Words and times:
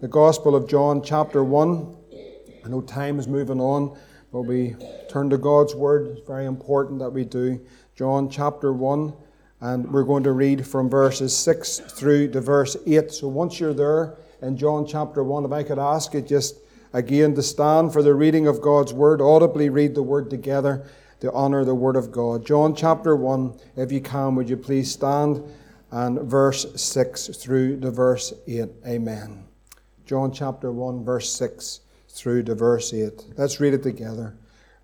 the 0.00 0.08
Gospel 0.08 0.56
of 0.56 0.66
John, 0.66 1.02
chapter 1.02 1.44
1. 1.44 1.96
I 2.64 2.68
know 2.68 2.80
time 2.80 3.18
is 3.18 3.28
moving 3.28 3.60
on, 3.60 3.98
but 4.32 4.42
we 4.42 4.74
turn 5.10 5.28
to 5.28 5.36
God's 5.36 5.74
Word. 5.74 6.06
It's 6.06 6.26
very 6.26 6.46
important 6.46 7.00
that 7.00 7.10
we 7.10 7.26
do. 7.26 7.60
John, 7.94 8.30
chapter 8.30 8.72
1, 8.72 9.12
and 9.60 9.92
we're 9.92 10.04
going 10.04 10.22
to 10.22 10.32
read 10.32 10.66
from 10.66 10.88
verses 10.88 11.36
6 11.36 11.80
through 11.80 12.30
to 12.30 12.40
verse 12.40 12.78
8. 12.86 13.12
So 13.12 13.28
once 13.28 13.60
you're 13.60 13.74
there 13.74 14.16
in 14.40 14.56
John, 14.56 14.86
chapter 14.86 15.22
1, 15.22 15.44
if 15.44 15.52
I 15.52 15.62
could 15.62 15.78
ask 15.78 16.14
you 16.14 16.22
just 16.22 16.56
again 16.94 17.34
to 17.34 17.42
stand 17.42 17.92
for 17.92 18.02
the 18.02 18.14
reading 18.14 18.46
of 18.46 18.62
God's 18.62 18.94
Word, 18.94 19.20
audibly 19.20 19.68
read 19.68 19.94
the 19.94 20.02
Word 20.02 20.30
together 20.30 20.86
to 21.20 21.30
honor 21.32 21.62
the 21.62 21.74
Word 21.74 21.96
of 21.96 22.10
God. 22.10 22.46
John, 22.46 22.74
chapter 22.74 23.14
1, 23.14 23.60
if 23.76 23.92
you 23.92 24.00
can, 24.00 24.34
would 24.34 24.48
you 24.48 24.56
please 24.56 24.90
stand? 24.90 25.42
And 25.90 26.20
verse 26.20 26.64
6 26.80 27.26
through 27.36 27.80
to 27.80 27.90
verse 27.90 28.32
8. 28.46 28.70
Amen. 28.86 29.49
John 30.10 30.32
chapter 30.32 30.72
1, 30.72 31.04
verse 31.04 31.32
6 31.34 31.82
through 32.08 32.42
to 32.42 32.56
verse 32.56 32.92
8. 32.92 33.26
Let's 33.36 33.60
read 33.60 33.74
it 33.74 33.84
together. 33.84 34.34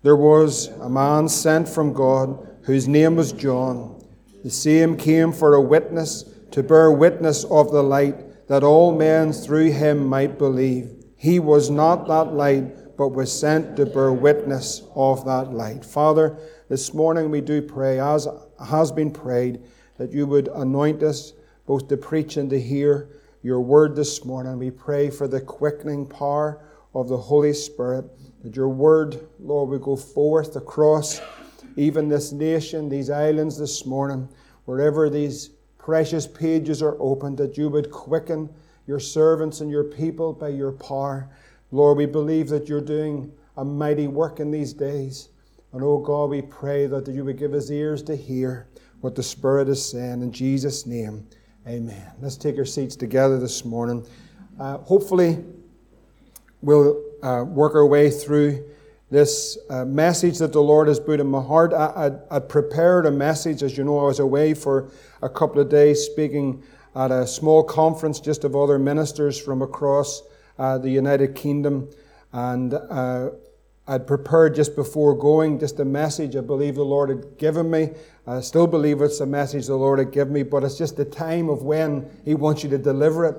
There 0.01 0.15
was 0.15 0.67
a 0.79 0.87
man 0.87 1.27
sent 1.27 1.67
from 1.67 1.91
God 1.91 2.47
whose 2.61 2.87
name 2.87 3.17
was 3.17 3.33
John. 3.33 4.01
The 4.45 4.49
same 4.49 4.95
came 4.95 5.33
for 5.33 5.55
a 5.55 5.61
witness 5.61 6.23
to 6.51 6.63
bear 6.63 6.93
witness 6.93 7.43
of 7.43 7.73
the 7.73 7.83
light, 7.83 8.47
that 8.47 8.63
all 8.63 8.95
men 8.95 9.33
through 9.33 9.73
him 9.73 10.07
might 10.07 10.37
believe. 10.37 11.03
He 11.17 11.39
was 11.39 11.69
not 11.69 12.07
that 12.07 12.33
light, 12.33 12.95
but 12.95 13.09
was 13.09 13.37
sent 13.37 13.75
to 13.75 13.85
bear 13.85 14.13
witness 14.13 14.83
of 14.95 15.25
that 15.25 15.51
light. 15.51 15.83
Father, 15.83 16.37
this 16.69 16.93
morning 16.93 17.29
we 17.29 17.41
do 17.41 17.61
pray, 17.61 17.99
as 17.99 18.29
has 18.65 18.93
been 18.93 19.11
prayed, 19.11 19.61
that 19.97 20.13
you 20.13 20.25
would 20.25 20.47
anoint 20.47 21.03
us 21.03 21.33
both 21.65 21.89
to 21.89 21.97
preach 21.97 22.37
and 22.37 22.49
to 22.49 22.61
hear 22.61 23.09
your 23.47 23.61
word 23.61 23.95
this 23.95 24.25
morning. 24.25 24.59
We 24.59 24.69
pray 24.69 25.09
for 25.09 25.25
the 25.25 25.39
quickening 25.39 26.05
power 26.05 26.61
of 26.93 27.07
the 27.07 27.15
Holy 27.15 27.53
Spirit, 27.53 28.03
that 28.43 28.57
your 28.57 28.67
word, 28.67 29.25
Lord, 29.39 29.69
will 29.69 29.79
go 29.79 29.95
forth 29.95 30.57
across 30.57 31.21
even 31.77 32.09
this 32.09 32.33
nation, 32.33 32.89
these 32.89 33.09
islands 33.09 33.57
this 33.57 33.85
morning, 33.85 34.27
wherever 34.65 35.09
these 35.09 35.51
precious 35.77 36.27
pages 36.27 36.81
are 36.81 36.97
opened, 36.99 37.37
that 37.37 37.57
you 37.57 37.69
would 37.69 37.89
quicken 37.89 38.49
your 38.85 38.99
servants 38.99 39.61
and 39.61 39.71
your 39.71 39.85
people 39.85 40.33
by 40.33 40.49
your 40.49 40.73
power. 40.73 41.29
Lord, 41.71 41.97
we 41.97 42.05
believe 42.05 42.49
that 42.49 42.67
you're 42.67 42.81
doing 42.81 43.31
a 43.55 43.63
mighty 43.63 44.07
work 44.07 44.41
in 44.41 44.51
these 44.51 44.73
days. 44.73 45.29
And 45.71 45.81
oh 45.81 45.99
God, 45.99 46.31
we 46.31 46.41
pray 46.41 46.85
that 46.87 47.07
you 47.07 47.23
would 47.23 47.37
give 47.37 47.53
us 47.53 47.71
ears 47.71 48.03
to 48.03 48.15
hear 48.17 48.67
what 48.99 49.15
the 49.15 49.23
Spirit 49.23 49.69
is 49.69 49.89
saying. 49.89 50.21
In 50.21 50.33
Jesus' 50.33 50.85
name, 50.85 51.25
Amen. 51.67 52.13
Let's 52.21 52.37
take 52.37 52.57
our 52.57 52.63
seats 52.63 52.95
together 52.95 53.37
this 53.37 53.65
morning. 53.65 54.07
Uh, 54.57 54.77
hopefully, 54.77 55.43
we'll 56.61 57.03
uh, 57.21 57.43
work 57.45 57.75
our 57.75 57.85
way 57.85 58.09
through 58.09 58.63
this 59.11 59.57
uh, 59.69 59.83
message 59.83 60.37
that 60.37 60.53
the 60.53 60.61
Lord 60.61 60.87
has 60.87 60.97
put 60.97 61.19
in 61.19 61.27
my 61.27 61.41
heart. 61.41 61.73
I, 61.73 62.11
would 62.31 62.47
prepared 62.47 63.05
a 63.05 63.11
message, 63.11 63.63
as 63.63 63.77
you 63.77 63.83
know, 63.83 63.99
I 63.99 64.03
was 64.03 64.19
away 64.19 64.53
for 64.53 64.89
a 65.21 65.27
couple 65.27 65.59
of 65.59 65.67
days 65.67 66.05
speaking 66.05 66.63
at 66.95 67.11
a 67.11 67.27
small 67.27 67.65
conference 67.65 68.21
just 68.21 68.45
of 68.45 68.55
other 68.55 68.79
ministers 68.79 69.37
from 69.37 69.61
across 69.61 70.23
uh, 70.57 70.77
the 70.77 70.89
United 70.89 71.35
Kingdom. 71.35 71.89
And 72.31 72.75
uh, 72.75 73.31
I'd 73.89 74.05
prepared 74.05 74.53
just 74.53 74.75
before 74.75 75.17
going 75.17 75.59
just 75.59 75.79
a 75.79 75.85
message 75.85 76.35
I 76.35 76.41
believe 76.41 76.75
the 76.75 76.83
Lord 76.83 77.09
had 77.09 77.37
given 77.37 77.71
me. 77.71 77.91
I 78.25 78.41
still 78.41 78.67
believe 78.67 79.01
it's 79.01 79.21
a 79.21 79.25
message 79.25 79.67
the 79.67 79.77
Lord 79.77 79.99
had 79.99 80.11
given 80.11 80.33
me, 80.33 80.43
but 80.43 80.65
it's 80.65 80.77
just 80.77 80.97
the 80.97 81.05
time 81.05 81.47
of 81.47 81.63
when 81.63 82.09
He 82.25 82.35
wants 82.35 82.63
you 82.63 82.69
to 82.71 82.77
deliver 82.77 83.25
it. 83.25 83.35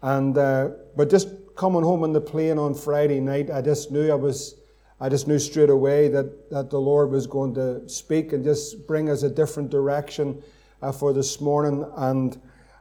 And 0.00 0.38
uh, 0.38 0.70
but 0.96 1.10
just 1.10 1.28
coming 1.54 1.82
home 1.82 2.02
on 2.02 2.14
the 2.14 2.20
plane 2.20 2.58
on 2.58 2.72
Friday 2.72 3.20
night, 3.20 3.50
I 3.50 3.60
just 3.60 3.90
knew 3.90 4.10
I 4.10 4.14
was, 4.14 4.54
I 5.00 5.10
just 5.10 5.28
knew 5.28 5.38
straight 5.38 5.68
away 5.68 6.08
that 6.08 6.48
that 6.50 6.70
the 6.70 6.80
Lord 6.80 7.10
was 7.10 7.26
going 7.26 7.54
to 7.56 7.86
speak 7.86 8.32
and 8.32 8.42
just 8.42 8.86
bring 8.86 9.10
us 9.10 9.22
a 9.22 9.28
different 9.28 9.68
direction 9.68 10.42
uh, 10.80 10.92
for 10.92 11.12
this 11.12 11.42
morning. 11.42 11.84
And 11.98 12.40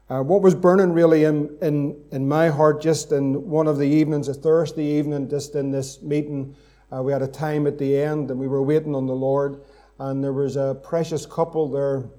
uh, 0.10 0.24
what 0.24 0.42
was 0.42 0.56
burning 0.56 0.94
really 0.94 1.26
in, 1.26 1.58
in 1.62 2.02
in 2.14 2.26
my 2.26 2.48
heart, 2.48 2.82
just 2.82 3.12
in 3.12 3.50
one 3.50 3.68
of 3.68 3.78
the 3.78 3.88
evenings, 3.88 4.30
a 4.30 4.34
Thursday 4.34 4.86
evening, 4.86 5.30
just 5.30 5.56
in 5.56 5.70
this 5.70 6.02
meeting 6.02 6.56
uh, 6.92 7.04
we 7.04 7.12
had 7.12 7.22
a 7.22 7.28
time 7.28 7.68
at 7.68 7.78
the 7.78 7.98
end 7.98 8.32
and 8.32 8.40
we 8.40 8.48
were 8.48 8.64
waiting 8.64 8.96
on 8.96 9.06
the 9.06 9.14
Lord. 9.14 9.62
And 10.00 10.24
there 10.24 10.34
was 10.34 10.56
a 10.56 10.80
precious 10.84 11.26
couple 11.26 11.70
there, 11.70 12.10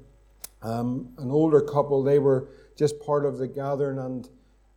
um, 0.63 1.13
an 1.19 1.31
older 1.31 1.61
couple. 1.61 2.03
They 2.03 2.19
were 2.19 2.49
just 2.77 3.01
part 3.01 3.25
of 3.25 3.39
the 3.39 3.49
gathering. 3.49 3.99
And 3.99 4.29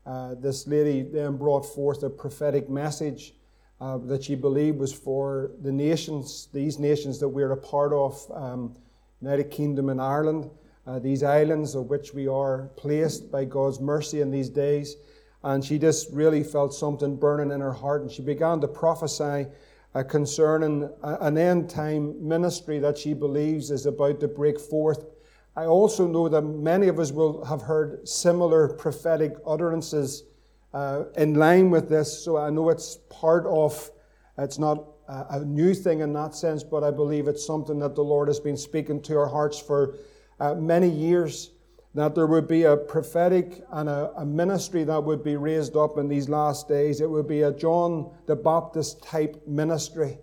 uh, 0.06 0.36
this 0.36 0.68
lady 0.68 1.02
then 1.04 1.38
brought 1.38 1.66
forth 1.66 2.04
a 2.04 2.10
prophetic 2.10 2.70
message 2.70 3.34
uh, 3.82 3.98
that 3.98 4.24
she 4.24 4.36
believed 4.36 4.80
was 4.80 4.94
for 4.94 5.52
the 5.62 5.72
nations, 5.72 6.48
these 6.54 6.80
nations 6.80 7.20
that 7.20 7.28
we're 7.28 7.52
a 7.52 7.58
part 7.58 7.92
of, 7.92 8.20
um, 8.34 8.76
United 9.22 9.52
Kingdom 9.52 9.90
and 9.90 10.02
Ireland, 10.02 10.50
uh, 10.88 11.00
these 11.00 11.24
islands 11.24 11.76
of 11.76 11.90
which 11.90 12.14
we 12.14 12.28
are 12.28 12.70
placed 12.76 13.32
by 13.32 13.46
God's 13.46 13.80
mercy 13.80 14.22
in 14.22 14.32
these 14.32 14.50
days. 14.50 14.96
And 15.44 15.64
she 15.64 15.78
just 15.78 16.12
really 16.12 16.44
felt 16.44 16.74
something 16.74 17.18
burning 17.18 17.52
in 17.52 17.60
her 17.60 17.74
heart, 17.74 18.02
and 18.02 18.12
she 18.12 18.22
began 18.22 18.62
to 18.62 18.68
prophesy 18.68 19.48
concerning 20.02 20.90
an 21.04 21.38
end 21.38 21.70
time 21.70 22.16
ministry 22.28 22.80
that 22.80 22.98
she 22.98 23.14
believes 23.14 23.70
is 23.70 23.86
about 23.86 24.20
to 24.22 24.28
break 24.28 24.60
forth. 24.60 25.06
I 25.56 25.66
also 25.66 26.08
know 26.08 26.28
that 26.30 26.42
many 26.42 26.88
of 26.88 26.98
us 26.98 27.12
will 27.12 27.46
have 27.46 27.62
heard 27.62 28.08
similar 28.08 28.70
prophetic 28.70 29.36
utterances 29.46 30.24
uh, 30.74 31.04
in 31.16 31.36
line 31.36 31.70
with 31.70 31.90
this, 31.90 32.26
so 32.26 32.38
I 32.38 32.50
know 32.50 32.70
it's 32.70 32.98
part 33.12 33.46
of, 33.46 33.92
it's 34.40 34.58
not 34.58 34.84
a 35.08 35.40
new 35.42 35.74
thing 35.74 36.00
in 36.00 36.14
that 36.14 36.34
sense, 36.34 36.64
but 36.64 36.84
I 36.84 36.92
believe 36.92 37.28
it's 37.28 37.46
something 37.46 37.78
that 37.80 37.94
the 37.94 38.04
Lord 38.04 38.28
has 38.30 38.40
been 38.40 38.58
speaking 38.58 39.02
to 39.04 39.18
our 39.18 39.28
hearts 39.28 39.60
for 39.60 39.96
uh, 40.40 40.56
many 40.56 40.90
years 40.90 41.52
that 41.96 42.16
there 42.16 42.26
would 42.26 42.48
be 42.48 42.64
a 42.64 42.76
prophetic 42.76 43.64
and 43.72 43.88
a, 43.88 44.12
a, 44.18 44.26
ministry 44.26 44.84
that 44.84 45.04
would 45.04 45.24
be 45.24 45.36
raised 45.36 45.76
up 45.76 45.98
in 45.98 46.08
these 46.08 46.28
last 46.28 46.68
days. 46.68 47.02
It 47.02 47.10
would 47.10 47.28
be 47.28 47.44
a 47.44 47.52
John 47.52 48.12
the 48.26 48.36
Baptist 48.36 49.04
type 49.04 49.42
ministry. 49.46 50.18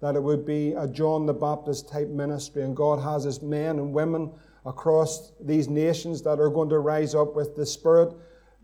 That 0.00 0.14
it 0.14 0.22
would 0.22 0.44
be 0.44 0.72
a 0.72 0.86
John 0.86 1.24
the 1.24 1.32
Baptist 1.32 1.88
type 1.88 2.08
ministry. 2.08 2.62
And 2.62 2.76
God 2.76 3.00
has 3.00 3.24
his 3.24 3.40
men 3.40 3.78
and 3.78 3.94
women 3.94 4.30
across 4.66 5.32
these 5.40 5.68
nations 5.68 6.20
that 6.22 6.38
are 6.38 6.50
going 6.50 6.68
to 6.68 6.80
rise 6.80 7.14
up 7.14 7.34
with 7.34 7.56
the 7.56 7.64
Spirit, 7.64 8.12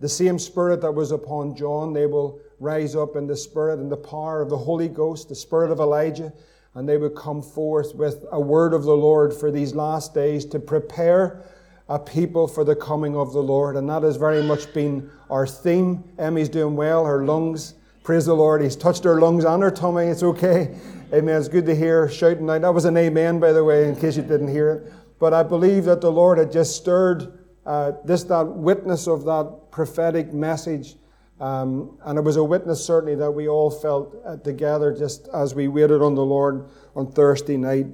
the 0.01 0.09
same 0.09 0.39
Spirit 0.39 0.83
that 0.83 0.93
was 0.93 1.11
upon 1.11 1.57
John. 1.57 1.95
They 1.95 2.07
will 2.07 2.39
rise 2.61 2.95
up 2.95 3.17
in 3.17 3.27
the 3.27 3.37
Spirit 3.37 3.79
and 3.79 3.91
the 3.91 3.97
power 3.97 4.43
of 4.43 4.51
the 4.51 4.59
Holy 4.59 4.89
Ghost, 4.89 5.31
the 5.31 5.35
Spirit 5.35 5.71
of 5.71 5.81
Elijah. 5.81 6.31
And 6.75 6.87
they 6.87 6.99
would 6.99 7.15
come 7.15 7.41
forth 7.41 7.95
with 7.95 8.25
a 8.31 8.41
word 8.41 8.75
of 8.75 8.83
the 8.83 8.97
Lord 8.97 9.33
for 9.33 9.51
these 9.51 9.75
last 9.75 10.13
days 10.13 10.45
to 10.47 10.59
prepare 10.59 11.45
a 11.93 11.99
people 11.99 12.49
for 12.49 12.65
the 12.65 12.75
coming 12.75 13.15
of 13.15 13.35
the 13.35 13.43
Lord. 13.43 13.77
And 13.77 13.87
that 13.91 14.03
has 14.03 14.17
very 14.17 14.43
much 14.43 14.73
been 14.73 15.11
our 15.29 15.47
theme. 15.47 16.03
Emmy's 16.19 16.49
doing 16.49 16.75
well, 16.75 17.05
her 17.05 17.23
lungs. 17.27 17.75
Praise 18.03 18.25
the 18.25 18.35
Lord. 18.35 18.63
He's 18.63 18.77
touched 18.77 19.05
her 19.05 19.21
lungs 19.21 19.45
and 19.45 19.63
her 19.63 19.71
tummy. 19.71 20.07
It's 20.07 20.23
okay. 20.23 20.75
Amen. 21.13 21.39
It's 21.39 21.49
good 21.49 21.67
to 21.67 21.77
hear 21.77 22.09
shouting 22.09 22.49
out. 22.49 22.63
That 22.63 22.73
was 22.73 22.87
an 22.87 22.97
amen, 22.97 23.41
by 23.41 23.53
the 23.53 23.63
way, 23.63 23.87
in 23.87 23.95
case 23.95 24.17
you 24.17 24.23
didn't 24.23 24.49
hear 24.49 24.71
it. 24.71 24.93
But 25.19 25.35
I 25.35 25.43
believe 25.43 25.85
that 25.85 26.01
the 26.01 26.11
Lord 26.11 26.39
had 26.39 26.51
just 26.51 26.77
stirred 26.77 27.39
uh, 27.67 27.93
this, 28.07 28.25
that 28.25 28.47
witness 28.47 29.07
of 29.07 29.25
that 29.25 29.71
prophetic 29.71 30.33
message. 30.33 30.97
Um, 31.41 31.99
and 32.05 32.19
it 32.19 32.23
was 32.23 32.37
a 32.37 32.45
witness, 32.45 32.83
certainly, 32.83 33.17
that 33.17 33.31
we 33.31 33.49
all 33.49 33.71
felt 33.71 34.17
uh, 34.25 34.39
together 34.39 34.97
just 34.97 35.29
as 35.35 35.55
we 35.55 35.69
waited 35.69 36.01
on 36.01 36.15
the 36.15 36.25
Lord 36.25 36.71
on 36.97 37.13
Thursday 37.13 37.59
night. 37.59 37.87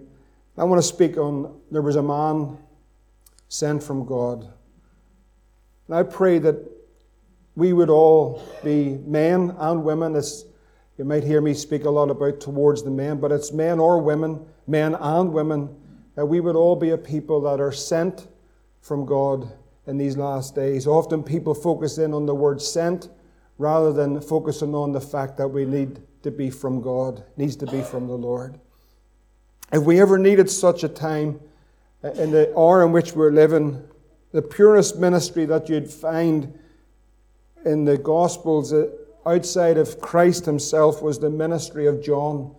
I 0.57 0.63
want 0.63 0.81
to 0.81 0.87
speak 0.87 1.17
on 1.17 1.61
there 1.73 1.83
was 1.83 1.97
a 1.97 2.03
man 2.03 2.59
sent 3.49 3.83
from 3.83 4.05
God. 4.05 4.49
And 5.87 5.97
I 5.97 6.03
pray 6.03 6.39
that 6.39 6.57
we 7.57 7.73
would 7.73 7.91
all 7.91 8.43
be 8.63 8.99
men 9.05 9.55
and 9.59 9.83
women, 9.83 10.15
as 10.15 10.45
you 10.97 11.05
might 11.05 11.25
hear 11.25 11.41
me 11.41 11.55
speak 11.55 11.85
a 11.85 11.91
lot 11.91 12.11
about 12.11 12.41
towards 12.41 12.83
the 12.83 12.91
men, 12.91 13.19
but 13.19 13.33
it's 13.33 13.53
men 13.53 13.79
or 13.79 14.01
women, 14.01 14.45
men 14.67 14.95
and 14.95 15.33
women, 15.33 15.75
that 16.15 16.27
we 16.27 16.41
would 16.41 16.57
all 16.57 16.77
be 16.77 16.91
a 16.91 16.99
people 16.99 17.41
that 17.43 17.61
are 17.61 17.73
sent 17.73 18.29
from 18.81 19.07
God 19.07 19.51
in 19.87 19.97
these 19.97 20.17
last 20.17 20.55
days. 20.55 20.87
Often 20.87 21.23
people 21.23 21.55
focus 21.55 21.99
in 21.99 22.13
on 22.13 22.27
the 22.27 22.35
word 22.35 22.61
sent 22.61 23.09
rather 23.57 23.93
than 23.93 24.21
focusing 24.21 24.75
on 24.75 24.93
the 24.93 25.01
fact 25.01 25.37
that 25.39 25.49
we 25.49 25.65
need 25.65 26.01
to 26.23 26.31
be 26.31 26.51
from 26.51 26.81
God, 26.81 27.25
needs 27.37 27.57
to 27.57 27.67
be 27.67 27.83
from 27.83 28.07
the 28.07 28.17
Lord. 28.17 28.59
If 29.73 29.83
we 29.83 30.01
ever 30.01 30.19
needed 30.19 30.51
such 30.51 30.85
a 30.85 30.89
time, 30.89 31.41
in 32.03 32.31
the 32.31 32.57
hour 32.57 32.85
in 32.85 32.93
which 32.93 33.13
we're 33.13 33.31
living, 33.31 33.83
the 34.33 34.43
purest 34.43 34.99
ministry 34.99 35.45
that 35.47 35.69
you'd 35.69 35.91
find 35.91 36.59
in 37.65 37.85
the 37.85 37.99
Gospels 37.99 38.73
uh, 38.73 38.89
outside 39.27 39.79
of 39.79 40.01
Christ 40.01 40.47
himself 40.47 41.03
was 41.03 41.19
the 41.19 41.31
ministry 41.31 41.87
of 41.87 42.03
John. 42.03 42.55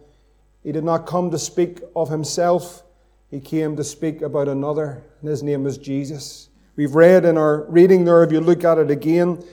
He 0.63 0.71
did 0.71 0.83
not 0.83 1.07
come 1.07 1.31
to 1.31 1.39
speak 1.39 1.81
of 1.95 2.09
himself, 2.09 2.83
he 3.31 3.39
came 3.39 3.75
to 3.75 3.83
speak 3.83 4.21
about 4.21 4.47
another, 4.47 5.03
and 5.21 5.29
his 5.29 5.43
name 5.43 5.63
was 5.63 5.77
Jesus. 5.77 6.49
We've 6.75 6.95
read 6.95 7.25
in 7.25 7.37
our 7.37 7.63
reading 7.69 8.05
there, 8.05 8.23
if 8.23 8.31
you 8.31 8.41
look 8.41 8.63
at 8.63 8.77
it 8.77 8.91
again, 8.91 9.43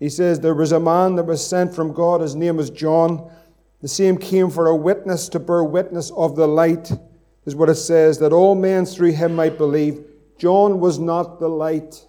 He 0.00 0.08
says, 0.08 0.40
There 0.40 0.54
was 0.54 0.72
a 0.72 0.80
man 0.80 1.16
that 1.16 1.24
was 1.24 1.46
sent 1.46 1.74
from 1.74 1.92
God, 1.92 2.22
his 2.22 2.34
name 2.34 2.56
was 2.56 2.70
John. 2.70 3.30
The 3.82 3.88
same 3.88 4.16
came 4.18 4.50
for 4.50 4.66
a 4.66 4.74
witness 4.74 5.28
to 5.30 5.38
bear 5.38 5.62
witness 5.62 6.10
of 6.10 6.36
the 6.36 6.48
light, 6.48 6.90
is 7.46 7.54
what 7.54 7.68
it 7.68 7.76
says, 7.76 8.18
that 8.18 8.32
all 8.32 8.54
men 8.54 8.84
through 8.86 9.12
him 9.12 9.34
might 9.34 9.56
believe. 9.56 10.04
John 10.38 10.80
was 10.80 10.98
not 10.98 11.40
the 11.40 11.48
light. 11.48 12.04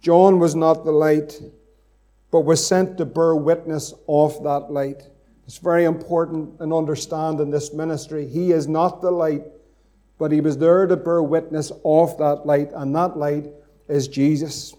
John 0.00 0.38
was 0.38 0.54
not 0.54 0.84
the 0.84 0.92
light, 0.92 1.40
but 2.30 2.40
was 2.40 2.66
sent 2.66 2.98
to 2.98 3.04
bear 3.04 3.34
witness 3.34 3.94
of 4.08 4.42
that 4.42 4.70
light. 4.70 5.02
It's 5.46 5.58
very 5.58 5.84
important 5.84 6.60
and 6.60 6.72
understand 6.72 7.40
in 7.40 7.50
this 7.50 7.72
ministry. 7.72 8.26
He 8.26 8.52
is 8.52 8.66
not 8.66 9.02
the 9.02 9.10
light, 9.10 9.44
but 10.18 10.32
he 10.32 10.40
was 10.40 10.58
there 10.58 10.86
to 10.86 10.96
bear 10.96 11.22
witness 11.22 11.72
of 11.84 12.16
that 12.18 12.46
light, 12.46 12.70
and 12.74 12.94
that 12.94 13.16
light 13.16 13.46
is 13.88 14.08
Jesus. 14.08 14.74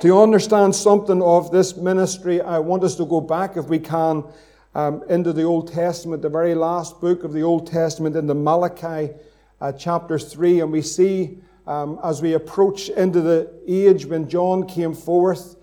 To 0.00 0.20
understand 0.20 0.74
something 0.74 1.22
of 1.22 1.50
this 1.50 1.76
ministry, 1.76 2.40
I 2.40 2.58
want 2.58 2.82
us 2.84 2.96
to 2.96 3.06
go 3.06 3.20
back, 3.20 3.56
if 3.56 3.66
we 3.66 3.78
can, 3.78 4.24
um, 4.74 5.02
into 5.08 5.32
the 5.32 5.42
Old 5.42 5.72
Testament, 5.72 6.22
the 6.22 6.28
very 6.28 6.54
last 6.54 7.00
book 7.00 7.24
of 7.24 7.32
the 7.32 7.42
Old 7.42 7.66
Testament, 7.66 8.16
in 8.16 8.26
the 8.26 8.34
Malachi 8.34 9.12
uh, 9.60 9.72
chapter 9.72 10.18
3, 10.18 10.60
and 10.60 10.72
we 10.72 10.82
see 10.82 11.38
um, 11.66 12.00
as 12.02 12.22
we 12.22 12.34
approach 12.34 12.88
into 12.88 13.20
the 13.20 13.52
age 13.68 14.06
when 14.06 14.28
John 14.28 14.66
came 14.66 14.94
forth 14.94 15.56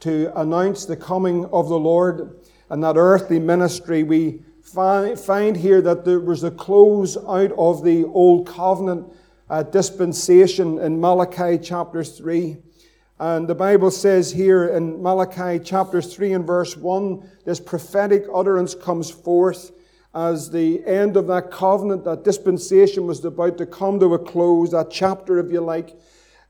to 0.00 0.32
announce 0.38 0.84
the 0.86 0.96
coming 0.96 1.44
of 1.46 1.68
the 1.68 1.78
Lord 1.78 2.40
and 2.70 2.82
that 2.82 2.96
earthly 2.96 3.38
ministry, 3.38 4.02
we 4.02 4.42
find 4.62 5.56
here 5.56 5.80
that 5.82 6.04
there 6.04 6.20
was 6.20 6.42
a 6.42 6.50
close 6.50 7.16
out 7.16 7.52
of 7.52 7.84
the 7.84 8.04
Old 8.06 8.48
Covenant 8.48 9.12
uh, 9.48 9.62
dispensation 9.62 10.78
in 10.78 11.00
Malachi 11.00 11.58
chapter 11.58 12.02
3. 12.02 12.56
And 13.20 13.46
the 13.46 13.54
Bible 13.54 13.92
says 13.92 14.32
here 14.32 14.66
in 14.66 15.00
Malachi 15.00 15.62
chapter 15.64 16.02
3 16.02 16.32
and 16.32 16.46
verse 16.46 16.76
1, 16.76 17.30
this 17.44 17.60
prophetic 17.60 18.24
utterance 18.34 18.74
comes 18.74 19.08
forth 19.08 19.70
as 20.14 20.50
the 20.50 20.84
end 20.84 21.16
of 21.16 21.26
that 21.28 21.50
covenant, 21.50 22.04
that 22.04 22.24
dispensation 22.24 23.06
was 23.06 23.24
about 23.24 23.58
to 23.58 23.66
come 23.66 23.98
to 24.00 24.14
a 24.14 24.18
close, 24.18 24.70
that 24.70 24.90
chapter, 24.90 25.38
if 25.38 25.50
you 25.50 25.60
like, 25.60 25.96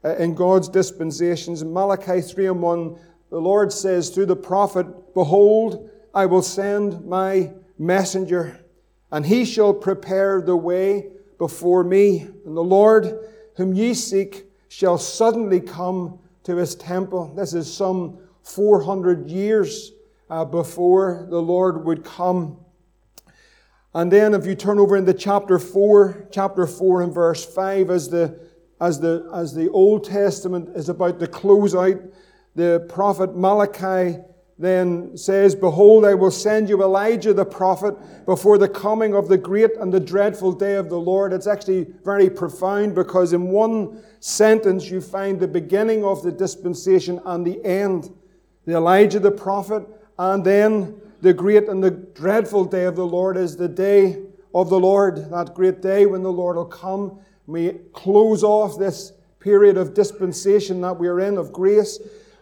uh, 0.04 0.16
in 0.16 0.34
God's 0.34 0.68
dispensations. 0.68 1.62
In 1.62 1.72
Malachi 1.72 2.20
3 2.20 2.48
and 2.48 2.62
1, 2.62 2.98
the 3.30 3.40
Lord 3.40 3.72
says 3.72 4.10
through 4.10 4.26
the 4.26 4.36
prophet, 4.36 5.14
Behold, 5.14 5.88
I 6.14 6.26
will 6.26 6.42
send 6.42 7.04
my 7.06 7.52
messenger, 7.78 8.60
and 9.10 9.24
he 9.24 9.44
shall 9.44 9.72
prepare 9.72 10.42
the 10.42 10.56
way 10.56 11.08
before 11.38 11.84
me. 11.84 12.28
And 12.44 12.56
the 12.56 12.62
Lord, 12.62 13.18
whom 13.56 13.74
ye 13.74 13.94
seek, 13.94 14.44
shall 14.68 14.98
suddenly 14.98 15.60
come 15.60 16.18
to 16.44 16.56
his 16.56 16.74
temple. 16.74 17.34
This 17.34 17.54
is 17.54 17.72
some 17.72 18.18
400 18.42 19.28
years 19.28 19.92
uh, 20.30 20.44
before 20.44 21.26
the 21.28 21.40
Lord 21.40 21.84
would 21.84 22.04
come. 22.04 22.58
And 23.94 24.10
then 24.10 24.34
if 24.34 24.46
you 24.46 24.54
turn 24.54 24.78
over 24.78 24.96
into 24.96 25.14
chapter 25.14 25.58
4, 25.58 26.28
chapter 26.30 26.66
4 26.66 27.02
and 27.02 27.14
verse 27.14 27.44
5, 27.44 27.90
as 27.90 28.08
the, 28.08 28.38
as 28.80 29.00
the, 29.00 29.30
as 29.34 29.54
the 29.54 29.70
Old 29.70 30.04
Testament 30.04 30.70
is 30.74 30.88
about 30.88 31.20
to 31.20 31.26
close 31.26 31.74
out, 31.74 32.00
the 32.54 32.86
prophet 32.88 33.36
Malachi 33.36 34.18
then 34.58 35.16
says, 35.16 35.54
Behold, 35.54 36.04
I 36.04 36.14
will 36.14 36.30
send 36.30 36.68
you 36.68 36.82
Elijah 36.82 37.34
the 37.34 37.44
prophet 37.44 37.96
before 38.24 38.56
the 38.56 38.68
coming 38.68 39.14
of 39.14 39.28
the 39.28 39.36
great 39.36 39.72
and 39.80 39.92
the 39.92 40.00
dreadful 40.00 40.52
day 40.52 40.76
of 40.76 40.88
the 40.88 40.98
Lord. 40.98 41.32
It's 41.32 41.48
actually 41.48 41.88
very 42.04 42.30
profound 42.30 42.94
because 42.94 43.32
in 43.32 43.48
one 43.48 44.00
sentence 44.20 44.88
you 44.88 45.00
find 45.00 45.40
the 45.40 45.48
beginning 45.48 46.04
of 46.04 46.22
the 46.22 46.30
dispensation 46.30 47.20
and 47.24 47.44
the 47.44 47.64
end. 47.64 48.14
The 48.64 48.76
Elijah 48.76 49.18
the 49.18 49.30
prophet, 49.30 49.82
and 50.18 50.44
then 50.44 51.00
the 51.20 51.34
great 51.34 51.68
and 51.68 51.82
the 51.82 51.90
dreadful 51.90 52.64
day 52.64 52.84
of 52.84 52.96
the 52.96 53.06
Lord 53.06 53.36
is 53.36 53.56
the 53.56 53.68
day 53.68 54.22
of 54.54 54.70
the 54.70 54.78
Lord, 54.78 55.30
that 55.30 55.54
great 55.54 55.82
day 55.82 56.06
when 56.06 56.22
the 56.22 56.32
Lord 56.32 56.56
will 56.56 56.64
come. 56.64 57.18
We 57.46 57.72
close 57.92 58.44
off 58.44 58.78
this 58.78 59.12
period 59.40 59.76
of 59.76 59.94
dispensation 59.94 60.80
that 60.82 60.98
we 60.98 61.08
are 61.08 61.20
in, 61.20 61.36
of 61.36 61.52
grace 61.52 61.98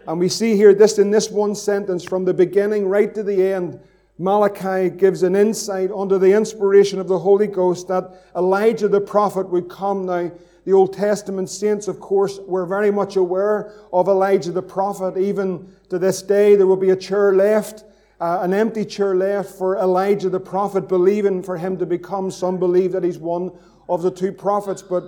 and 0.07 0.19
we 0.19 0.29
see 0.29 0.57
here 0.57 0.75
this 0.75 0.99
in 0.99 1.11
this 1.11 1.31
one 1.31 1.55
sentence 1.55 2.05
from 2.05 2.25
the 2.25 2.35
beginning 2.35 2.87
right 2.87 3.15
to 3.15 3.23
the 3.23 3.53
end. 3.53 3.81
Malachi 4.19 4.91
gives 4.91 5.23
an 5.23 5.35
insight 5.35 5.91
under 5.91 6.19
the 6.19 6.33
inspiration 6.33 7.01
of 7.01 7.09
the 7.09 7.19
Holy 7.19 7.47
Ghost 7.47 7.89
that 7.89 8.11
Elijah 8.37 8.89
the 8.89 9.01
prophet 9.01 9.49
would 9.49 9.69
come. 9.69 10.07
Now, 10.07 10.31
the 10.65 10.73
Old 10.73 10.93
Testament 10.93 11.51
saints, 11.51 11.89
of 11.89 11.99
course, 11.99 12.39
were 12.47 12.67
very 12.67 12.91
much 12.91 13.17
aware 13.17 13.73
of 13.93 14.07
Elijah 14.07 14.53
the 14.53 14.63
prophet. 14.63 15.17
Even 15.17 15.75
to 15.89 15.99
this 15.99 16.23
day, 16.23 16.55
there 16.55 16.67
will 16.67 16.77
be 16.77 16.91
a 16.91 16.97
chair 16.97 17.35
left, 17.35 17.85
uh, 18.21 18.39
an 18.43 18.55
empty 18.55 18.85
chair 18.85 19.17
left 19.17 19.51
for 19.51 19.77
Elijah 19.79 20.29
the 20.29 20.39
prophet, 20.39 20.89
believing 20.89 21.43
for 21.43 21.57
him 21.57 21.77
to 21.79 21.87
become. 21.87 22.31
Some 22.31 22.59
believe 22.59 22.93
that 22.93 23.03
he's 23.03 23.19
one 23.19 23.51
of 23.89 24.03
the 24.03 24.11
two 24.11 24.31
prophets. 24.31 24.83
But 24.83 25.05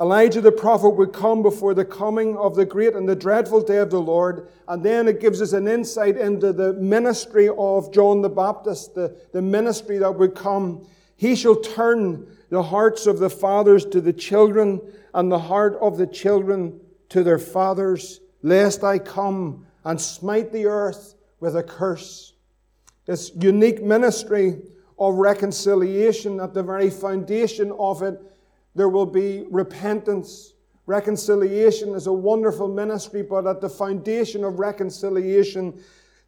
Elijah 0.00 0.40
the 0.40 0.50
prophet 0.50 0.88
would 0.90 1.12
come 1.12 1.42
before 1.42 1.74
the 1.74 1.84
coming 1.84 2.34
of 2.38 2.54
the 2.54 2.64
great 2.64 2.94
and 2.94 3.06
the 3.06 3.14
dreadful 3.14 3.60
day 3.60 3.76
of 3.76 3.90
the 3.90 4.00
Lord. 4.00 4.48
And 4.66 4.82
then 4.82 5.06
it 5.06 5.20
gives 5.20 5.42
us 5.42 5.52
an 5.52 5.68
insight 5.68 6.16
into 6.16 6.54
the 6.54 6.72
ministry 6.72 7.50
of 7.58 7.92
John 7.92 8.22
the 8.22 8.30
Baptist, 8.30 8.94
the, 8.94 9.14
the 9.32 9.42
ministry 9.42 9.98
that 9.98 10.12
would 10.12 10.34
come. 10.34 10.86
He 11.16 11.36
shall 11.36 11.56
turn 11.56 12.34
the 12.48 12.62
hearts 12.62 13.06
of 13.06 13.18
the 13.18 13.28
fathers 13.28 13.84
to 13.86 14.00
the 14.00 14.12
children 14.14 14.80
and 15.12 15.30
the 15.30 15.38
heart 15.38 15.76
of 15.82 15.98
the 15.98 16.06
children 16.06 16.80
to 17.10 17.22
their 17.22 17.38
fathers, 17.38 18.20
lest 18.42 18.82
I 18.82 18.98
come 18.98 19.66
and 19.84 20.00
smite 20.00 20.50
the 20.50 20.64
earth 20.64 21.14
with 21.40 21.56
a 21.56 21.62
curse. 21.62 22.32
This 23.04 23.32
unique 23.38 23.82
ministry 23.82 24.62
of 24.98 25.16
reconciliation 25.16 26.40
at 26.40 26.54
the 26.54 26.62
very 26.62 26.88
foundation 26.88 27.72
of 27.78 28.02
it 28.02 28.18
there 28.74 28.88
will 28.88 29.06
be 29.06 29.44
repentance. 29.50 30.54
Reconciliation 30.86 31.94
is 31.94 32.06
a 32.06 32.12
wonderful 32.12 32.68
ministry, 32.68 33.22
but 33.22 33.46
at 33.46 33.60
the 33.60 33.68
foundation 33.68 34.44
of 34.44 34.58
reconciliation, 34.58 35.80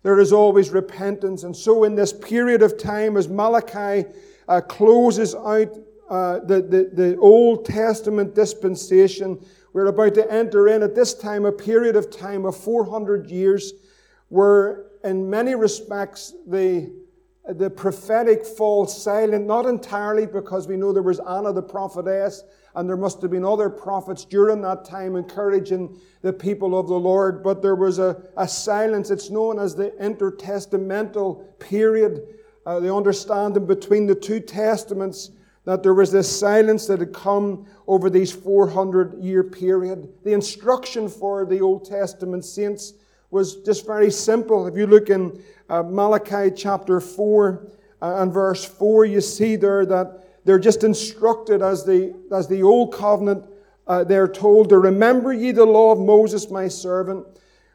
there 0.02 0.18
is 0.18 0.32
always 0.32 0.70
repentance. 0.70 1.44
And 1.44 1.56
so, 1.56 1.84
in 1.84 1.94
this 1.94 2.12
period 2.12 2.62
of 2.62 2.78
time, 2.78 3.16
as 3.16 3.28
Malachi 3.28 4.08
uh, 4.48 4.60
closes 4.60 5.34
out 5.34 5.78
uh, 6.10 6.40
the, 6.40 6.60
the, 6.60 6.90
the 6.92 7.16
Old 7.18 7.64
Testament 7.64 8.34
dispensation, 8.34 9.44
we're 9.72 9.86
about 9.86 10.14
to 10.14 10.30
enter 10.30 10.68
in 10.68 10.82
at 10.82 10.94
this 10.94 11.14
time 11.14 11.46
a 11.46 11.52
period 11.52 11.96
of 11.96 12.10
time 12.10 12.44
of 12.44 12.56
400 12.56 13.30
years 13.30 13.72
where, 14.28 14.86
in 15.04 15.28
many 15.30 15.54
respects, 15.54 16.34
the 16.46 16.92
the 17.48 17.68
prophetic 17.68 18.46
falls 18.46 19.02
silent, 19.02 19.46
not 19.46 19.66
entirely 19.66 20.26
because 20.26 20.68
we 20.68 20.76
know 20.76 20.92
there 20.92 21.02
was 21.02 21.20
Anna 21.20 21.52
the 21.52 21.62
prophetess, 21.62 22.44
and 22.74 22.88
there 22.88 22.96
must 22.96 23.20
have 23.20 23.30
been 23.30 23.44
other 23.44 23.68
prophets 23.68 24.24
during 24.24 24.62
that 24.62 24.84
time 24.84 25.16
encouraging 25.16 25.98
the 26.22 26.32
people 26.32 26.78
of 26.78 26.86
the 26.86 26.98
Lord, 26.98 27.42
but 27.42 27.60
there 27.60 27.74
was 27.74 27.98
a, 27.98 28.22
a 28.36 28.46
silence. 28.46 29.10
It's 29.10 29.28
known 29.28 29.58
as 29.58 29.74
the 29.74 29.90
intertestamental 30.00 31.58
period, 31.58 32.22
uh, 32.64 32.78
the 32.80 32.94
understanding 32.94 33.66
between 33.66 34.06
the 34.06 34.14
two 34.14 34.38
testaments, 34.38 35.32
that 35.64 35.82
there 35.82 35.94
was 35.94 36.10
this 36.10 36.40
silence 36.40 36.86
that 36.86 37.00
had 37.00 37.12
come 37.12 37.66
over 37.86 38.08
these 38.08 38.32
400 38.32 39.22
year 39.22 39.44
period. 39.44 40.08
The 40.24 40.32
instruction 40.32 41.08
for 41.08 41.44
the 41.44 41.60
Old 41.60 41.84
Testament 41.84 42.44
saints 42.44 42.94
was 43.30 43.56
just 43.56 43.86
very 43.86 44.10
simple. 44.10 44.66
If 44.66 44.76
you 44.76 44.86
look 44.86 45.08
in 45.08 45.42
uh, 45.72 45.82
Malachi 45.82 46.50
chapter 46.54 47.00
4 47.00 47.66
uh, 48.02 48.16
and 48.18 48.30
verse 48.32 48.62
4, 48.62 49.06
you 49.06 49.22
see 49.22 49.56
there 49.56 49.86
that 49.86 50.44
they're 50.44 50.58
just 50.58 50.84
instructed 50.84 51.62
as 51.62 51.82
the, 51.82 52.14
as 52.30 52.46
the 52.46 52.62
old 52.62 52.92
covenant, 52.92 53.46
uh, 53.86 54.04
they're 54.04 54.28
told 54.28 54.68
to 54.68 54.78
remember 54.78 55.32
ye 55.32 55.50
the 55.50 55.64
law 55.64 55.92
of 55.92 55.98
Moses 55.98 56.50
my 56.50 56.68
servant, 56.68 57.26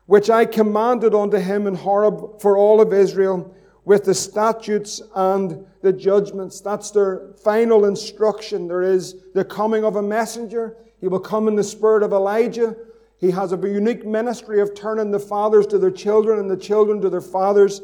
which 0.05 0.29
I 0.29 0.45
commanded 0.45 1.15
unto 1.15 1.37
him 1.37 1.65
in 1.65 1.73
Horeb 1.73 2.39
for 2.39 2.55
all 2.55 2.79
of 2.81 2.93
Israel, 2.93 3.55
with 3.83 4.03
the 4.03 4.13
statutes 4.13 5.01
and 5.15 5.65
the 5.81 5.91
judgments. 5.91 6.61
That's 6.61 6.91
their 6.91 7.33
final 7.43 7.85
instruction. 7.85 8.67
There 8.67 8.83
is 8.83 9.15
the 9.33 9.43
coming 9.45 9.83
of 9.83 9.95
a 9.95 10.03
messenger. 10.03 10.77
He 11.01 11.07
will 11.07 11.19
come 11.19 11.47
in 11.47 11.55
the 11.55 11.63
spirit 11.63 12.03
of 12.03 12.11
Elijah. 12.11 12.75
He 13.19 13.31
has 13.31 13.51
a 13.51 13.57
unique 13.57 14.05
ministry 14.05 14.61
of 14.61 14.75
turning 14.75 15.11
the 15.11 15.19
fathers 15.19 15.65
to 15.67 15.77
their 15.77 15.91
children 15.91 16.39
and 16.39 16.49
the 16.49 16.57
children 16.57 17.01
to 17.01 17.09
their 17.09 17.21
fathers. 17.21 17.81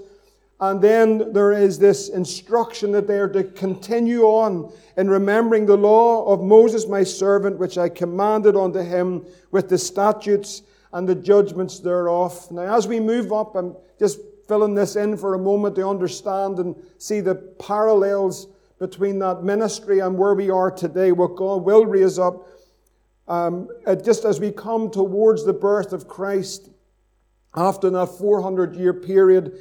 And 0.60 0.82
then 0.82 1.34
there 1.34 1.52
is 1.52 1.80
this 1.80 2.10
instruction 2.10 2.92
that 2.92 3.08
they 3.08 3.18
are 3.18 3.30
to 3.30 3.44
continue 3.44 4.24
on 4.24 4.72
in 4.96 5.10
remembering 5.10 5.66
the 5.66 5.76
law 5.76 6.26
of 6.26 6.42
Moses, 6.42 6.88
my 6.88 7.04
servant, 7.04 7.58
which 7.58 7.78
I 7.78 7.90
commanded 7.90 8.56
unto 8.56 8.80
him 8.80 9.26
with 9.52 9.70
the 9.70 9.78
statutes 9.78 10.62
and 10.94 11.10
the 11.10 11.16
judgments 11.16 11.80
thereof. 11.80 12.50
Now, 12.52 12.76
as 12.76 12.88
we 12.88 13.00
move 13.00 13.34
up, 13.34 13.56
I'm 13.56 13.76
just 13.98 14.20
filling 14.48 14.76
this 14.76 14.96
in 14.96 15.18
for 15.18 15.34
a 15.34 15.40
moment 15.40 15.76
to 15.76 15.88
understand 15.88 16.60
and 16.60 16.76
see 17.00 17.20
the 17.20 17.36
parallels 17.36 18.48
between 18.78 19.18
that 19.20 19.44
ministry 19.44 20.00
and 20.00 20.18
where 20.18 20.36
we 20.36 20.52
are 20.52 20.70
today, 20.70 21.12
what 21.12 21.36
God 21.36 21.64
will 21.64 21.86
raise 21.86 22.20
up 22.20 22.48
um, 23.28 23.70
just 24.04 24.26
as 24.26 24.40
we 24.40 24.52
come 24.52 24.90
towards 24.90 25.46
the 25.46 25.54
birth 25.54 25.94
of 25.94 26.08
Christ, 26.08 26.70
After 27.56 27.90
that 27.92 28.08
400 28.08 28.76
year 28.76 28.94
period, 28.94 29.60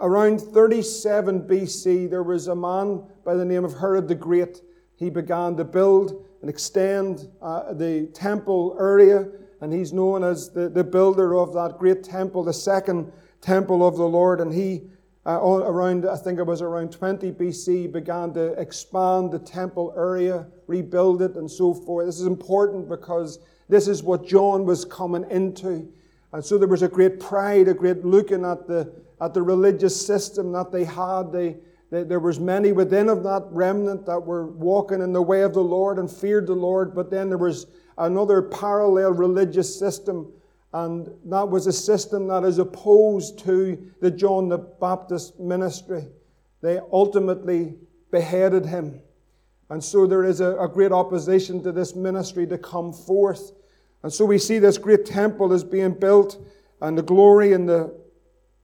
around 0.00 0.40
37 0.40 1.42
BC, 1.42 2.08
there 2.08 2.22
was 2.22 2.48
a 2.48 2.54
man 2.54 3.04
by 3.24 3.34
the 3.34 3.44
name 3.44 3.64
of 3.64 3.78
Herod 3.78 4.08
the 4.08 4.14
Great. 4.14 4.62
He 4.96 5.10
began 5.10 5.56
to 5.56 5.64
build 5.64 6.24
and 6.40 6.48
extend 6.48 7.28
uh, 7.42 7.74
the 7.74 8.06
temple 8.14 8.76
area, 8.80 9.28
and 9.60 9.72
he's 9.72 9.92
known 9.92 10.24
as 10.24 10.50
the, 10.50 10.68
the 10.68 10.84
builder 10.84 11.34
of 11.36 11.52
that 11.52 11.78
great 11.78 12.02
temple, 12.02 12.44
the 12.44 12.52
second 12.52 13.12
temple 13.40 13.86
of 13.86 13.96
the 13.96 14.08
Lord. 14.08 14.40
And 14.40 14.52
he, 14.52 14.82
uh, 15.26 15.40
around, 15.40 16.06
I 16.06 16.16
think 16.16 16.38
it 16.38 16.44
was 16.44 16.60
around 16.60 16.92
20 16.92 17.32
BC, 17.32 17.90
began 17.90 18.34
to 18.34 18.52
expand 18.60 19.32
the 19.32 19.38
temple 19.38 19.94
area, 19.96 20.46
rebuild 20.66 21.22
it, 21.22 21.36
and 21.36 21.50
so 21.50 21.72
forth. 21.72 22.06
This 22.06 22.20
is 22.20 22.26
important 22.26 22.88
because 22.88 23.38
this 23.68 23.88
is 23.88 24.02
what 24.02 24.26
John 24.26 24.66
was 24.66 24.84
coming 24.84 25.24
into. 25.30 25.88
And 26.32 26.44
so 26.44 26.58
there 26.58 26.68
was 26.68 26.82
a 26.82 26.88
great 26.88 27.20
pride, 27.20 27.68
a 27.68 27.74
great 27.74 28.04
looking 28.04 28.44
at 28.44 28.66
the, 28.66 28.92
at 29.20 29.32
the 29.32 29.42
religious 29.42 30.06
system 30.06 30.52
that 30.52 30.70
they 30.70 30.84
had. 30.84 31.32
They, 31.32 31.56
they, 31.90 32.02
there 32.02 32.20
was 32.20 32.38
many 32.38 32.72
within 32.72 33.08
of 33.08 33.22
that 33.22 33.46
remnant 33.50 34.04
that 34.06 34.20
were 34.20 34.48
walking 34.48 35.00
in 35.00 35.12
the 35.12 35.22
way 35.22 35.42
of 35.42 35.54
the 35.54 35.62
Lord 35.62 35.98
and 35.98 36.10
feared 36.10 36.46
the 36.46 36.54
Lord. 36.54 36.94
But 36.94 37.10
then 37.10 37.28
there 37.28 37.38
was 37.38 37.66
another 37.96 38.42
parallel 38.42 39.12
religious 39.12 39.78
system. 39.78 40.32
And 40.74 41.08
that 41.26 41.48
was 41.48 41.68
a 41.68 41.72
system 41.72 42.26
that 42.26 42.42
is 42.42 42.58
opposed 42.58 43.38
to 43.44 43.92
the 44.00 44.10
John 44.10 44.48
the 44.48 44.58
Baptist 44.58 45.38
ministry. 45.38 46.08
They 46.62 46.80
ultimately 46.92 47.76
beheaded 48.10 48.66
him. 48.66 49.00
And 49.70 49.82
so 49.82 50.04
there 50.04 50.24
is 50.24 50.40
a, 50.40 50.56
a 50.58 50.68
great 50.68 50.90
opposition 50.90 51.62
to 51.62 51.70
this 51.70 51.94
ministry 51.94 52.44
to 52.48 52.58
come 52.58 52.92
forth. 52.92 53.52
And 54.02 54.12
so 54.12 54.24
we 54.24 54.36
see 54.36 54.58
this 54.58 54.76
great 54.76 55.06
temple 55.06 55.52
is 55.52 55.62
being 55.62 55.92
built 55.92 56.44
and 56.80 56.98
the 56.98 57.02
glory 57.02 57.52
and 57.52 57.68
the, 57.68 57.94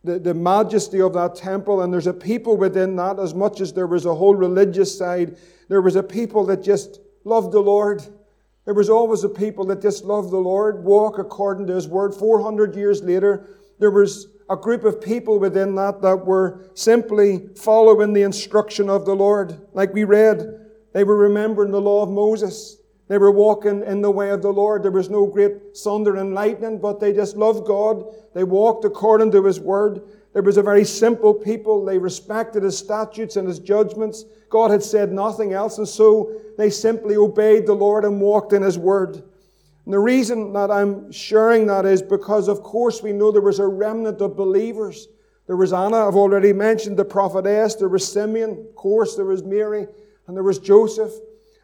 the, 0.03 0.19
the, 0.19 0.35
majesty 0.35 1.01
of 1.01 1.13
that 1.13 1.37
temple. 1.37 1.83
And 1.83 1.93
there's 1.93 2.09
a 2.09 2.13
people 2.13 2.57
within 2.57 2.97
that, 2.97 3.21
as 3.21 3.35
much 3.35 3.61
as 3.61 3.73
there 3.73 3.87
was 3.87 4.05
a 4.05 4.15
whole 4.15 4.35
religious 4.35 4.99
side, 4.99 5.39
there 5.69 5.81
was 5.81 5.95
a 5.95 6.03
people 6.03 6.45
that 6.47 6.61
just 6.61 7.01
loved 7.23 7.53
the 7.53 7.61
Lord. 7.61 8.03
There 8.71 8.75
was 8.77 8.89
always 8.89 9.25
a 9.25 9.29
people 9.29 9.65
that 9.65 9.83
just 9.83 10.05
loved 10.05 10.31
the 10.31 10.37
Lord, 10.37 10.85
walk 10.85 11.19
according 11.19 11.67
to 11.67 11.75
His 11.75 11.89
word. 11.89 12.15
400 12.15 12.77
years 12.77 13.03
later, 13.03 13.49
there 13.81 13.91
was 13.91 14.29
a 14.49 14.55
group 14.55 14.85
of 14.85 15.01
people 15.01 15.41
within 15.41 15.75
that 15.75 16.01
that 16.03 16.25
were 16.25 16.71
simply 16.75 17.49
following 17.57 18.13
the 18.13 18.23
instruction 18.23 18.89
of 18.89 19.07
the 19.07 19.17
Lord. 19.17 19.61
Like 19.73 19.93
we 19.93 20.05
read, 20.05 20.69
they 20.93 21.03
were 21.03 21.17
remembering 21.17 21.73
the 21.73 21.81
law 21.81 22.05
of 22.05 22.11
Moses. 22.11 22.77
They 23.09 23.19
were 23.19 23.33
walking 23.33 23.83
in 23.83 24.03
the 24.03 24.11
way 24.13 24.31
of 24.31 24.41
the 24.41 24.53
Lord. 24.53 24.85
There 24.85 24.93
was 24.93 25.11
no 25.11 25.27
great 25.27 25.77
thunder 25.77 26.15
and 26.15 26.33
lightning, 26.33 26.79
but 26.79 27.01
they 27.01 27.13
just 27.13 27.37
loved 27.37 27.67
God. 27.67 28.05
They 28.35 28.45
walked 28.45 28.85
according 28.85 29.33
to 29.33 29.45
His 29.45 29.59
word. 29.59 30.01
There 30.33 30.43
was 30.43 30.57
a 30.57 30.63
very 30.63 30.85
simple 30.85 31.35
people. 31.35 31.85
They 31.85 31.99
respected 31.99 32.63
His 32.63 32.79
statutes 32.79 33.37
and 33.37 33.49
His 33.49 33.59
judgments. 33.59 34.25
God 34.49 34.71
had 34.71 34.83
said 34.83 35.13
nothing 35.13 35.53
else, 35.53 35.79
and 35.79 35.89
so 35.89 36.33
they 36.57 36.71
simply 36.71 37.17
obeyed 37.17 37.67
the 37.67 37.75
Lord 37.75 38.05
and 38.05 38.21
walked 38.21 38.53
in 38.53 38.63
His 38.63 38.79
word. 38.79 39.23
And 39.85 39.95
the 39.95 39.99
reason 39.99 40.53
that 40.53 40.71
I'm 40.71 41.11
sharing 41.11 41.67
that 41.67 41.85
is 41.85 42.03
because, 42.03 42.49
of 42.49 42.63
course, 42.63 43.03
we 43.03 43.13
know 43.13 43.33
there 43.33 43.41
was 43.41 43.59
a 43.59 43.67
remnant 43.67 44.21
of 44.21 44.37
believers. 44.37 45.09
There 45.47 45.57
was 45.57 45.73
Anna, 45.73 46.07
I've 46.07 46.15
already 46.15 46.53
mentioned 46.53 46.97
the 46.97 47.05
prophetess. 47.05 47.75
There 47.75 47.89
was 47.89 48.07
Simeon, 48.07 48.67
of 48.69 48.75
course, 48.77 49.17
there 49.17 49.25
was 49.25 49.43
Mary, 49.43 49.89
and 50.27 50.37
there 50.37 50.45
was 50.45 50.61
Joseph. 50.61 51.13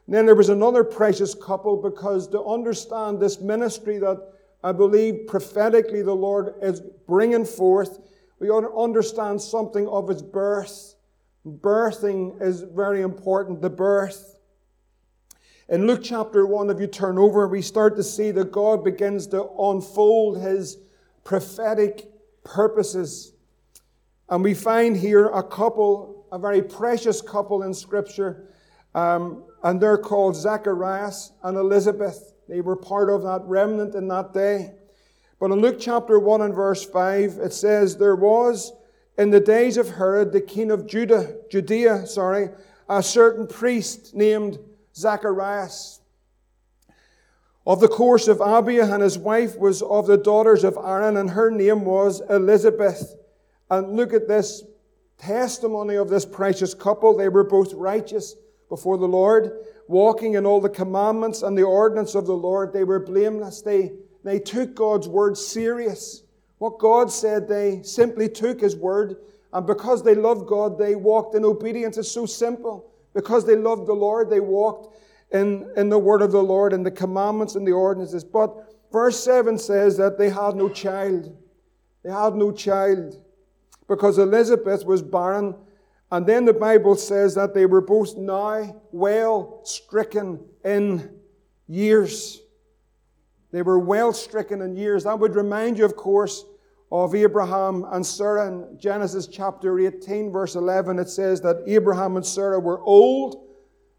And 0.07 0.15
then 0.15 0.27
there 0.27 0.35
was 0.35 0.49
another 0.49 0.83
precious 0.83 1.35
couple 1.35 1.77
because 1.77 2.27
to 2.29 2.43
understand 2.45 3.21
this 3.21 3.41
ministry 3.41 3.99
that 3.99 4.33
I 4.65 4.73
believe 4.73 5.27
prophetically 5.29 6.03
the 6.03 6.15
Lord 6.15 6.55
is 6.63 6.81
bringing 7.07 7.45
forth, 7.45 8.01
we 8.39 8.51
understand 8.51 9.41
something 9.41 9.89
of 9.89 10.11
its 10.11 10.23
birth. 10.23 10.95
Birthing 11.47 12.41
is 12.43 12.63
very 12.63 13.03
important, 13.03 13.63
the 13.63 13.71
birth. 13.71 14.37
In 15.69 15.87
Luke 15.87 16.01
chapter 16.03 16.47
1, 16.47 16.71
if 16.71 16.79
you 16.79 16.87
turn 16.87 17.19
over, 17.19 17.49
we 17.49 17.61
start 17.61 17.97
to 17.97 18.03
see 18.03 18.31
that 18.31 18.53
God 18.53 18.85
begins 18.85 19.27
to 19.29 19.49
unfold 19.59 20.41
his 20.41 20.79
prophetic 21.25 22.09
purposes. 22.45 23.33
And 24.29 24.45
we 24.45 24.55
find 24.55 24.97
here 24.97 25.27
a 25.27 25.43
couple, 25.43 26.27
a 26.31 26.39
very 26.39 26.63
precious 26.63 27.21
couple 27.21 27.65
in 27.65 27.75
Scripture. 27.75 28.49
Um, 28.95 29.45
and 29.65 29.81
they're 29.81 29.99
called 29.99 30.37
Zacharias 30.37 31.33
and 31.43 31.57
Elizabeth. 31.57 32.35
They 32.49 32.61
were 32.61 32.77
part 32.77 33.11
of 33.11 33.23
that 33.25 33.43
remnant 33.45 33.97
in 33.97 34.07
that 34.09 34.33
day. 34.33 34.76
But 35.39 35.51
in 35.51 35.61
Luke 35.61 35.77
chapter 35.79 36.19
1 36.19 36.41
and 36.41 36.55
verse 36.55 36.85
5, 36.85 37.39
it 37.43 37.53
says, 37.53 37.97
There 37.97 38.17
was 38.17 38.73
in 39.19 39.31
the 39.31 39.41
days 39.41 39.77
of 39.77 39.91
Herod, 39.91 40.33
the 40.33 40.41
king 40.41 40.71
of 40.71 40.87
Judah, 40.87 41.37
Judea, 41.51 42.07
sorry, 42.07 42.51
a 42.89 43.03
certain 43.03 43.47
priest 43.47 44.15
named 44.15 44.59
Zacharias. 44.95 46.01
Of 47.67 47.81
the 47.81 47.89
course 47.89 48.29
of 48.29 48.39
Abia, 48.39 48.93
and 48.93 49.03
his 49.03 49.19
wife 49.19 49.59
was 49.59 49.83
of 49.83 50.07
the 50.07 50.17
daughters 50.17 50.63
of 50.63 50.79
Aaron, 50.83 51.17
and 51.17 51.31
her 51.31 51.51
name 51.51 51.85
was 51.85 52.23
Elizabeth. 52.31 53.17
And 53.71 53.97
look 53.97 54.13
at 54.13 54.29
this 54.29 54.63
testimony 55.19 55.97
of 55.97 56.09
this 56.09 56.25
precious 56.25 56.75
couple. 56.75 57.17
They 57.17 57.29
were 57.29 57.43
both 57.43 57.75
righteous 57.75 58.37
before 58.69 58.99
the 58.99 59.09
Lord, 59.09 59.51
walking 59.89 60.35
in 60.35 60.47
all 60.47 60.61
the 60.61 60.69
commandments 60.69 61.43
and 61.43 61.59
the 61.59 61.63
ordinance 61.63 62.15
of 62.15 62.27
the 62.27 62.37
Lord. 62.37 62.73
They 62.73 62.85
were 62.85 63.01
blameless. 63.01 63.63
They, 63.63 63.93
they 64.27 64.39
took 64.39 64.75
God's 64.75 65.09
word 65.09 65.37
serious. 65.39 66.23
What 66.59 66.79
God 66.79 67.11
said, 67.11 67.47
they 67.47 67.83
simply 67.83 68.29
took 68.29 68.61
His 68.61 68.77
word. 68.77 69.17
And 69.53 69.67
because 69.67 70.03
they 70.03 70.15
loved 70.15 70.47
God, 70.47 70.79
they 70.79 70.95
walked 70.95 71.35
in 71.35 71.45
obedience. 71.45 71.97
It's 71.97 72.11
so 72.11 72.27
simple. 72.27 72.91
Because 73.15 73.47
they 73.47 73.57
loved 73.57 73.87
the 73.87 73.95
Lord, 73.95 74.29
they 74.29 74.41
walked 74.41 74.95
in, 75.33 75.71
in 75.77 75.89
the 75.89 75.99
word 75.99 76.23
of 76.23 76.33
the 76.33 76.43
Lord 76.43 76.73
and 76.73 76.85
the 76.85 76.91
commandments 76.91 77.55
and 77.55 77.67
the 77.67 77.73
ordinances. 77.73 78.25
But 78.25 78.75
verse 78.93 79.23
7 79.23 79.59
says 79.59 79.97
that 79.97 80.19
they 80.19 80.29
had 80.29 80.55
no 80.55 80.69
child. 80.69 81.35
They 82.03 82.11
had 82.11 82.35
no 82.35 82.53
child 82.53 83.21
because 83.89 84.19
Elizabeth 84.19 84.85
was 84.85 85.03
barren 85.03 85.55
and 86.11 86.27
then 86.27 86.45
the 86.45 86.53
Bible 86.53 86.95
says 86.95 87.35
that 87.35 87.55
they 87.55 87.67
were 87.67 87.81
both 87.81 88.17
now 88.17 88.81
well 88.93 89.61
stricken 89.65 90.41
in 90.65 91.11
years. 91.67 92.41
They 93.57 93.63
were 93.63 93.79
well 93.79 94.13
stricken 94.13 94.61
in 94.61 94.77
years. 94.77 95.05
That 95.05 95.19
would 95.19 95.35
remind 95.35 95.79
you, 95.79 95.87
of 95.87 95.97
course, 95.97 96.45
of 96.93 97.15
Abraham 97.15 97.87
and 97.91 98.05
Sarah 98.05 98.49
in 98.49 98.79
Genesis 98.79 99.27
chapter 99.29 99.81
18, 99.81 100.31
verse 100.31 100.57
11. 100.57 100.99
It 100.99 101.09
says 101.09 101.41
that 101.41 101.65
Abraham 101.67 102.17
and 102.17 102.27
Sarah 102.27 102.61
were 102.61 102.83
old 102.83 103.47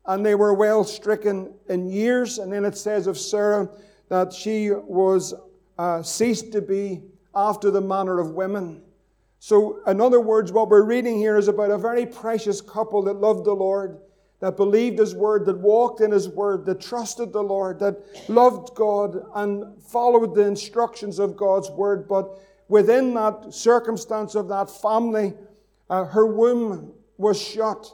and 0.06 0.24
they 0.24 0.36
were 0.36 0.54
well 0.54 0.84
stricken 0.84 1.56
in 1.70 1.90
years. 1.90 2.38
And 2.38 2.54
then 2.54 2.66
it 2.66 2.78
says 2.78 3.08
of 3.08 3.18
Sarah 3.18 3.68
that 4.10 4.32
she 4.32 4.70
was 4.70 5.34
uh, 5.80 6.04
ceased 6.04 6.52
to 6.52 6.62
be 6.62 7.02
after 7.34 7.72
the 7.72 7.82
manner 7.82 8.20
of 8.20 8.36
women. 8.36 8.84
So, 9.40 9.84
in 9.88 10.00
other 10.00 10.22
words, 10.22 10.52
what 10.52 10.70
we're 10.70 10.84
reading 10.84 11.18
here 11.18 11.36
is 11.36 11.48
about 11.48 11.72
a 11.72 11.80
very 11.80 12.06
precious 12.06 12.62
couple 12.62 13.02
that 13.06 13.16
loved 13.16 13.46
the 13.46 13.54
Lord, 13.54 13.98
that 14.40 14.58
believed 14.58 15.00
His 15.00 15.16
word, 15.16 15.46
that 15.46 15.58
walked 15.58 16.02
in 16.02 16.12
His 16.12 16.30
word, 16.30 16.66
that 16.66 16.82
trusted 16.82 17.34
the 17.34 17.42
Lord, 17.42 17.80
that 17.80 18.30
loved 18.30 18.76
God 18.76 19.26
and 19.36 19.82
followed 19.82 20.36
the 20.36 20.46
instructions 20.46 21.20
of 21.20 21.36
God's 21.36 21.70
word. 21.72 22.08
But 22.08 22.40
within 22.68 23.14
that 23.16 23.54
circumstance 23.54 24.36
of 24.36 24.48
that 24.50 24.70
family, 24.70 25.34
uh, 25.90 26.06
her 26.06 26.26
womb 26.26 26.94
was 27.18 27.42
shut. 27.42 27.92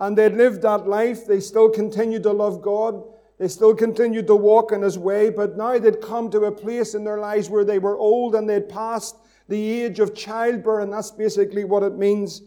And 0.00 0.16
they 0.16 0.28
lived 0.28 0.62
that 0.62 0.86
life. 0.86 1.26
They 1.26 1.40
still 1.40 1.68
continued 1.68 2.22
to 2.22 2.32
love 2.32 2.62
God. 2.62 3.02
They 3.38 3.48
still 3.48 3.74
continued 3.74 4.26
to 4.28 4.36
walk 4.36 4.72
in 4.72 4.82
His 4.82 4.98
way. 4.98 5.28
But 5.28 5.56
now 5.56 5.78
they'd 5.78 6.00
come 6.00 6.30
to 6.30 6.44
a 6.44 6.52
place 6.52 6.94
in 6.94 7.04
their 7.04 7.18
lives 7.18 7.50
where 7.50 7.64
they 7.64 7.78
were 7.78 7.98
old 7.98 8.34
and 8.34 8.48
they'd 8.48 8.68
passed 8.68 9.16
the 9.48 9.82
age 9.82 9.98
of 9.98 10.14
childbirth, 10.14 10.84
and 10.84 10.92
that's 10.92 11.10
basically 11.10 11.64
what 11.64 11.82
it 11.82 11.96
means. 11.96 12.42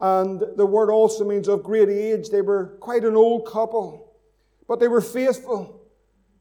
And 0.00 0.42
the 0.56 0.66
word 0.66 0.90
also 0.90 1.24
means 1.24 1.48
of 1.48 1.62
great 1.62 1.88
age. 1.88 2.30
They 2.30 2.42
were 2.42 2.76
quite 2.80 3.04
an 3.04 3.16
old 3.16 3.46
couple, 3.46 4.12
but 4.68 4.78
they 4.78 4.88
were 4.88 5.00
faithful. 5.00 5.82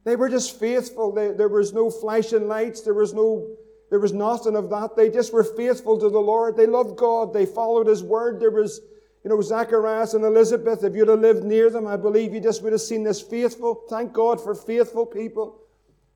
They 0.03 0.15
were 0.15 0.29
just 0.29 0.59
faithful. 0.59 1.11
They, 1.11 1.31
there 1.31 1.49
was 1.49 1.73
no 1.73 1.89
flashing 1.89 2.47
lights. 2.47 2.81
There 2.81 2.93
was 2.93 3.13
no, 3.13 3.57
there 3.89 3.99
was 3.99 4.13
nothing 4.13 4.55
of 4.55 4.69
that. 4.69 4.95
They 4.95 5.09
just 5.09 5.33
were 5.33 5.43
faithful 5.43 5.99
to 5.99 6.09
the 6.09 6.19
Lord. 6.19 6.55
They 6.55 6.67
loved 6.67 6.97
God. 6.97 7.33
They 7.33 7.45
followed 7.45 7.87
His 7.87 8.03
word. 8.03 8.39
There 8.39 8.51
was, 8.51 8.79
you 9.23 9.29
know, 9.29 9.41
Zacharias 9.41 10.13
and 10.13 10.23
Elizabeth. 10.23 10.83
If 10.83 10.95
you'd 10.95 11.07
have 11.07 11.19
lived 11.19 11.43
near 11.43 11.69
them, 11.69 11.87
I 11.87 11.97
believe 11.97 12.33
you 12.33 12.39
just 12.39 12.63
would 12.63 12.73
have 12.73 12.81
seen 12.81 13.03
this 13.03 13.21
faithful. 13.21 13.83
Thank 13.89 14.13
God 14.13 14.39
for 14.39 14.53
faithful 14.53 15.05
people. 15.05 15.59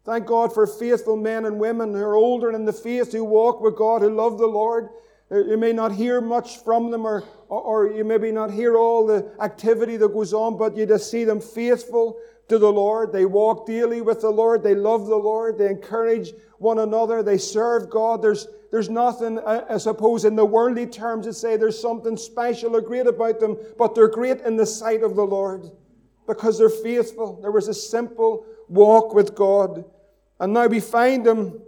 Thank 0.03 0.25
God 0.25 0.53
for 0.53 0.65
faithful 0.65 1.17
men 1.17 1.45
and 1.45 1.59
women 1.59 1.93
who 1.93 2.01
are 2.01 2.15
older 2.15 2.51
in 2.51 2.65
the 2.65 2.73
faith, 2.73 3.11
who 3.11 3.23
walk 3.23 3.61
with 3.61 3.75
God, 3.75 4.01
who 4.01 4.09
love 4.09 4.37
the 4.37 4.47
Lord. 4.47 4.89
Uh, 5.31 5.45
you 5.45 5.57
may 5.57 5.71
not 5.71 5.91
hear 5.93 6.19
much 6.19 6.57
from 6.57 6.91
them, 6.91 7.05
or, 7.05 7.23
or 7.47 7.87
you 7.87 8.03
maybe 8.03 8.31
not 8.31 8.51
hear 8.51 8.77
all 8.77 9.05
the 9.05 9.31
activity 9.39 9.95
that 9.97 10.13
goes 10.13 10.33
on, 10.33 10.57
but 10.57 10.75
you 10.75 10.85
just 10.85 11.09
see 11.09 11.23
them 11.23 11.39
faithful 11.39 12.19
to 12.49 12.57
the 12.57 12.71
Lord. 12.71 13.13
They 13.13 13.25
walk 13.25 13.65
daily 13.65 14.01
with 14.01 14.21
the 14.21 14.29
Lord. 14.29 14.61
They 14.61 14.75
love 14.75 15.07
the 15.07 15.15
Lord. 15.15 15.57
They 15.57 15.69
encourage 15.69 16.33
one 16.57 16.79
another. 16.79 17.23
They 17.23 17.37
serve 17.37 17.89
God. 17.89 18.21
There's, 18.21 18.47
there's 18.71 18.89
nothing, 18.89 19.39
I 19.39 19.77
suppose, 19.77 20.25
in 20.25 20.35
the 20.35 20.45
worldly 20.45 20.85
terms 20.85 21.25
to 21.27 21.33
say 21.33 21.55
there's 21.55 21.79
something 21.79 22.17
special 22.17 22.75
or 22.75 22.81
great 22.81 23.07
about 23.07 23.39
them, 23.39 23.57
but 23.77 23.95
they're 23.95 24.09
great 24.09 24.41
in 24.41 24.57
the 24.57 24.65
sight 24.65 25.01
of 25.01 25.15
the 25.15 25.23
Lord 25.23 25.71
because 26.27 26.57
they're 26.57 26.69
faithful. 26.69 27.39
There 27.41 27.51
was 27.51 27.69
a 27.69 27.73
simple 27.73 28.45
walk 28.67 29.13
with 29.13 29.33
God. 29.33 29.85
And 30.39 30.53
now 30.53 30.67
we 30.67 30.81
find 30.81 31.25
them 31.25 31.61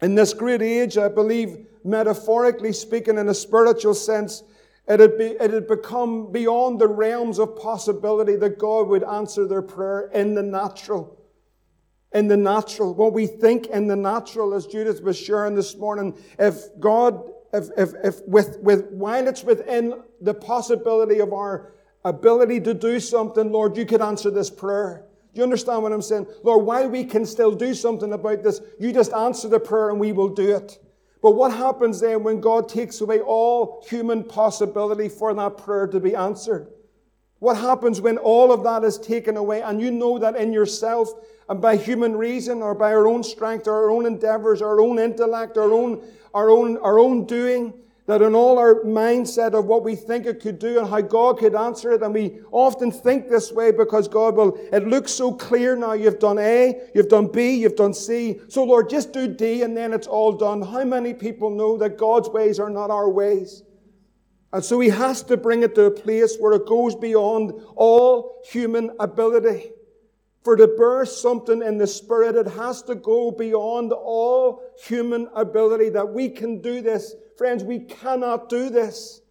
in 0.00 0.14
this 0.14 0.34
great 0.34 0.62
age, 0.62 0.98
I 0.98 1.08
believe, 1.08 1.66
metaphorically 1.88 2.72
speaking, 2.72 3.18
in 3.18 3.28
a 3.28 3.34
spiritual 3.34 3.94
sense, 3.94 4.42
it 4.88 5.00
had, 5.00 5.18
be, 5.18 5.24
it 5.24 5.50
had 5.50 5.66
become 5.66 6.32
beyond 6.32 6.80
the 6.80 6.88
realms 6.88 7.38
of 7.38 7.56
possibility 7.56 8.36
that 8.36 8.58
God 8.58 8.88
would 8.88 9.04
answer 9.04 9.46
their 9.46 9.62
prayer 9.62 10.10
in 10.14 10.34
the 10.34 10.42
natural. 10.42 11.20
In 12.12 12.26
the 12.26 12.36
natural. 12.38 12.94
What 12.94 13.12
we 13.12 13.26
think 13.26 13.66
in 13.66 13.86
the 13.86 13.96
natural, 13.96 14.54
as 14.54 14.66
Judith 14.66 15.02
was 15.02 15.18
sharing 15.18 15.54
this 15.54 15.76
morning, 15.76 16.16
if 16.38 16.68
God, 16.80 17.22
if, 17.52 17.68
if, 17.76 17.90
if 18.02 18.26
with, 18.26 18.58
with, 18.60 18.90
while 18.90 19.28
it's 19.28 19.44
within 19.44 20.02
the 20.22 20.32
possibility 20.32 21.18
of 21.18 21.34
our 21.34 21.74
ability 22.04 22.60
to 22.60 22.72
do 22.72 22.98
something, 22.98 23.52
Lord, 23.52 23.76
you 23.76 23.84
could 23.84 24.00
answer 24.00 24.30
this 24.30 24.48
prayer. 24.48 25.04
Do 25.34 25.38
you 25.40 25.44
understand 25.44 25.82
what 25.82 25.92
I'm 25.92 26.00
saying? 26.00 26.26
Lord, 26.42 26.64
while 26.64 26.88
we 26.88 27.04
can 27.04 27.26
still 27.26 27.52
do 27.52 27.74
something 27.74 28.14
about 28.14 28.42
this, 28.42 28.62
you 28.78 28.92
just 28.92 29.12
answer 29.12 29.48
the 29.48 29.60
prayer 29.60 29.90
and 29.90 30.00
we 30.00 30.12
will 30.12 30.30
do 30.30 30.56
it. 30.56 30.78
But 31.20 31.32
what 31.32 31.52
happens 31.52 32.00
then 32.00 32.22
when 32.22 32.40
God 32.40 32.68
takes 32.68 33.00
away 33.00 33.20
all 33.20 33.84
human 33.88 34.22
possibility 34.24 35.08
for 35.08 35.34
that 35.34 35.58
prayer 35.58 35.86
to 35.88 35.98
be 35.98 36.14
answered? 36.14 36.68
What 37.40 37.56
happens 37.56 38.00
when 38.00 38.18
all 38.18 38.52
of 38.52 38.64
that 38.64 38.84
is 38.84 38.98
taken 38.98 39.36
away 39.36 39.62
and 39.62 39.80
you 39.80 39.90
know 39.90 40.18
that 40.18 40.36
in 40.36 40.52
yourself 40.52 41.08
and 41.48 41.60
by 41.60 41.76
human 41.76 42.16
reason 42.16 42.62
or 42.62 42.74
by 42.74 42.92
our 42.92 43.06
own 43.06 43.22
strength 43.22 43.66
or 43.66 43.74
our 43.74 43.90
own 43.90 44.06
endeavors, 44.06 44.60
our 44.60 44.80
own 44.80 44.98
intellect, 44.98 45.56
our 45.56 45.72
own, 45.72 46.02
our 46.34 46.50
own, 46.50 46.78
our 46.78 46.98
own 46.98 47.24
doing, 47.26 47.72
that 48.08 48.22
in 48.22 48.34
all 48.34 48.58
our 48.58 48.76
mindset 48.84 49.52
of 49.52 49.66
what 49.66 49.84
we 49.84 49.94
think 49.94 50.24
it 50.24 50.40
could 50.40 50.58
do 50.58 50.78
and 50.78 50.88
how 50.88 51.02
God 51.02 51.38
could 51.38 51.54
answer 51.54 51.92
it, 51.92 52.02
and 52.02 52.14
we 52.14 52.40
often 52.50 52.90
think 52.90 53.28
this 53.28 53.52
way 53.52 53.70
because 53.70 54.08
God 54.08 54.34
will, 54.34 54.58
it 54.72 54.88
looks 54.88 55.12
so 55.12 55.30
clear 55.30 55.76
now. 55.76 55.92
You've 55.92 56.18
done 56.18 56.38
A, 56.38 56.88
you've 56.94 57.10
done 57.10 57.30
B, 57.30 57.56
you've 57.56 57.76
done 57.76 57.92
C. 57.92 58.40
So 58.48 58.64
Lord, 58.64 58.88
just 58.88 59.12
do 59.12 59.28
D 59.28 59.62
and 59.62 59.76
then 59.76 59.92
it's 59.92 60.06
all 60.06 60.32
done. 60.32 60.62
How 60.62 60.84
many 60.84 61.12
people 61.12 61.50
know 61.50 61.76
that 61.76 61.98
God's 61.98 62.30
ways 62.30 62.58
are 62.58 62.70
not 62.70 62.90
our 62.90 63.10
ways? 63.10 63.62
And 64.54 64.64
so 64.64 64.80
he 64.80 64.88
has 64.88 65.22
to 65.24 65.36
bring 65.36 65.62
it 65.62 65.74
to 65.74 65.84
a 65.84 65.90
place 65.90 66.38
where 66.38 66.54
it 66.54 66.64
goes 66.64 66.94
beyond 66.94 67.52
all 67.76 68.42
human 68.50 68.90
ability. 68.98 69.72
For 70.44 70.56
to 70.56 70.66
burst 70.66 71.20
something 71.20 71.60
in 71.60 71.76
the 71.76 71.86
Spirit, 71.86 72.36
it 72.36 72.46
has 72.52 72.80
to 72.84 72.94
go 72.94 73.30
beyond 73.30 73.92
all 73.92 74.62
human 74.82 75.28
ability 75.34 75.90
that 75.90 76.08
we 76.08 76.30
can 76.30 76.62
do 76.62 76.80
this 76.80 77.14
Friends, 77.38 77.62
we 77.62 77.78
cannot 77.78 78.48
do 78.48 78.68
this. 78.68 79.22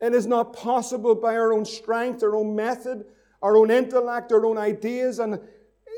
It 0.00 0.14
is 0.14 0.26
not 0.26 0.54
possible 0.54 1.14
by 1.14 1.36
our 1.36 1.52
own 1.52 1.66
strength, 1.66 2.22
our 2.22 2.34
own 2.34 2.56
method, 2.56 3.04
our 3.42 3.58
own 3.58 3.70
intellect, 3.70 4.32
our 4.32 4.46
own 4.46 4.56
ideas. 4.56 5.18
And 5.18 5.38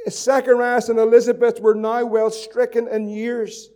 Zacharias 0.09 0.89
and 0.89 0.99
Elizabeth 0.99 1.61
were 1.61 1.77
now 1.77 2.05
well 2.05 2.31
stricken 2.31 2.89
in 2.89 3.09
years. 3.09 3.71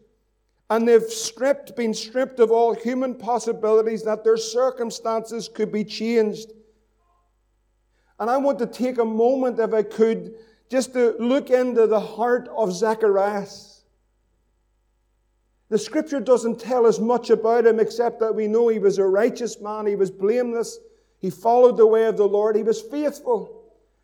And 0.68 0.88
they've 0.88 1.02
stripped, 1.04 1.76
been 1.76 1.94
stripped 1.94 2.40
of 2.40 2.50
all 2.50 2.74
human 2.74 3.14
possibilities 3.14 4.02
that 4.02 4.24
their 4.24 4.36
circumstances 4.36 5.48
could 5.48 5.70
be 5.70 5.84
changed. 5.84 6.50
And 8.18 8.28
I 8.28 8.36
want 8.38 8.58
to 8.60 8.66
take 8.66 8.98
a 8.98 9.04
moment, 9.04 9.60
if 9.60 9.72
I 9.72 9.84
could, 9.84 10.34
just 10.70 10.92
to 10.94 11.14
look 11.20 11.50
into 11.50 11.86
the 11.86 12.00
heart 12.00 12.48
of 12.48 12.72
Zacharias. 12.72 13.73
The 15.70 15.78
scripture 15.78 16.20
doesn't 16.20 16.60
tell 16.60 16.86
us 16.86 16.98
much 16.98 17.30
about 17.30 17.66
him 17.66 17.80
except 17.80 18.20
that 18.20 18.34
we 18.34 18.46
know 18.46 18.68
he 18.68 18.78
was 18.78 18.98
a 18.98 19.06
righteous 19.06 19.60
man, 19.60 19.86
he 19.86 19.96
was 19.96 20.10
blameless, 20.10 20.78
he 21.18 21.30
followed 21.30 21.76
the 21.76 21.86
way 21.86 22.04
of 22.04 22.16
the 22.16 22.28
Lord, 22.28 22.54
he 22.56 22.62
was 22.62 22.82
faithful. 22.82 23.62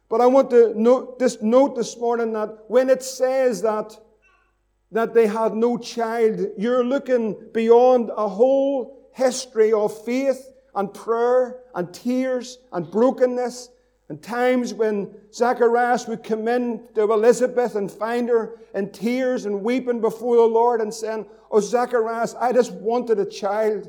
But 0.08 0.20
I 0.20 0.26
want 0.26 0.50
to 0.50 0.72
note 0.80 1.18
this, 1.18 1.40
note 1.42 1.76
this 1.76 1.96
morning 1.96 2.32
that 2.32 2.64
when 2.68 2.88
it 2.88 3.02
says 3.02 3.62
that, 3.62 3.96
that 4.90 5.14
they 5.14 5.26
had 5.26 5.54
no 5.54 5.76
child, 5.78 6.40
you're 6.56 6.84
looking 6.84 7.36
beyond 7.52 8.10
a 8.16 8.26
whole 8.26 9.08
history 9.12 9.72
of 9.72 10.04
faith 10.04 10.50
and 10.74 10.92
prayer 10.92 11.60
and 11.74 11.92
tears 11.92 12.58
and 12.72 12.90
brokenness 12.90 13.68
and 14.10 14.20
times 14.20 14.74
when 14.74 15.14
Zacharias 15.32 16.08
would 16.08 16.24
come 16.24 16.48
in 16.48 16.82
to 16.96 17.02
Elizabeth 17.02 17.76
and 17.76 17.88
find 17.88 18.28
her 18.28 18.58
in 18.74 18.90
tears 18.90 19.46
and 19.46 19.62
weeping 19.62 20.00
before 20.00 20.34
the 20.34 20.42
Lord 20.42 20.80
and 20.80 20.92
saying, 20.92 21.26
Oh, 21.48 21.60
Zacharias, 21.60 22.34
I 22.34 22.52
just 22.52 22.72
wanted 22.72 23.20
a 23.20 23.24
child. 23.24 23.88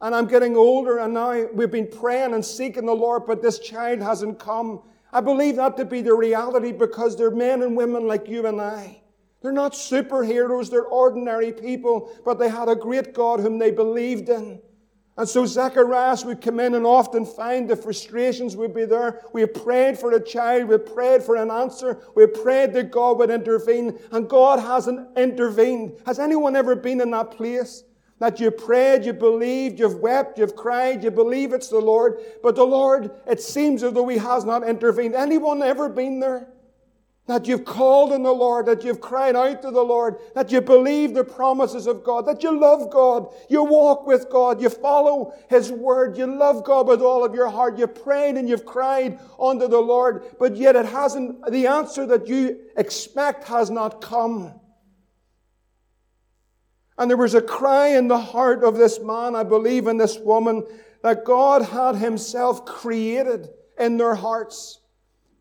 And 0.00 0.14
I'm 0.14 0.28
getting 0.28 0.56
older 0.56 0.98
and 0.98 1.14
now 1.14 1.46
we've 1.52 1.70
been 1.70 1.88
praying 1.88 2.32
and 2.32 2.44
seeking 2.44 2.86
the 2.86 2.94
Lord, 2.94 3.26
but 3.26 3.42
this 3.42 3.58
child 3.58 4.00
hasn't 4.00 4.38
come. 4.38 4.82
I 5.12 5.20
believe 5.20 5.56
that 5.56 5.76
to 5.78 5.84
be 5.84 6.00
the 6.00 6.14
reality 6.14 6.70
because 6.70 7.16
they're 7.16 7.32
men 7.32 7.62
and 7.62 7.76
women 7.76 8.06
like 8.06 8.28
you 8.28 8.46
and 8.46 8.60
I. 8.60 9.02
They're 9.42 9.50
not 9.50 9.72
superheroes, 9.72 10.70
they're 10.70 10.84
ordinary 10.84 11.52
people, 11.52 12.12
but 12.24 12.38
they 12.38 12.48
had 12.48 12.68
a 12.68 12.76
great 12.76 13.14
God 13.14 13.40
whom 13.40 13.58
they 13.58 13.72
believed 13.72 14.28
in. 14.28 14.62
And 15.20 15.28
so 15.28 15.44
Zacharias 15.44 16.24
would 16.24 16.40
come 16.40 16.60
in 16.60 16.74
and 16.74 16.86
often 16.86 17.26
find 17.26 17.68
the 17.68 17.76
frustrations 17.76 18.56
would 18.56 18.72
be 18.72 18.86
there. 18.86 19.20
We 19.34 19.44
prayed 19.44 19.98
for 19.98 20.12
a 20.12 20.24
child, 20.24 20.70
we 20.70 20.78
prayed 20.78 21.22
for 21.22 21.36
an 21.36 21.50
answer, 21.50 21.98
we 22.14 22.26
prayed 22.26 22.72
that 22.72 22.90
God 22.90 23.18
would 23.18 23.28
intervene, 23.28 23.98
and 24.12 24.26
God 24.26 24.60
hasn't 24.60 25.06
intervened. 25.18 25.98
Has 26.06 26.18
anyone 26.18 26.56
ever 26.56 26.74
been 26.74 27.02
in 27.02 27.10
that 27.10 27.32
place? 27.32 27.84
That 28.18 28.40
you 28.40 28.50
prayed, 28.50 29.04
you 29.04 29.12
believed, 29.12 29.78
you've 29.78 29.96
wept, 29.96 30.38
you've 30.38 30.56
cried, 30.56 31.04
you 31.04 31.10
believe 31.10 31.52
it's 31.52 31.68
the 31.68 31.80
Lord, 31.80 32.18
but 32.42 32.56
the 32.56 32.64
Lord, 32.64 33.10
it 33.26 33.42
seems 33.42 33.82
as 33.82 33.92
though 33.92 34.08
He 34.08 34.16
has 34.16 34.46
not 34.46 34.66
intervened. 34.66 35.14
Anyone 35.14 35.60
ever 35.60 35.90
been 35.90 36.20
there? 36.20 36.48
That 37.30 37.46
you've 37.46 37.64
called 37.64 38.12
on 38.12 38.24
the 38.24 38.32
Lord, 38.32 38.66
that 38.66 38.82
you've 38.82 39.00
cried 39.00 39.36
out 39.36 39.62
to 39.62 39.70
the 39.70 39.82
Lord, 39.82 40.16
that 40.34 40.50
you 40.50 40.60
believe 40.60 41.14
the 41.14 41.22
promises 41.22 41.86
of 41.86 42.02
God, 42.02 42.26
that 42.26 42.42
you 42.42 42.58
love 42.58 42.90
God, 42.90 43.32
you 43.48 43.62
walk 43.62 44.06
with 44.06 44.28
God, 44.28 44.60
you 44.60 44.68
follow 44.68 45.32
His 45.48 45.70
word, 45.70 46.18
you 46.18 46.26
love 46.26 46.64
God 46.64 46.88
with 46.88 47.00
all 47.00 47.24
of 47.24 47.34
your 47.34 47.48
heart, 47.48 47.78
you 47.78 47.86
prayed 47.86 48.36
and 48.36 48.48
you've 48.48 48.66
cried 48.66 49.20
unto 49.38 49.68
the 49.68 49.78
Lord, 49.78 50.24
but 50.40 50.56
yet 50.56 50.74
it 50.74 50.86
hasn't, 50.86 51.50
the 51.52 51.68
answer 51.68 52.04
that 52.06 52.26
you 52.26 52.58
expect 52.76 53.44
has 53.44 53.70
not 53.70 54.00
come. 54.00 54.52
And 56.98 57.08
there 57.08 57.16
was 57.16 57.34
a 57.34 57.40
cry 57.40 57.96
in 57.96 58.08
the 58.08 58.18
heart 58.18 58.64
of 58.64 58.76
this 58.76 58.98
man, 59.00 59.36
I 59.36 59.44
believe, 59.44 59.86
in 59.86 59.96
this 59.96 60.18
woman, 60.18 60.66
that 61.02 61.24
God 61.24 61.62
had 61.62 61.94
Himself 61.94 62.66
created 62.66 63.48
in 63.78 63.96
their 63.96 64.16
hearts. 64.16 64.79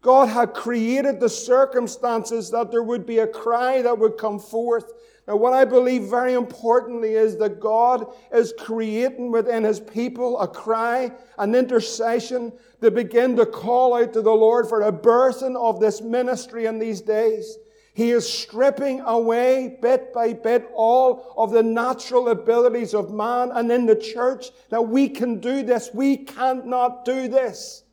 God 0.02 0.30
had 0.30 0.54
created 0.54 1.20
the 1.20 1.30
circumstances 1.30 2.50
that 2.52 2.72
there 2.72 2.84
would 2.84 3.06
be 3.06 3.20
a 3.20 3.28
cry 3.28 3.82
that 3.82 3.98
would 3.98 4.18
come 4.18 4.40
forth. 4.40 4.94
Now, 5.28 5.36
what 5.36 5.54
I 5.54 5.66
believe 5.66 6.04
very 6.04 6.34
importantly 6.34 7.14
is 7.14 7.38
that 7.38 7.60
God 7.60 8.08
is 8.34 8.54
creating 8.58 9.32
within 9.32 9.64
His 9.64 9.80
people 9.80 10.40
a 10.40 10.48
cry, 10.48 11.12
an 11.38 11.54
intercession 11.54 12.54
to 12.82 12.90
begin 12.90 13.36
to 13.36 13.46
call 13.46 13.94
out 13.94 14.14
to 14.14 14.22
the 14.22 14.32
Lord 14.32 14.68
for 14.70 14.84
a 14.84 14.92
birthing 14.92 15.58
of 15.58 15.80
this 15.80 16.02
ministry 16.02 16.66
in 16.66 16.80
these 16.80 17.02
days. 17.02 17.58
He 17.94 18.12
is 18.12 18.32
stripping 18.32 19.02
away 19.02 19.78
bit 19.82 20.14
by 20.14 20.32
bit 20.32 20.70
all 20.74 21.34
of 21.36 21.52
the 21.52 21.64
natural 21.64 22.30
abilities 22.30 22.94
of 22.94 23.12
man 23.12 23.52
and 23.52 23.70
in 23.70 23.86
the 23.86 23.96
church 23.96 24.52
that 24.70 24.88
we 24.88 25.10
can 25.10 25.42
do 25.42 25.64
this. 25.64 25.90
We 25.94 26.16
cannot 26.16 27.04
do 27.04 27.28
this. 27.28 27.84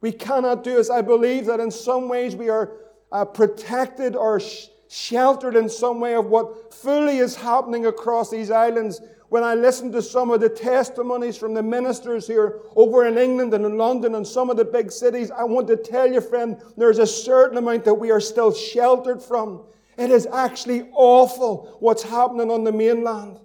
We 0.00 0.12
cannot 0.12 0.62
do 0.62 0.76
this. 0.76 0.90
I 0.90 1.02
believe 1.02 1.46
that 1.46 1.60
in 1.60 1.70
some 1.70 2.08
ways 2.08 2.36
we 2.36 2.48
are 2.48 2.72
uh, 3.10 3.24
protected 3.24 4.14
or 4.14 4.38
sh- 4.38 4.66
sheltered 4.88 5.56
in 5.56 5.68
some 5.68 6.00
way 6.00 6.14
of 6.14 6.26
what 6.26 6.72
fully 6.72 7.18
is 7.18 7.34
happening 7.34 7.86
across 7.86 8.30
these 8.30 8.50
islands. 8.50 9.00
When 9.28 9.44
I 9.44 9.54
listen 9.54 9.92
to 9.92 10.00
some 10.00 10.30
of 10.30 10.40
the 10.40 10.48
testimonies 10.48 11.36
from 11.36 11.52
the 11.52 11.62
ministers 11.62 12.26
here 12.26 12.60
over 12.76 13.06
in 13.06 13.18
England 13.18 13.52
and 13.52 13.64
in 13.66 13.76
London 13.76 14.14
and 14.14 14.26
some 14.26 14.48
of 14.48 14.56
the 14.56 14.64
big 14.64 14.90
cities, 14.90 15.30
I 15.30 15.44
want 15.44 15.68
to 15.68 15.76
tell 15.76 16.10
you, 16.10 16.20
friend, 16.20 16.62
there's 16.76 16.98
a 16.98 17.06
certain 17.06 17.58
amount 17.58 17.84
that 17.84 17.94
we 17.94 18.10
are 18.10 18.20
still 18.20 18.54
sheltered 18.54 19.22
from. 19.22 19.64
It 19.98 20.10
is 20.10 20.26
actually 20.26 20.88
awful 20.92 21.76
what's 21.80 22.04
happening 22.04 22.50
on 22.50 22.64
the 22.64 22.72
mainland. 22.72 23.38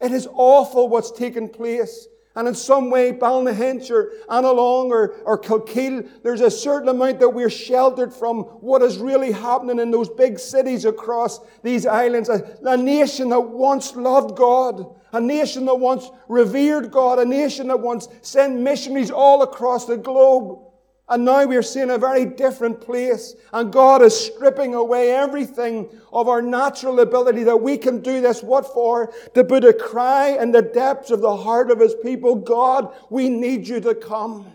It 0.00 0.12
is 0.12 0.28
awful 0.30 0.88
what's 0.88 1.10
taking 1.10 1.48
place. 1.48 2.06
And 2.36 2.46
in 2.46 2.54
some 2.54 2.90
way, 2.90 3.12
Ballynahinch 3.12 3.90
or 3.90 4.12
Annalong 4.28 4.90
or, 4.90 5.16
or 5.24 5.36
Kilkeel, 5.36 6.08
there's 6.22 6.40
a 6.40 6.50
certain 6.50 6.88
amount 6.88 7.18
that 7.18 7.28
we're 7.28 7.50
sheltered 7.50 8.14
from 8.14 8.42
what 8.60 8.82
is 8.82 8.98
really 8.98 9.32
happening 9.32 9.80
in 9.80 9.90
those 9.90 10.08
big 10.08 10.38
cities 10.38 10.84
across 10.84 11.40
these 11.64 11.86
islands. 11.86 12.28
A, 12.28 12.56
a 12.64 12.76
nation 12.76 13.30
that 13.30 13.40
once 13.40 13.96
loved 13.96 14.36
God, 14.36 14.94
a 15.12 15.20
nation 15.20 15.64
that 15.64 15.74
once 15.74 16.08
revered 16.28 16.92
God, 16.92 17.18
a 17.18 17.24
nation 17.24 17.66
that 17.66 17.80
once 17.80 18.06
sent 18.22 18.60
missionaries 18.60 19.10
all 19.10 19.42
across 19.42 19.86
the 19.86 19.96
globe. 19.96 20.69
And 21.10 21.24
now 21.24 21.44
we're 21.44 21.62
seeing 21.62 21.90
a 21.90 21.98
very 21.98 22.24
different 22.24 22.80
place. 22.80 23.34
And 23.52 23.72
God 23.72 24.00
is 24.00 24.16
stripping 24.16 24.74
away 24.74 25.10
everything 25.10 25.90
of 26.12 26.28
our 26.28 26.40
natural 26.40 27.00
ability 27.00 27.42
that 27.42 27.60
we 27.60 27.76
can 27.76 28.00
do 28.00 28.20
this. 28.20 28.44
What 28.44 28.72
for? 28.72 29.12
To 29.34 29.42
put 29.42 29.64
a 29.64 29.72
cry 29.72 30.38
in 30.40 30.52
the 30.52 30.62
depths 30.62 31.10
of 31.10 31.20
the 31.20 31.36
heart 31.36 31.72
of 31.72 31.80
His 31.80 31.96
people. 31.96 32.36
God, 32.36 32.94
we 33.10 33.28
need 33.28 33.66
you 33.66 33.80
to 33.80 33.94
come. 33.94 34.46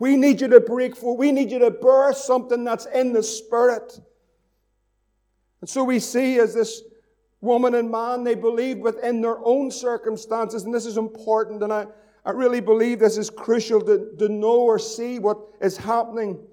We 0.00 0.16
need 0.16 0.40
you 0.40 0.48
to 0.48 0.60
break 0.60 0.96
forth. 0.96 1.20
We 1.20 1.30
need 1.30 1.52
you 1.52 1.60
to 1.60 1.70
burst 1.70 2.26
something 2.26 2.64
that's 2.64 2.86
in 2.86 3.12
the 3.12 3.22
Spirit. 3.22 4.00
And 5.60 5.70
so 5.70 5.84
we 5.84 6.00
see 6.00 6.40
as 6.40 6.52
this 6.52 6.82
woman 7.40 7.76
and 7.76 7.90
man, 7.90 8.24
they 8.24 8.34
believed 8.34 8.80
within 8.80 9.20
their 9.20 9.38
own 9.44 9.70
circumstances. 9.70 10.64
And 10.64 10.74
this 10.74 10.84
is 10.84 10.96
important. 10.96 11.62
And 11.62 11.72
I, 11.72 11.86
I 12.26 12.32
really 12.32 12.60
believe 12.60 12.98
this 12.98 13.16
is 13.16 13.30
crucial 13.30 13.80
to, 13.82 14.10
to 14.18 14.28
know 14.28 14.62
or 14.62 14.80
see 14.80 15.20
what 15.20 15.38
is 15.60 15.76
happening 15.76 16.44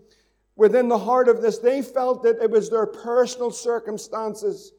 within 0.56 0.88
the 0.88 1.00
heart 1.00 1.28
of 1.28 1.42
this. 1.42 1.58
They 1.58 1.82
felt 1.82 2.22
that 2.22 2.38
it 2.44 2.52
was 2.52 2.70
their 2.70 2.86
personal 2.86 3.50
circumstances. 3.50 4.72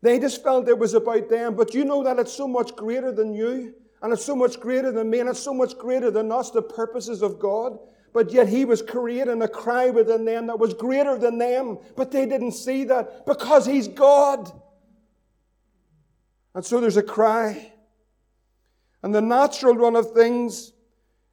They 0.00 0.18
just 0.18 0.42
felt 0.42 0.66
it 0.66 0.78
was 0.78 0.94
about 0.94 1.28
them. 1.28 1.54
But 1.54 1.74
you 1.74 1.84
know 1.84 2.02
that 2.04 2.18
it's 2.18 2.32
so 2.32 2.48
much 2.48 2.74
greater 2.74 3.12
than 3.12 3.34
you, 3.34 3.74
and 4.00 4.14
it's 4.14 4.24
so 4.24 4.34
much 4.34 4.58
greater 4.60 4.90
than 4.90 5.10
me, 5.10 5.20
and 5.20 5.28
it's 5.28 5.40
so 5.40 5.52
much 5.52 5.76
greater 5.76 6.10
than 6.10 6.32
us, 6.32 6.50
the 6.50 6.62
purposes 6.62 7.20
of 7.20 7.38
God. 7.38 7.78
But 8.14 8.32
yet 8.32 8.48
He 8.48 8.64
was 8.64 8.80
creating 8.80 9.42
a 9.42 9.48
cry 9.48 9.90
within 9.90 10.24
them 10.24 10.46
that 10.46 10.58
was 10.58 10.72
greater 10.72 11.18
than 11.18 11.36
them. 11.36 11.76
But 11.96 12.10
they 12.10 12.24
didn't 12.24 12.52
see 12.52 12.84
that 12.84 13.26
because 13.26 13.66
He's 13.66 13.88
God. 13.88 14.50
And 16.54 16.64
so 16.64 16.80
there's 16.80 16.96
a 16.96 17.02
cry 17.02 17.73
and 19.04 19.14
the 19.14 19.20
natural 19.20 19.74
run 19.74 19.96
of 19.96 20.12
things, 20.12 20.72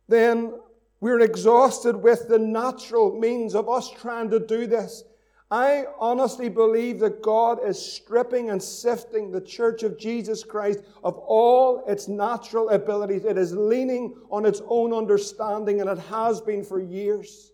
then 0.09 0.53
we're 0.99 1.21
exhausted 1.21 1.95
with 1.95 2.27
the 2.27 2.37
natural 2.37 3.17
means 3.17 3.55
of 3.55 3.69
us 3.69 3.89
trying 3.89 4.29
to 4.31 4.41
do 4.41 4.67
this. 4.67 5.05
I 5.49 5.85
honestly 5.97 6.49
believe 6.49 6.99
that 6.99 7.21
God 7.21 7.65
is 7.65 7.81
stripping 7.81 8.49
and 8.49 8.61
sifting 8.61 9.31
the 9.31 9.39
church 9.39 9.83
of 9.83 9.97
Jesus 9.97 10.43
Christ 10.43 10.79
of 11.01 11.17
all 11.19 11.85
its 11.87 12.09
natural 12.09 12.69
abilities. 12.71 13.23
It 13.23 13.37
is 13.37 13.53
leaning 13.53 14.17
on 14.29 14.45
its 14.45 14.61
own 14.67 14.91
understanding, 14.91 15.79
and 15.79 15.89
it 15.89 15.97
has 15.97 16.41
been 16.41 16.65
for 16.65 16.81
years. 16.81 17.53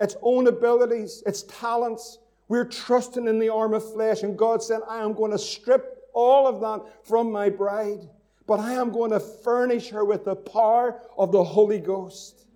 Its 0.00 0.16
own 0.20 0.48
abilities, 0.48 1.22
its 1.26 1.44
talents. 1.44 2.18
We're 2.48 2.64
trusting 2.64 3.28
in 3.28 3.38
the 3.38 3.50
arm 3.50 3.72
of 3.72 3.88
flesh, 3.92 4.24
and 4.24 4.36
God 4.36 4.64
said, 4.64 4.80
I 4.88 5.04
am 5.04 5.12
going 5.12 5.30
to 5.30 5.38
strip 5.38 6.08
all 6.12 6.48
of 6.48 6.60
that 6.60 7.06
from 7.06 7.30
my 7.30 7.48
bride 7.50 8.08
but 8.48 8.58
I 8.58 8.72
am 8.72 8.90
going 8.90 9.10
to 9.10 9.20
furnish 9.20 9.90
her 9.90 10.06
with 10.06 10.24
the 10.24 10.34
power 10.34 11.02
of 11.18 11.32
the 11.32 11.44
Holy 11.44 11.78
Ghost. 11.78 12.46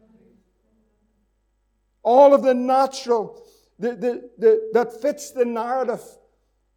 All 2.02 2.34
of 2.34 2.42
the 2.42 2.54
natural 2.54 3.46
the, 3.78 3.94
the, 3.94 4.30
the, 4.38 4.70
that 4.72 5.02
fits 5.02 5.32
the 5.32 5.44
narrative. 5.44 6.00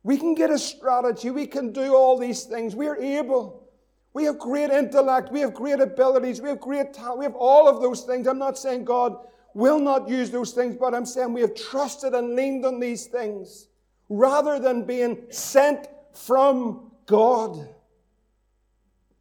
We 0.03 0.17
can 0.17 0.35
get 0.35 0.49
a 0.49 0.59
strategy. 0.59 1.31
We 1.31 1.47
can 1.47 1.71
do 1.71 1.95
all 1.95 2.17
these 2.17 2.43
things. 2.43 2.75
We 2.75 2.87
are 2.87 2.97
able. 2.97 3.69
We 4.13 4.25
have 4.25 4.37
great 4.37 4.69
intellect. 4.69 5.31
We 5.31 5.39
have 5.39 5.53
great 5.53 5.79
abilities. 5.79 6.41
We 6.41 6.49
have 6.49 6.59
great 6.59 6.93
talent. 6.93 7.19
We 7.19 7.25
have 7.25 7.35
all 7.35 7.69
of 7.69 7.81
those 7.81 8.01
things. 8.01 8.27
I'm 8.27 8.37
not 8.37 8.57
saying 8.57 8.85
God 8.85 9.17
will 9.53 9.79
not 9.79 10.09
use 10.09 10.29
those 10.29 10.51
things, 10.51 10.75
but 10.75 10.93
I'm 10.93 11.05
saying 11.05 11.31
we 11.31 11.41
have 11.41 11.55
trusted 11.55 12.13
and 12.13 12.35
leaned 12.35 12.65
on 12.65 12.79
these 12.79 13.05
things 13.05 13.67
rather 14.09 14.59
than 14.59 14.83
being 14.83 15.25
sent 15.29 15.87
from 16.11 16.91
God 17.05 17.74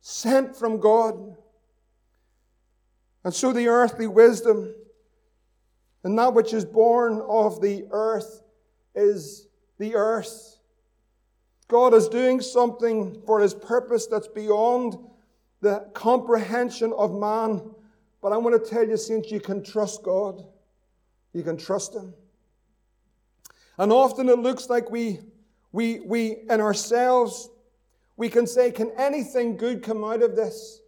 sent 0.07 0.55
from 0.55 0.79
God. 0.79 1.35
And 3.25 3.33
so 3.33 3.55
the 3.55 3.69
earthly 3.69 4.07
wisdom 4.07 4.75
and 6.05 6.19
that 6.19 6.35
which 6.35 6.53
is 6.53 6.67
born 6.67 7.23
of 7.27 7.63
the 7.63 7.87
earth 7.91 8.43
is 8.95 9.49
the 9.79 9.95
earth. 9.95 10.59
God 11.69 11.95
is 11.95 12.09
doing 12.09 12.43
something 12.43 13.23
for 13.25 13.41
his 13.41 13.55
purpose 13.55 14.07
that's 14.07 14.29
beyond 14.29 14.99
the 15.63 15.89
comprehension 15.95 16.93
of 16.93 17.15
man. 17.15 17.63
But 18.21 18.35
I 18.35 18.37
want 18.37 18.63
to 18.63 18.71
tell 18.71 18.87
you, 18.87 18.99
since 18.99 19.31
you 19.31 19.41
can 19.41 19.65
trust 19.65 20.03
God, 20.03 20.45
you 21.33 21.43
can 21.43 21.57
trust 21.57 21.95
him. 21.95 22.13
And 23.79 23.91
often 23.91 24.29
it 24.29 24.39
looks 24.39 24.69
like 24.69 24.91
we, 24.91 25.21
we, 25.73 26.01
we 26.01 26.37
in 26.51 26.61
ourselves 26.61 27.49
we 28.17 28.29
can 28.29 28.47
say, 28.47 28.71
Can 28.71 28.93
anything 28.97 29.57
good 29.57 29.83
come 29.83 30.05
out 30.05 30.23
of 30.23 30.37
this? 30.37 30.81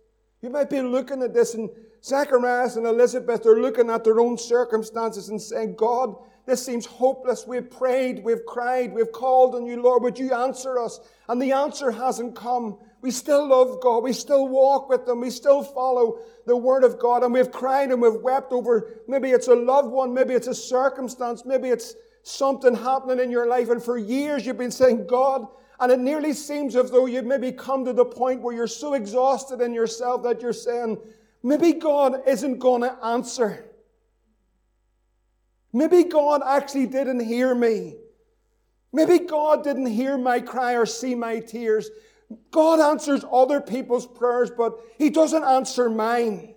You 0.42 0.50
might 0.50 0.70
be 0.70 0.80
looking 0.80 1.22
at 1.22 1.34
this, 1.34 1.54
and 1.54 1.70
Zacharias 2.04 2.76
and 2.76 2.86
Elizabeth 2.86 3.46
are 3.46 3.60
looking 3.60 3.90
at 3.90 4.04
their 4.04 4.20
own 4.20 4.38
circumstances 4.38 5.28
and 5.28 5.42
saying, 5.42 5.74
God, 5.74 6.14
this 6.46 6.64
seems 6.64 6.86
hopeless. 6.86 7.44
We've 7.44 7.68
prayed, 7.68 8.22
we've 8.22 8.46
cried, 8.46 8.92
we've 8.92 9.10
called 9.10 9.56
on 9.56 9.66
you, 9.66 9.82
Lord. 9.82 10.04
Would 10.04 10.18
you 10.18 10.32
answer 10.32 10.78
us? 10.78 11.00
And 11.28 11.42
the 11.42 11.50
answer 11.50 11.90
hasn't 11.90 12.36
come. 12.36 12.78
We 13.00 13.10
still 13.10 13.48
love 13.48 13.80
God. 13.82 14.04
We 14.04 14.12
still 14.12 14.46
walk 14.46 14.88
with 14.88 15.04
them. 15.04 15.20
We 15.20 15.30
still 15.30 15.64
follow 15.64 16.20
the 16.46 16.56
Word 16.56 16.84
of 16.84 17.00
God. 17.00 17.24
And 17.24 17.34
we've 17.34 17.50
cried 17.50 17.90
and 17.90 18.00
we've 18.00 18.22
wept 18.22 18.52
over 18.52 19.00
maybe 19.08 19.30
it's 19.30 19.48
a 19.48 19.54
loved 19.54 19.90
one, 19.90 20.14
maybe 20.14 20.34
it's 20.34 20.46
a 20.46 20.54
circumstance, 20.54 21.44
maybe 21.44 21.68
it's 21.68 21.96
something 22.22 22.76
happening 22.76 23.18
in 23.18 23.32
your 23.32 23.48
life. 23.48 23.68
And 23.68 23.82
for 23.82 23.98
years 23.98 24.46
you've 24.46 24.58
been 24.58 24.70
saying, 24.70 25.08
God, 25.08 25.48
and 25.80 25.92
it 25.92 26.00
nearly 26.00 26.32
seems 26.32 26.74
as 26.74 26.90
though 26.90 27.06
you've 27.06 27.26
maybe 27.26 27.52
come 27.52 27.84
to 27.84 27.92
the 27.92 28.04
point 28.04 28.40
where 28.40 28.54
you're 28.54 28.66
so 28.66 28.94
exhausted 28.94 29.60
in 29.60 29.74
yourself 29.74 30.22
that 30.22 30.40
you're 30.40 30.52
saying, 30.52 30.98
maybe 31.42 31.74
God 31.74 32.22
isn't 32.26 32.58
going 32.58 32.82
to 32.82 32.96
answer. 33.04 33.66
Maybe 35.72 36.04
God 36.04 36.40
actually 36.46 36.86
didn't 36.86 37.20
hear 37.20 37.54
me. 37.54 37.96
Maybe 38.92 39.18
God 39.18 39.62
didn't 39.62 39.86
hear 39.86 40.16
my 40.16 40.40
cry 40.40 40.72
or 40.72 40.86
see 40.86 41.14
my 41.14 41.40
tears. 41.40 41.90
God 42.50 42.80
answers 42.80 43.24
other 43.30 43.60
people's 43.60 44.06
prayers, 44.06 44.50
but 44.50 44.78
He 44.96 45.10
doesn't 45.10 45.44
answer 45.44 45.90
mine. 45.90 46.54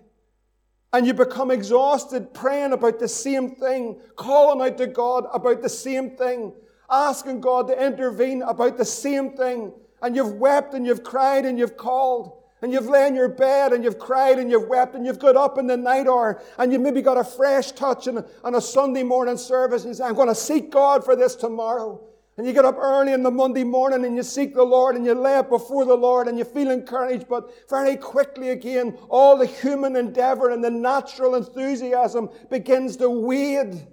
And 0.94 1.06
you 1.06 1.12
become 1.12 1.50
exhausted 1.50 2.32
praying 2.32 2.72
about 2.72 2.98
the 2.98 3.06
same 3.06 3.50
thing, 3.50 4.00
calling 4.16 4.66
out 4.66 4.78
to 4.78 4.86
God 4.86 5.26
about 5.32 5.60
the 5.60 5.68
same 5.68 6.16
thing 6.16 6.54
asking 6.90 7.40
God 7.40 7.68
to 7.68 7.86
intervene 7.86 8.42
about 8.42 8.76
the 8.78 8.84
same 8.84 9.32
thing. 9.32 9.72
And 10.02 10.16
you've 10.16 10.34
wept 10.34 10.74
and 10.74 10.86
you've 10.86 11.04
cried 11.04 11.44
and 11.44 11.58
you've 11.58 11.76
called. 11.76 12.36
And 12.62 12.72
you've 12.72 12.86
lay 12.86 13.06
in 13.06 13.14
your 13.14 13.28
bed 13.28 13.72
and 13.72 13.82
you've 13.82 13.98
cried 13.98 14.38
and 14.38 14.50
you've 14.50 14.68
wept 14.68 14.94
and 14.94 15.06
you've 15.06 15.18
got 15.18 15.34
up 15.34 15.56
in 15.56 15.66
the 15.66 15.76
night 15.76 16.06
hour 16.06 16.42
and 16.58 16.70
you've 16.70 16.82
maybe 16.82 17.00
got 17.00 17.16
a 17.16 17.24
fresh 17.24 17.72
touch 17.72 18.06
on, 18.06 18.22
on 18.44 18.54
a 18.54 18.60
Sunday 18.60 19.02
morning 19.02 19.38
service 19.38 19.84
and 19.84 19.90
you 19.90 19.94
say, 19.94 20.04
I'm 20.04 20.14
going 20.14 20.28
to 20.28 20.34
seek 20.34 20.70
God 20.70 21.02
for 21.02 21.16
this 21.16 21.34
tomorrow. 21.34 22.02
And 22.36 22.46
you 22.46 22.52
get 22.52 22.64
up 22.64 22.76
early 22.78 23.12
in 23.12 23.22
the 23.22 23.30
Monday 23.30 23.64
morning 23.64 24.04
and 24.04 24.16
you 24.16 24.22
seek 24.22 24.54
the 24.54 24.62
Lord 24.62 24.96
and 24.96 25.04
you 25.04 25.14
lay 25.14 25.38
it 25.38 25.48
before 25.48 25.84
the 25.84 25.96
Lord 25.96 26.28
and 26.28 26.38
you 26.38 26.44
feel 26.44 26.70
encouraged, 26.70 27.28
but 27.28 27.50
very 27.68 27.96
quickly 27.96 28.50
again, 28.50 28.96
all 29.08 29.36
the 29.36 29.46
human 29.46 29.96
endeavor 29.96 30.50
and 30.50 30.62
the 30.62 30.70
natural 30.70 31.34
enthusiasm 31.34 32.30
begins 32.50 32.96
to 32.98 33.10
wade 33.10 33.86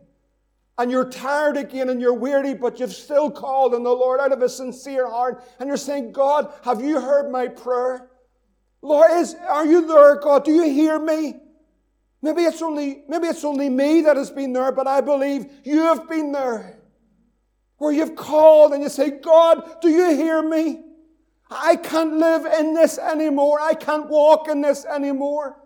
and 0.77 0.91
you're 0.91 1.09
tired 1.09 1.57
again 1.57 1.89
and 1.89 1.99
you're 1.99 2.13
weary, 2.13 2.53
but 2.53 2.79
you've 2.79 2.93
still 2.93 3.31
called 3.31 3.73
on 3.73 3.83
the 3.83 3.89
Lord 3.89 4.19
out 4.19 4.31
of 4.31 4.41
a 4.41 4.49
sincere 4.49 5.09
heart, 5.09 5.43
and 5.59 5.67
you're 5.67 5.77
saying, 5.77 6.11
God, 6.11 6.53
have 6.63 6.81
you 6.81 7.01
heard 7.01 7.31
my 7.31 7.47
prayer? 7.47 8.09
Lord, 8.81 9.11
is, 9.11 9.35
are 9.47 9.65
you 9.65 9.87
there, 9.87 10.15
God? 10.19 10.45
Do 10.45 10.51
you 10.51 10.69
hear 10.69 10.99
me? 10.99 11.35
Maybe 12.21 12.43
it's 12.43 12.61
only, 12.61 13.03
maybe 13.07 13.27
it's 13.27 13.43
only 13.43 13.69
me 13.69 14.01
that 14.01 14.17
has 14.17 14.29
been 14.29 14.53
there, 14.53 14.71
but 14.71 14.87
I 14.87 15.01
believe 15.01 15.47
you 15.63 15.81
have 15.83 16.07
been 16.07 16.31
there. 16.31 16.79
Where 17.77 17.91
you've 17.91 18.15
called 18.15 18.73
and 18.73 18.81
you 18.81 18.89
say, 18.89 19.11
God, 19.11 19.81
do 19.81 19.89
you 19.89 20.15
hear 20.15 20.41
me? 20.41 20.81
I 21.49 21.75
can't 21.75 22.13
live 22.13 22.45
in 22.45 22.73
this 22.73 22.97
anymore. 22.97 23.59
I 23.61 23.73
can't 23.73 24.07
walk 24.09 24.47
in 24.49 24.61
this 24.61 24.83
anymore. 24.85 25.59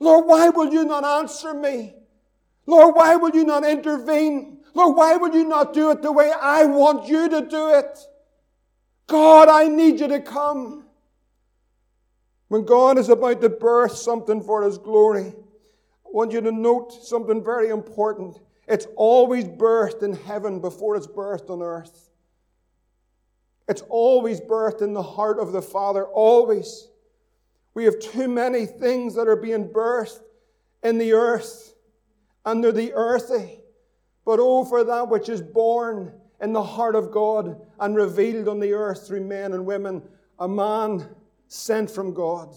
Lord, 0.00 0.26
why 0.26 0.48
will 0.48 0.72
you 0.72 0.84
not 0.84 1.04
answer 1.04 1.54
me? 1.54 1.94
Lord, 2.66 2.94
why 2.94 3.16
will 3.16 3.34
you 3.34 3.44
not 3.44 3.64
intervene? 3.64 4.58
Lord, 4.74 4.96
why 4.96 5.16
will 5.16 5.34
you 5.34 5.46
not 5.46 5.72
do 5.72 5.90
it 5.90 6.02
the 6.02 6.12
way 6.12 6.32
I 6.32 6.64
want 6.64 7.08
you 7.08 7.28
to 7.28 7.42
do 7.42 7.74
it? 7.74 7.98
God, 9.06 9.48
I 9.48 9.68
need 9.68 10.00
you 10.00 10.08
to 10.08 10.20
come. 10.20 10.84
When 12.48 12.64
God 12.64 12.98
is 12.98 13.08
about 13.08 13.40
to 13.42 13.48
birth 13.48 13.96
something 13.96 14.42
for 14.42 14.62
His 14.62 14.78
glory, 14.78 15.26
I 15.26 16.08
want 16.10 16.32
you 16.32 16.40
to 16.40 16.52
note 16.52 16.92
something 16.92 17.42
very 17.42 17.68
important. 17.68 18.38
It's 18.66 18.86
always 18.96 19.44
birthed 19.44 20.02
in 20.02 20.14
heaven 20.14 20.60
before 20.60 20.96
it's 20.96 21.06
birthed 21.06 21.50
on 21.50 21.62
earth. 21.62 22.10
It's 23.68 23.82
always 23.88 24.40
birthed 24.40 24.82
in 24.82 24.92
the 24.92 25.02
heart 25.02 25.38
of 25.38 25.52
the 25.52 25.62
Father, 25.62 26.04
always. 26.04 26.88
We 27.74 27.84
have 27.84 27.98
too 27.98 28.28
many 28.28 28.66
things 28.66 29.14
that 29.14 29.28
are 29.28 29.36
being 29.36 29.68
birthed 29.68 30.20
in 30.82 30.98
the 30.98 31.12
earth 31.12 31.73
under 32.44 32.72
the 32.72 32.92
earthy, 32.92 33.34
eh? 33.34 33.56
but 34.24 34.38
oh, 34.40 34.64
for 34.64 34.84
that 34.84 35.08
which 35.08 35.28
is 35.28 35.40
born 35.40 36.12
in 36.40 36.52
the 36.52 36.62
heart 36.62 36.94
of 36.94 37.10
God 37.10 37.60
and 37.80 37.96
revealed 37.96 38.48
on 38.48 38.60
the 38.60 38.72
earth 38.72 39.06
through 39.06 39.24
men 39.24 39.52
and 39.52 39.64
women, 39.64 40.02
a 40.38 40.48
man 40.48 41.08
sent 41.48 41.90
from 41.90 42.12
God. 42.12 42.54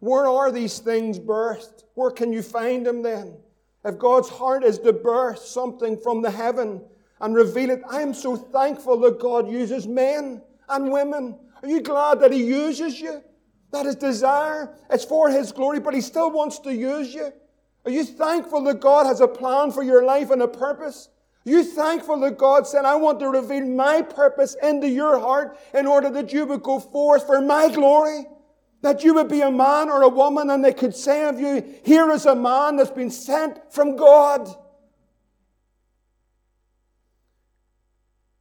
Where 0.00 0.26
are 0.26 0.52
these 0.52 0.78
things 0.78 1.18
birthed? 1.18 1.84
Where 1.94 2.10
can 2.10 2.32
you 2.32 2.42
find 2.42 2.84
them 2.84 3.02
then? 3.02 3.38
If 3.84 3.98
God's 3.98 4.28
heart 4.28 4.62
is 4.62 4.78
to 4.80 4.92
birth 4.92 5.38
something 5.38 5.96
from 5.98 6.22
the 6.22 6.30
heaven 6.30 6.82
and 7.20 7.34
reveal 7.34 7.70
it, 7.70 7.82
I 7.88 8.02
am 8.02 8.14
so 8.14 8.36
thankful 8.36 8.98
that 9.00 9.18
God 9.18 9.48
uses 9.48 9.86
men 9.86 10.42
and 10.68 10.92
women. 10.92 11.38
Are 11.62 11.68
you 11.68 11.80
glad 11.80 12.20
that 12.20 12.32
He 12.32 12.44
uses 12.44 13.00
you? 13.00 13.22
That 13.74 13.86
His 13.86 13.96
desire, 13.96 14.72
it's 14.88 15.04
for 15.04 15.28
His 15.28 15.50
glory, 15.50 15.80
but 15.80 15.94
He 15.94 16.00
still 16.00 16.30
wants 16.30 16.60
to 16.60 16.72
use 16.72 17.12
you. 17.12 17.32
Are 17.84 17.90
you 17.90 18.04
thankful 18.04 18.62
that 18.64 18.80
God 18.80 19.04
has 19.04 19.20
a 19.20 19.26
plan 19.26 19.72
for 19.72 19.82
your 19.82 20.04
life 20.04 20.30
and 20.30 20.40
a 20.42 20.46
purpose? 20.48 21.08
Are 21.44 21.50
you 21.50 21.64
thankful 21.64 22.20
that 22.20 22.38
God 22.38 22.68
said, 22.68 22.84
I 22.84 22.94
want 22.94 23.18
to 23.18 23.28
reveal 23.28 23.66
my 23.66 24.00
purpose 24.00 24.56
into 24.62 24.88
your 24.88 25.18
heart 25.18 25.58
in 25.74 25.88
order 25.88 26.08
that 26.10 26.32
you 26.32 26.46
would 26.46 26.62
go 26.62 26.78
forth 26.78 27.26
for 27.26 27.40
my 27.40 27.68
glory? 27.68 28.26
That 28.82 29.02
you 29.02 29.12
would 29.14 29.28
be 29.28 29.40
a 29.40 29.50
man 29.50 29.90
or 29.90 30.02
a 30.02 30.08
woman 30.08 30.50
and 30.50 30.64
they 30.64 30.72
could 30.72 30.94
say 30.94 31.24
of 31.24 31.40
you, 31.40 31.64
here 31.84 32.10
is 32.12 32.26
a 32.26 32.36
man 32.36 32.76
that's 32.76 32.92
been 32.92 33.10
sent 33.10 33.72
from 33.72 33.96
God. 33.96 34.48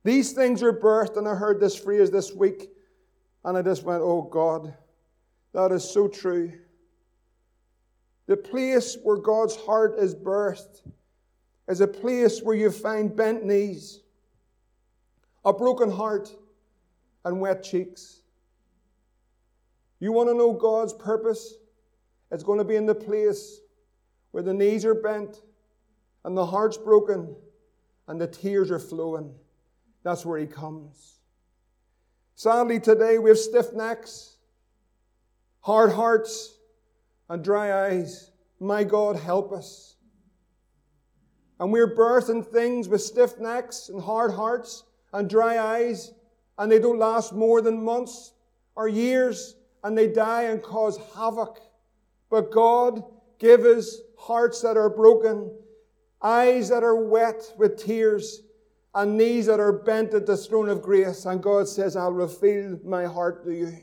These 0.04 0.34
things 0.34 0.62
are 0.62 0.74
birthed, 0.74 1.17
and 1.17 1.28
I 1.28 1.34
heard 1.34 1.60
this 1.60 1.76
phrase 1.76 2.12
this 2.12 2.32
week, 2.34 2.69
and 3.43 3.58
I 3.58 3.63
just 3.63 3.84
went, 3.84 4.04
oh 4.04 4.22
God, 4.22 4.76
that 5.53 5.71
is 5.71 5.83
so 5.83 6.07
true. 6.07 6.53
The 8.25 8.37
place 8.37 8.97
where 9.03 9.17
God's 9.17 9.55
heart 9.55 9.95
is 9.99 10.15
birthed 10.15 10.81
is 11.67 11.81
a 11.81 11.87
place 11.87 12.41
where 12.41 12.55
you 12.55 12.71
find 12.71 13.15
bent 13.15 13.45
knees, 13.45 14.01
a 15.45 15.53
broken 15.53 15.91
heart, 15.91 16.33
and 17.25 17.39
wet 17.39 17.63
cheeks. 17.63 18.21
You 19.99 20.11
want 20.11 20.29
to 20.29 20.35
know 20.35 20.53
God's 20.53 20.93
purpose? 20.93 21.55
It's 22.31 22.43
going 22.43 22.59
to 22.59 22.65
be 22.65 22.75
in 22.75 22.85
the 22.85 22.95
place 22.95 23.59
where 24.31 24.43
the 24.43 24.53
knees 24.53 24.83
are 24.85 24.95
bent 24.95 25.41
and 26.25 26.35
the 26.35 26.45
heart's 26.45 26.77
broken 26.77 27.35
and 28.07 28.19
the 28.19 28.27
tears 28.27 28.71
are 28.71 28.79
flowing. 28.79 29.33
That's 30.03 30.25
where 30.25 30.39
He 30.39 30.47
comes. 30.47 31.19
Sadly, 32.35 32.79
today 32.79 33.19
we 33.19 33.29
have 33.29 33.37
stiff 33.37 33.73
necks, 33.73 34.33
hard 35.63 35.93
hearts, 35.93 36.60
and 37.30 37.43
dry 37.43 37.88
eyes. 37.88 38.32
My 38.60 38.84
God, 38.84 39.15
help 39.15 39.52
us. 39.52 39.95
And 41.60 41.71
we're 41.71 41.95
birthing 41.95 42.45
things 42.45 42.89
with 42.89 43.02
stiff 43.02 43.39
necks 43.39 43.89
and 43.89 44.02
hard 44.02 44.34
hearts 44.34 44.84
and 45.13 45.30
dry 45.30 45.60
eyes, 45.60 46.12
and 46.58 46.71
they 46.71 46.80
don't 46.80 46.99
last 46.99 47.34
more 47.34 47.62
than 47.62 47.84
months 47.84 48.34
or 48.76 48.88
years, 48.88 49.56
and 49.84 49.97
they 49.97 50.08
die 50.08 50.43
and 50.43 50.62
cause 50.62 50.99
havoc. 51.15 51.60
But 52.30 52.52
God, 52.52 53.04
give 53.39 53.62
us 53.62 53.97
hearts 54.17 54.62
that 54.62 54.76
are 54.76 54.89
broken, 54.89 55.49
eyes 56.21 56.67
that 56.69 56.84
are 56.84 56.95
wet 56.95 57.54
with 57.58 57.78
tears, 57.78 58.41
and 58.95 59.17
knees 59.17 59.45
that 59.45 59.60
are 59.60 59.71
bent 59.71 60.13
at 60.13 60.26
the 60.26 60.36
throne 60.36 60.67
of 60.67 60.82
grace. 60.82 61.26
And 61.26 61.41
God 61.41 61.67
says, 61.67 61.95
I'll 61.95 62.12
reveal 62.12 62.80
my 62.84 63.06
heart 63.06 63.45
to 63.45 63.54
you. 63.54 63.78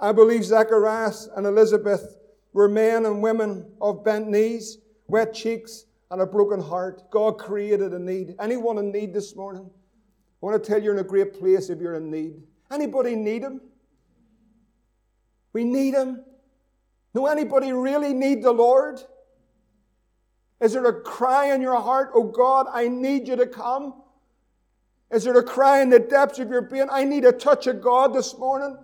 I 0.00 0.12
believe 0.12 0.44
Zacharias 0.44 1.28
and 1.36 1.46
Elizabeth 1.46 2.16
were 2.54 2.68
men 2.68 3.04
and 3.04 3.22
women 3.22 3.70
of 3.80 4.02
bent 4.02 4.28
knees, 4.28 4.78
wet 5.06 5.34
cheeks, 5.34 5.84
and 6.10 6.22
a 6.22 6.26
broken 6.26 6.60
heart. 6.60 7.10
God 7.10 7.38
created 7.38 7.92
a 7.92 7.98
need. 7.98 8.34
Anyone 8.40 8.78
in 8.78 8.90
need 8.90 9.12
this 9.12 9.36
morning? 9.36 9.70
I 10.42 10.46
want 10.46 10.62
to 10.62 10.66
tell 10.66 10.78
you 10.78 10.86
you're 10.86 10.94
in 10.94 11.00
a 11.00 11.08
great 11.08 11.38
place 11.38 11.68
if 11.68 11.80
you're 11.80 11.94
in 11.94 12.10
need. 12.10 12.42
Anybody 12.72 13.14
need 13.14 13.42
Him? 13.42 13.60
We 15.52 15.64
need 15.64 15.94
Him. 15.94 16.24
Do 17.14 17.26
anybody 17.26 17.72
really 17.72 18.14
need 18.14 18.42
the 18.42 18.52
Lord? 18.52 19.00
Is 20.60 20.72
there 20.72 20.86
a 20.86 21.00
cry 21.02 21.52
in 21.54 21.60
your 21.60 21.80
heart, 21.80 22.10
oh 22.14 22.24
God, 22.24 22.66
I 22.72 22.88
need 22.88 23.28
you 23.28 23.36
to 23.36 23.46
come? 23.46 24.02
Is 25.10 25.24
there 25.24 25.36
a 25.36 25.42
cry 25.42 25.82
in 25.82 25.90
the 25.90 25.98
depths 25.98 26.38
of 26.38 26.50
your 26.50 26.62
being, 26.62 26.88
I 26.90 27.04
need 27.04 27.24
a 27.24 27.32
touch 27.32 27.66
of 27.66 27.82
God 27.82 28.14
this 28.14 28.38
morning? 28.38 28.78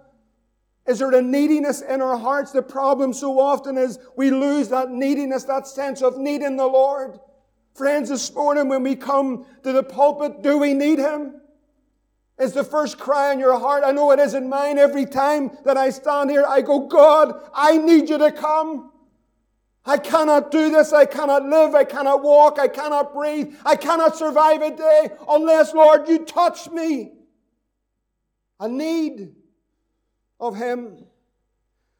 Is 0.86 1.00
there 1.00 1.12
a 1.12 1.22
neediness 1.22 1.80
in 1.82 2.00
our 2.00 2.16
hearts? 2.16 2.52
The 2.52 2.62
problem 2.62 3.12
so 3.12 3.40
often 3.40 3.76
is 3.76 3.98
we 4.16 4.30
lose 4.30 4.68
that 4.68 4.90
neediness, 4.90 5.44
that 5.44 5.66
sense 5.66 6.00
of 6.00 6.16
needing 6.16 6.56
the 6.56 6.66
Lord. 6.66 7.18
Friends, 7.74 8.08
this 8.08 8.32
morning 8.32 8.68
when 8.68 8.82
we 8.82 8.94
come 8.94 9.46
to 9.64 9.72
the 9.72 9.82
pulpit, 9.82 10.42
do 10.42 10.58
we 10.58 10.74
need 10.74 10.98
Him? 10.98 11.40
Is 12.38 12.52
the 12.52 12.64
first 12.64 12.98
cry 12.98 13.32
in 13.32 13.40
your 13.40 13.58
heart? 13.58 13.82
I 13.84 13.92
know 13.92 14.12
it 14.12 14.18
is 14.18 14.34
in 14.34 14.48
mine 14.48 14.78
every 14.78 15.06
time 15.06 15.50
that 15.64 15.76
I 15.76 15.90
stand 15.90 16.30
here. 16.30 16.44
I 16.46 16.60
go, 16.60 16.86
God, 16.86 17.40
I 17.52 17.78
need 17.78 18.08
you 18.08 18.18
to 18.18 18.30
come. 18.30 18.92
I 19.84 19.98
cannot 19.98 20.50
do 20.50 20.70
this. 20.70 20.92
I 20.92 21.06
cannot 21.06 21.44
live. 21.44 21.74
I 21.74 21.84
cannot 21.84 22.22
walk. 22.22 22.58
I 22.58 22.68
cannot 22.68 23.14
breathe. 23.14 23.54
I 23.64 23.76
cannot 23.76 24.16
survive 24.16 24.60
a 24.60 24.76
day 24.76 25.10
unless, 25.28 25.72
Lord, 25.72 26.08
you 26.08 26.24
touch 26.24 26.68
me. 26.70 27.12
I 28.60 28.68
need 28.68 29.34
of 30.38 30.56
him. 30.56 31.04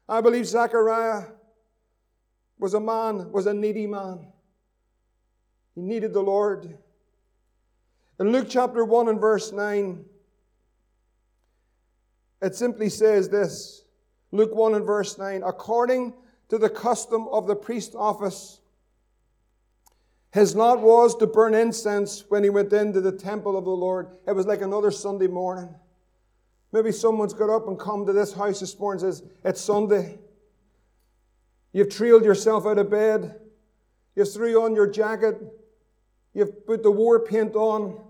I 0.07 0.21
believe 0.21 0.45
Zechariah 0.45 1.23
was 2.59 2.73
a 2.73 2.79
man, 2.79 3.31
was 3.31 3.45
a 3.45 3.53
needy 3.53 3.87
man. 3.87 4.27
He 5.75 5.81
needed 5.81 6.13
the 6.13 6.21
Lord. 6.21 6.77
In 8.19 8.31
Luke 8.31 8.47
chapter 8.49 8.83
1 8.83 9.09
and 9.09 9.19
verse 9.19 9.51
9, 9.51 10.05
it 12.41 12.55
simply 12.55 12.89
says 12.89 13.29
this 13.29 13.83
Luke 14.31 14.55
1 14.55 14.75
and 14.75 14.85
verse 14.85 15.17
9 15.17 15.43
according 15.45 16.13
to 16.49 16.57
the 16.57 16.69
custom 16.69 17.27
of 17.27 17.47
the 17.47 17.55
priest 17.55 17.93
office, 17.95 18.61
his 20.31 20.55
lot 20.55 20.81
was 20.81 21.15
to 21.15 21.27
burn 21.27 21.53
incense 21.53 22.25
when 22.29 22.43
he 22.43 22.49
went 22.49 22.71
into 22.73 23.01
the 23.01 23.11
temple 23.11 23.57
of 23.57 23.65
the 23.65 23.71
Lord. 23.71 24.07
It 24.27 24.33
was 24.33 24.45
like 24.45 24.61
another 24.61 24.91
Sunday 24.91 25.27
morning. 25.27 25.73
Maybe 26.71 26.91
someone's 26.91 27.33
got 27.33 27.49
up 27.49 27.67
and 27.67 27.79
come 27.79 28.05
to 28.05 28.13
this 28.13 28.33
house 28.33 28.59
this 28.59 28.77
morning 28.77 29.03
and 29.03 29.13
says, 29.13 29.27
It's 29.43 29.61
Sunday. 29.61 30.19
You've 31.71 31.89
trailed 31.89 32.23
yourself 32.23 32.65
out 32.65 32.77
of 32.77 32.89
bed. 32.89 33.39
You've 34.15 34.31
threw 34.33 34.63
on 34.63 34.75
your 34.75 34.87
jacket. 34.87 35.37
You've 36.33 36.65
put 36.65 36.83
the 36.83 36.91
war 36.91 37.19
paint 37.19 37.55
on. 37.55 38.01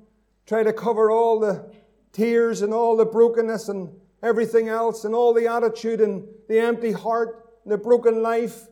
Try 0.46 0.64
to 0.64 0.74
cover 0.74 1.12
all 1.12 1.40
the 1.40 1.72
tears 2.14 2.62
and 2.62 2.74
all 2.74 2.96
the 2.96 3.06
brokenness 3.06 3.70
and 3.70 3.94
everything 4.24 4.70
else 4.70 5.06
and 5.06 5.14
all 5.14 5.34
the 5.34 5.48
attitude 5.48 6.02
and 6.02 6.28
the 6.48 6.60
empty 6.60 6.92
heart 6.92 7.50
and 7.64 7.72
the 7.72 7.78
broken 7.78 8.22
life. 8.22 8.68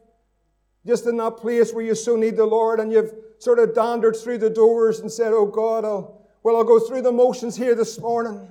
Just 0.85 1.05
in 1.05 1.17
that 1.17 1.37
place 1.37 1.73
where 1.73 1.83
you 1.83 1.95
so 1.95 2.15
need 2.15 2.37
the 2.37 2.45
Lord 2.45 2.79
and 2.79 2.91
you've 2.91 3.13
sort 3.39 3.59
of 3.59 3.75
dandered 3.75 4.15
through 4.15 4.37
the 4.37 4.49
doors 4.49 4.99
and 4.99 5.11
said, 5.11 5.33
Oh 5.33 5.45
God, 5.45 5.83
I'll, 5.83 6.25
well, 6.43 6.55
I'll 6.55 6.63
go 6.63 6.79
through 6.79 7.01
the 7.01 7.11
motions 7.11 7.55
here 7.55 7.75
this 7.75 7.99
morning. 7.99 8.49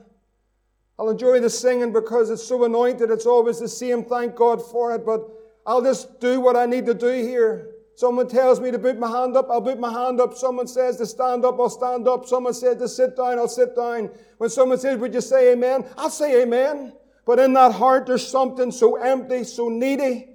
I'll 0.98 1.10
enjoy 1.10 1.40
the 1.40 1.50
singing 1.50 1.92
because 1.92 2.30
it's 2.30 2.46
so 2.46 2.64
anointed. 2.64 3.10
It's 3.10 3.26
always 3.26 3.58
the 3.58 3.68
same. 3.68 4.04
Thank 4.04 4.36
God 4.36 4.64
for 4.64 4.94
it. 4.94 5.04
But 5.04 5.28
I'll 5.66 5.82
just 5.82 6.20
do 6.20 6.40
what 6.40 6.56
I 6.56 6.66
need 6.66 6.86
to 6.86 6.94
do 6.94 7.08
here. 7.08 7.70
Someone 7.96 8.28
tells 8.28 8.60
me 8.60 8.72
to 8.72 8.78
put 8.78 8.98
my 8.98 9.08
hand 9.08 9.36
up, 9.36 9.48
I'll 9.50 9.62
put 9.62 9.78
my 9.78 9.92
hand 9.92 10.20
up. 10.20 10.34
Someone 10.34 10.66
says 10.66 10.96
to 10.96 11.06
stand 11.06 11.44
up, 11.44 11.60
I'll 11.60 11.70
stand 11.70 12.08
up. 12.08 12.26
Someone 12.26 12.54
says 12.54 12.76
to 12.78 12.88
sit 12.88 13.16
down, 13.16 13.38
I'll 13.38 13.48
sit 13.48 13.76
down. 13.76 14.10
When 14.38 14.50
someone 14.50 14.78
says, 14.78 14.98
Would 14.98 15.14
you 15.14 15.20
say 15.20 15.52
amen? 15.52 15.84
I'll 15.96 16.10
say 16.10 16.42
amen. 16.42 16.92
But 17.24 17.38
in 17.38 17.52
that 17.54 17.72
heart, 17.72 18.06
there's 18.06 18.26
something 18.26 18.70
so 18.70 18.96
empty, 18.96 19.44
so 19.44 19.68
needy. 19.68 20.28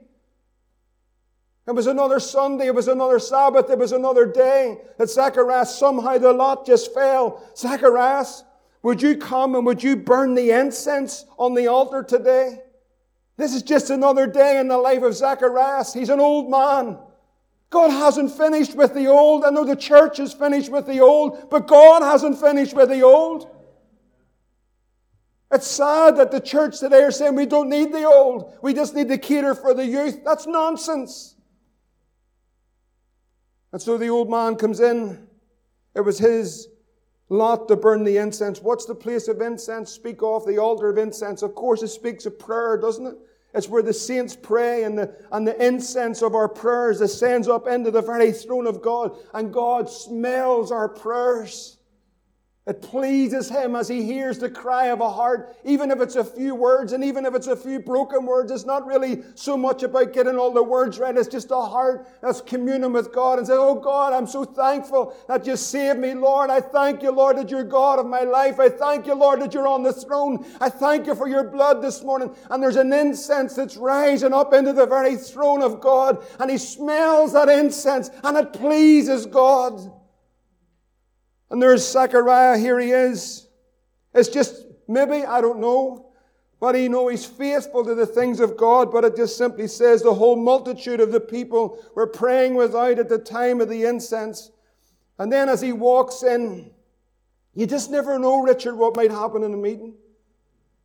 It 1.67 1.75
was 1.75 1.85
another 1.85 2.19
Sunday, 2.19 2.67
it 2.67 2.73
was 2.73 2.87
another 2.87 3.19
Sabbath, 3.19 3.69
it 3.69 3.77
was 3.77 3.91
another 3.91 4.25
day 4.25 4.79
that 4.97 5.07
Zacharias 5.07 5.77
somehow 5.77 6.17
the 6.17 6.33
lot 6.33 6.65
just 6.65 6.93
fell. 6.95 7.43
Zacharias, 7.55 8.43
would 8.81 9.01
you 9.01 9.17
come 9.17 9.55
and 9.55 9.65
would 9.65 9.83
you 9.83 9.95
burn 9.95 10.35
the 10.35 10.51
incense 10.51 11.25
on 11.37 11.53
the 11.53 11.67
altar 11.67 12.03
today? 12.03 12.59
This 13.37 13.53
is 13.53 13.63
just 13.63 13.89
another 13.89 14.27
day 14.27 14.59
in 14.59 14.67
the 14.67 14.77
life 14.77 15.01
of 15.03 15.15
Zacharias. 15.15 15.93
He's 15.93 16.09
an 16.09 16.19
old 16.19 16.49
man. 16.49 16.97
God 17.69 17.89
hasn't 17.89 18.31
finished 18.31 18.75
with 18.75 18.93
the 18.93 19.07
old. 19.07 19.45
I 19.45 19.49
know 19.49 19.63
the 19.63 19.75
church 19.75 20.19
is 20.19 20.33
finished 20.33 20.71
with 20.71 20.87
the 20.87 20.99
old, 21.01 21.49
but 21.49 21.67
God 21.67 22.01
hasn't 22.01 22.39
finished 22.39 22.73
with 22.73 22.89
the 22.89 23.03
old. 23.03 23.49
It's 25.51 25.67
sad 25.67 26.17
that 26.17 26.31
the 26.31 26.39
church 26.39 26.79
today 26.79 27.03
are 27.03 27.11
saying 27.11 27.35
we 27.35 27.45
don't 27.45 27.69
need 27.69 27.91
the 27.91 28.05
old. 28.05 28.53
We 28.61 28.73
just 28.73 28.95
need 28.95 29.07
to 29.09 29.17
cater 29.17 29.55
for 29.55 29.73
the 29.73 29.85
youth. 29.85 30.23
That's 30.23 30.45
nonsense. 30.45 31.35
And 33.71 33.81
so 33.81 33.97
the 33.97 34.09
old 34.09 34.29
man 34.29 34.55
comes 34.55 34.79
in. 34.79 35.27
It 35.95 36.01
was 36.01 36.17
his 36.19 36.67
lot 37.29 37.67
to 37.67 37.75
burn 37.75 38.03
the 38.03 38.17
incense. 38.17 38.61
What's 38.61 38.85
the 38.85 38.95
place 38.95 39.27
of 39.27 39.41
incense? 39.41 39.91
Speak 39.91 40.21
of 40.21 40.45
the 40.45 40.57
altar 40.57 40.89
of 40.89 40.97
incense. 40.97 41.41
Of 41.41 41.55
course, 41.55 41.83
it 41.83 41.89
speaks 41.89 42.25
of 42.25 42.37
prayer, 42.37 42.77
doesn't 42.77 43.05
it? 43.05 43.15
It's 43.53 43.67
where 43.67 43.81
the 43.81 43.93
saints 43.93 44.35
pray 44.35 44.83
and 44.83 44.97
the, 44.97 45.15
and 45.31 45.47
the 45.47 45.65
incense 45.65 46.21
of 46.21 46.35
our 46.35 46.47
prayers 46.47 47.01
ascends 47.01 47.47
up 47.47 47.67
into 47.67 47.89
the 47.89 48.01
very 48.01 48.31
throne 48.31 48.67
of 48.67 48.81
God 48.81 49.15
and 49.33 49.51
God 49.51 49.89
smells 49.89 50.71
our 50.71 50.87
prayers. 50.87 51.78
It 52.67 52.83
pleases 52.83 53.49
him 53.49 53.75
as 53.75 53.87
he 53.87 54.03
hears 54.03 54.37
the 54.37 54.49
cry 54.49 54.87
of 54.87 55.01
a 55.01 55.09
heart, 55.09 55.57
even 55.63 55.89
if 55.89 56.01
it's 56.01 56.17
a 56.17 56.23
few 56.23 56.53
words 56.53 56.93
and 56.93 57.03
even 57.03 57.25
if 57.25 57.33
it's 57.33 57.47
a 57.47 57.55
few 57.55 57.79
broken 57.79 58.27
words. 58.27 58.51
It's 58.51 58.65
not 58.65 58.85
really 58.85 59.23
so 59.33 59.57
much 59.57 59.81
about 59.81 60.13
getting 60.13 60.37
all 60.37 60.51
the 60.51 60.61
words 60.61 60.99
right. 60.99 61.17
It's 61.17 61.27
just 61.27 61.49
a 61.49 61.61
heart 61.61 62.07
that's 62.21 62.41
communing 62.41 62.93
with 62.93 63.11
God 63.11 63.39
and 63.39 63.47
says, 63.47 63.57
Oh 63.59 63.73
God, 63.73 64.13
I'm 64.13 64.27
so 64.27 64.45
thankful 64.45 65.15
that 65.27 65.47
you 65.47 65.55
saved 65.55 65.97
me, 65.97 66.13
Lord. 66.13 66.51
I 66.51 66.59
thank 66.59 67.01
you, 67.01 67.11
Lord, 67.11 67.37
that 67.37 67.49
you're 67.49 67.63
God 67.63 67.97
of 67.97 68.05
my 68.05 68.21
life. 68.21 68.59
I 68.59 68.69
thank 68.69 69.07
you, 69.07 69.15
Lord, 69.15 69.41
that 69.41 69.53
you're 69.53 69.67
on 69.67 69.81
the 69.81 69.93
throne. 69.93 70.45
I 70.61 70.69
thank 70.69 71.07
you 71.07 71.15
for 71.15 71.27
your 71.27 71.45
blood 71.45 71.81
this 71.81 72.03
morning. 72.03 72.35
And 72.51 72.61
there's 72.61 72.75
an 72.75 72.93
incense 72.93 73.55
that's 73.55 73.77
rising 73.77 74.33
up 74.33 74.53
into 74.53 74.73
the 74.73 74.85
very 74.85 75.15
throne 75.15 75.63
of 75.63 75.81
God. 75.81 76.23
And 76.39 76.51
he 76.51 76.59
smells 76.59 77.33
that 77.33 77.49
incense 77.49 78.11
and 78.23 78.37
it 78.37 78.53
pleases 78.53 79.25
God. 79.25 79.91
And 81.49 81.61
there's 81.61 81.87
Zechariah, 81.87 82.57
here 82.57 82.79
he 82.79 82.91
is. 82.91 83.47
It's 84.13 84.29
just 84.29 84.65
maybe, 84.87 85.25
I 85.25 85.41
don't 85.41 85.59
know. 85.59 86.05
But 86.59 86.75
he 86.75 86.89
know 86.89 87.07
he's 87.07 87.25
faithful 87.25 87.85
to 87.85 87.95
the 87.95 88.05
things 88.05 88.41
of 88.41 88.57
God, 88.57 88.91
but 88.91 89.05
it 89.05 89.15
just 89.15 89.37
simply 89.37 89.67
says 89.67 90.01
the 90.01 90.13
whole 90.13 90.35
multitude 90.35 90.99
of 90.99 91.13
the 91.13 91.21
people 91.21 91.81
were 91.95 92.07
praying 92.07 92.55
without 92.55 92.99
at 92.99 93.07
the 93.07 93.17
time 93.17 93.61
of 93.61 93.69
the 93.69 93.85
incense. 93.85 94.51
And 95.17 95.31
then 95.31 95.47
as 95.47 95.61
he 95.61 95.71
walks 95.71 96.21
in, 96.23 96.71
you 97.53 97.65
just 97.65 97.89
never 97.91 98.19
know, 98.19 98.41
Richard, 98.41 98.75
what 98.75 98.97
might 98.97 99.11
happen 99.11 99.43
in 99.43 99.53
a 99.53 99.57
meeting. 99.57 99.95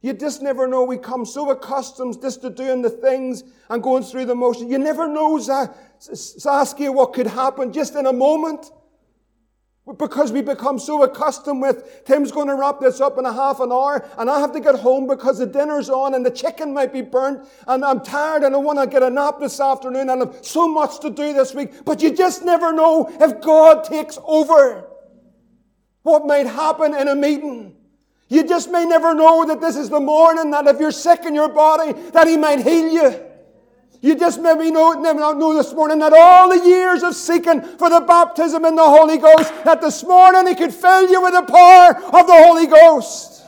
You 0.00 0.12
just 0.12 0.42
never 0.42 0.68
know. 0.68 0.84
We 0.84 0.98
come 0.98 1.24
so 1.24 1.50
accustomed 1.50 2.20
just 2.20 2.42
to 2.42 2.50
doing 2.50 2.82
the 2.82 2.90
things 2.90 3.42
and 3.68 3.82
going 3.82 4.04
through 4.04 4.26
the 4.26 4.34
motion. 4.34 4.70
You 4.70 4.78
never 4.78 5.08
know, 5.08 5.38
Saskia, 5.98 6.92
what 6.92 7.14
could 7.14 7.26
happen 7.26 7.72
just 7.72 7.94
in 7.96 8.06
a 8.06 8.12
moment. 8.12 8.70
Because 9.98 10.32
we 10.32 10.40
become 10.40 10.78
so 10.78 11.02
accustomed 11.02 11.60
with, 11.60 12.04
Tim's 12.06 12.32
going 12.32 12.48
to 12.48 12.54
wrap 12.54 12.80
this 12.80 13.02
up 13.02 13.18
in 13.18 13.26
a 13.26 13.32
half 13.32 13.60
an 13.60 13.70
hour, 13.70 14.08
and 14.16 14.30
I 14.30 14.40
have 14.40 14.50
to 14.52 14.60
get 14.60 14.76
home 14.76 15.06
because 15.06 15.36
the 15.38 15.46
dinner's 15.46 15.90
on 15.90 16.14
and 16.14 16.24
the 16.24 16.30
chicken 16.30 16.72
might 16.72 16.90
be 16.90 17.02
burnt, 17.02 17.46
and 17.66 17.84
I'm 17.84 18.00
tired 18.00 18.44
and 18.44 18.54
I 18.54 18.58
want 18.58 18.78
to 18.78 18.86
get 18.86 19.02
a 19.02 19.10
nap 19.10 19.40
this 19.40 19.60
afternoon, 19.60 20.08
and 20.08 20.22
I've 20.22 20.44
so 20.44 20.66
much 20.66 21.00
to 21.00 21.10
do 21.10 21.34
this 21.34 21.54
week. 21.54 21.84
But 21.84 22.02
you 22.02 22.14
just 22.14 22.42
never 22.42 22.72
know 22.72 23.14
if 23.20 23.42
God 23.42 23.84
takes 23.84 24.18
over 24.24 24.88
what 26.02 26.26
might 26.26 26.46
happen 26.46 26.94
in 26.94 27.08
a 27.08 27.14
meeting. 27.14 27.76
You 28.28 28.48
just 28.48 28.70
may 28.70 28.86
never 28.86 29.14
know 29.14 29.44
that 29.44 29.60
this 29.60 29.76
is 29.76 29.90
the 29.90 30.00
morning 30.00 30.50
that 30.52 30.66
if 30.66 30.80
you're 30.80 30.92
sick 30.92 31.26
in 31.26 31.34
your 31.34 31.50
body, 31.50 31.92
that 32.12 32.26
He 32.26 32.38
might 32.38 32.60
heal 32.62 32.90
you. 32.90 33.23
You 34.04 34.14
just 34.14 34.38
maybe 34.38 34.70
know, 34.70 34.92
never 34.92 35.34
know 35.34 35.54
this 35.54 35.72
morning 35.72 36.00
that 36.00 36.12
all 36.12 36.50
the 36.50 36.62
years 36.62 37.02
of 37.02 37.14
seeking 37.14 37.62
for 37.62 37.88
the 37.88 38.00
baptism 38.00 38.66
in 38.66 38.76
the 38.76 38.84
Holy 38.84 39.16
Ghost, 39.16 39.50
that 39.64 39.80
this 39.80 40.04
morning 40.04 40.46
He 40.46 40.54
could 40.54 40.74
fill 40.74 41.08
you 41.08 41.22
with 41.22 41.32
the 41.32 41.40
power 41.40 41.96
of 41.96 42.26
the 42.26 42.34
Holy 42.34 42.66
Ghost. 42.66 43.44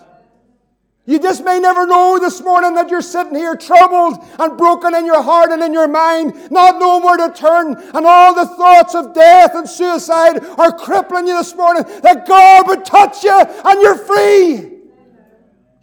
You 1.05 1.19
just 1.19 1.45
may 1.45 1.59
never 1.59 1.87
know 1.87 2.19
this 2.19 2.41
morning 2.41 2.73
that 2.77 2.89
you're 2.89 3.03
sitting 3.03 3.35
here 3.35 3.55
troubled 3.55 4.17
and 4.39 4.57
broken 4.57 4.95
in 4.95 5.05
your 5.05 5.23
heart 5.23 5.53
and 5.53 5.63
in 5.63 5.75
your 5.75 5.89
mind, 5.89 6.51
not 6.51 6.79
knowing 6.79 7.05
where 7.05 7.29
to 7.29 7.35
turn, 7.39 7.77
and 7.93 8.07
all 8.07 8.35
the 8.35 8.47
thoughts 8.47 8.95
of 8.95 9.13
death 9.13 9.55
and 9.55 9.69
suicide 9.69 10.43
are 10.57 10.73
crippling 10.73 11.27
you 11.27 11.37
this 11.37 11.55
morning, 11.55 11.83
that 12.01 12.27
God 12.27 12.67
would 12.67 12.83
touch 12.83 13.25
you 13.25 13.39
and 13.39 13.83
you're 13.83 13.99
free. 13.99 14.76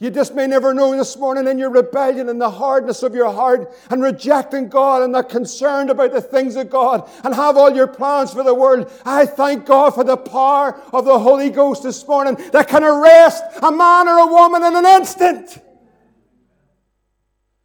You 0.04 0.12
just 0.12 0.36
may 0.36 0.48
never 0.48 0.74
know 0.74 0.94
this 0.98 1.16
morning 1.16 1.48
in 1.48 1.58
your 1.58 1.70
rebellion 1.70 2.28
and 2.28 2.42
the 2.42 2.50
hardness 2.50 3.04
of 3.04 3.16
your 3.16 3.32
heart 3.32 3.74
and 3.90 4.04
rejecting 4.04 4.68
God 4.68 5.02
and 5.02 5.14
not 5.14 5.30
concerned 5.30 5.90
about 5.90 6.12
the 6.12 6.20
things 6.20 6.58
of 6.58 6.70
God 6.70 7.10
and 7.24 7.34
have 7.34 7.56
all 7.56 7.74
your 7.74 7.88
plans 7.88 8.34
for 8.34 8.44
the 8.44 8.54
world. 8.54 8.92
I 9.06 9.26
thank 9.26 9.66
God 9.66 9.96
for 9.96 10.04
the 10.04 10.18
power 10.18 10.78
of 10.92 11.06
the 11.06 11.18
Holy 11.18 11.50
Ghost 11.50 11.84
this 11.84 12.06
morning 12.06 12.36
that 12.52 12.68
can 12.68 12.84
arrest 12.84 13.46
a 13.62 13.72
man 13.72 14.10
or 14.10 14.20
a 14.20 14.28
woman 14.28 14.62
in 14.64 14.76
an 14.76 14.86
instant. 14.86 15.58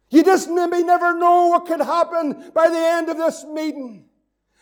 You 0.09 0.23
just 0.23 0.49
maybe 0.49 0.81
never 0.81 1.13
know 1.19 1.47
what 1.47 1.65
could 1.65 1.81
happen 1.81 2.53
by 2.55 2.69
the 2.69 2.79
end 2.79 3.09
of 3.09 3.17
this 3.17 3.43
meeting 3.43 4.05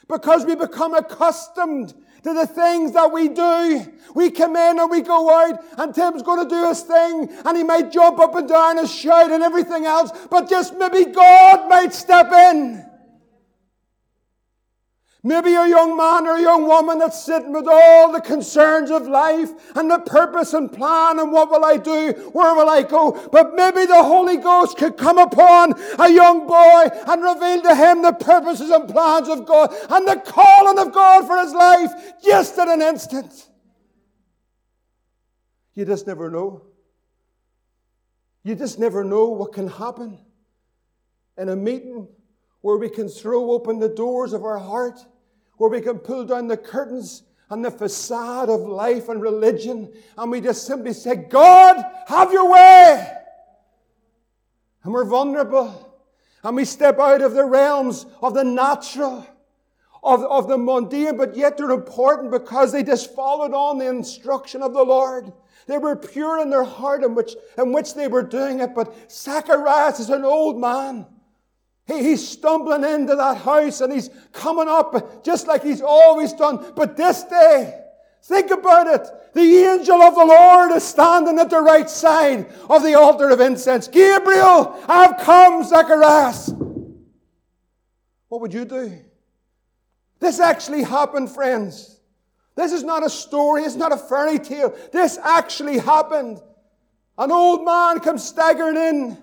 because 0.07 0.47
we 0.47 0.55
become 0.55 0.95
accustomed 0.95 1.93
to 2.23 2.34
the 2.34 2.47
things 2.47 2.93
that 2.93 3.12
we 3.12 3.30
do. 3.30 3.93
We 4.15 4.32
come 4.32 4.56
in 4.56 4.80
and 4.80 4.89
we 4.89 5.01
go 5.01 5.30
out, 5.30 5.63
and 5.77 5.93
Tim's 5.93 6.23
going 6.23 6.43
to 6.43 6.49
do 6.49 6.67
his 6.67 6.82
thing, 6.82 7.30
and 7.45 7.58
he 7.58 7.63
might 7.63 7.91
jump 7.91 8.19
up 8.19 8.36
and 8.36 8.47
down 8.47 8.80
and 8.80 8.89
shout 8.89 9.32
and 9.32 9.43
everything 9.43 9.86
else, 9.86 10.12
but 10.30 10.49
just 10.49 10.75
maybe 10.75 11.06
God 11.06 11.69
might 11.69 11.93
step 11.93 12.32
in. 12.32 12.86
Maybe 15.27 15.55
a 15.55 15.67
young 15.67 15.97
man 15.97 16.25
or 16.25 16.37
a 16.37 16.41
young 16.41 16.63
woman 16.63 16.99
that's 16.99 17.21
sitting 17.21 17.51
with 17.51 17.67
all 17.67 18.13
the 18.13 18.21
concerns 18.21 18.89
of 18.89 19.09
life 19.09 19.51
and 19.75 19.91
the 19.91 19.99
purpose 19.99 20.53
and 20.53 20.71
plan 20.71 21.19
and 21.19 21.33
what 21.33 21.51
will 21.51 21.65
I 21.65 21.75
do? 21.75 22.13
Where 22.31 22.55
will 22.55 22.69
I 22.69 22.83
go? 22.83 23.11
But 23.29 23.53
maybe 23.53 23.85
the 23.85 24.03
Holy 24.03 24.37
Ghost 24.37 24.77
could 24.77 24.95
come 24.95 25.17
upon 25.17 25.73
a 25.99 26.09
young 26.09 26.47
boy 26.47 26.87
and 27.07 27.21
reveal 27.21 27.61
to 27.63 27.75
him 27.75 28.03
the 28.03 28.13
purposes 28.13 28.69
and 28.69 28.87
plans 28.87 29.27
of 29.27 29.45
God 29.45 29.75
and 29.89 30.07
the 30.07 30.15
calling 30.15 30.79
of 30.79 30.93
God 30.93 31.27
for 31.27 31.37
his 31.39 31.53
life 31.53 31.91
just 32.23 32.57
in 32.57 32.69
an 32.69 32.81
instant. 32.81 33.49
You 35.73 35.83
just 35.83 36.07
never 36.07 36.31
know. 36.31 36.61
You 38.43 38.55
just 38.55 38.79
never 38.79 39.03
know 39.03 39.25
what 39.25 39.51
can 39.51 39.67
happen 39.67 40.19
in 41.37 41.49
a 41.49 41.55
meeting 41.57 42.07
where 42.61 42.77
we 42.77 42.87
can 42.87 43.09
throw 43.09 43.51
open 43.51 43.79
the 43.79 43.89
doors 43.89 44.31
of 44.31 44.45
our 44.45 44.57
heart 44.57 44.97
where 45.58 45.70
we 45.70 45.82
can 45.82 46.00
pull 46.00 46.26
down 46.26 46.48
the 46.48 46.58
curtains 46.58 47.24
and 47.50 47.63
the 47.63 47.72
facade 47.72 48.50
of 48.50 48.62
life 48.62 49.10
and 49.10 49.22
religion, 49.22 49.91
and 50.17 50.32
we 50.32 50.41
just 50.41 50.65
simply 50.65 50.93
say, 50.93 51.15
God, 51.15 51.84
have 52.08 52.32
your 52.32 52.52
way. 52.52 53.13
And 54.84 54.93
we're 54.93 55.06
vulnerable. 55.06 55.84
And 56.43 56.56
we 56.56 56.65
step 56.65 57.00
out 57.00 57.22
of 57.22 57.34
the 57.34 57.46
realms 57.46 58.06
of 58.22 58.34
the 58.34 58.43
natural, 58.43 59.26
of, 60.04 60.24
of 60.24 60.48
the 60.48 60.58
mundane, 60.58 61.17
but 61.17 61.36
yet 61.36 61.58
they're 61.58 61.72
important 61.72 62.32
because 62.32 62.72
they 62.72 62.84
just 62.84 63.13
followed 63.15 63.54
on 63.54 63.78
the 63.78 63.88
instruction 63.88 64.62
of 64.62 64.74
the 64.74 64.84
Lord. 64.84 65.32
They 65.67 65.78
were 65.78 65.96
pure 65.96 66.41
in 66.41 66.50
their 66.50 66.63
heart 66.63 67.04
in 67.04 67.15
which, 67.15 67.36
in 67.58 67.74
which 67.74 67.93
they 67.93 68.08
were 68.08 68.24
doing 68.24 68.60
it. 68.60 68.74
But 68.74 69.12
Zacharias 69.12 70.00
is 70.00 70.10
an 70.10 70.24
old 70.24 70.60
man. 70.60 71.06
He, 71.88 72.04
he's 72.04 72.28
stumbling 72.28 72.84
into 72.84 73.15
that 73.15 73.38
house 73.38 73.82
and 73.82 73.91
he's 73.91 74.10
coming 74.34 74.67
up 74.67 75.23
just 75.23 75.47
like 75.47 75.63
he's 75.63 75.82
always 75.82 76.34
done. 76.34 76.73
But 76.76 76.97
this 76.97 77.23
day, 77.23 77.82
think 78.23 78.52
about 78.52 78.88
it. 78.88 79.08
The 79.34 79.41
angel 79.41 80.02
of 80.02 80.15
the 80.15 80.26
Lord 80.26 80.71
is 80.71 80.84
standing 80.84 81.39
at 81.39 81.50
the 81.50 81.62
right 81.62 81.89
side 81.89 82.52
of 82.69 82.84
the 82.84 82.95
altar 82.95 83.30
of 83.30 83.39
incense. 83.39 83.88
Gabriel, 83.88 84.78
I've 84.88 85.17
come, 85.19 85.63
Zacharias. 85.63 86.52
What 88.28 88.41
would 88.41 88.54
you 88.54 88.65
do? 88.65 89.00
This 90.19 90.39
actually 90.39 90.84
happened, 90.84 91.32
friends. 91.32 92.02
This 92.56 92.73
is 92.73 92.84
not 92.84 93.06
a 93.06 93.10
story. 93.10 93.63
It's 93.63 93.76
not 93.76 93.93
a 93.93 93.97
fairy 93.97 94.39
tale. 94.39 94.76
This 94.91 95.17
actually 95.23 95.78
happened. 95.78 96.41
An 97.17 97.32
old 97.32 97.63
man 97.63 98.00
comes 98.00 98.26
staggering 98.26 98.76
in 98.78 99.17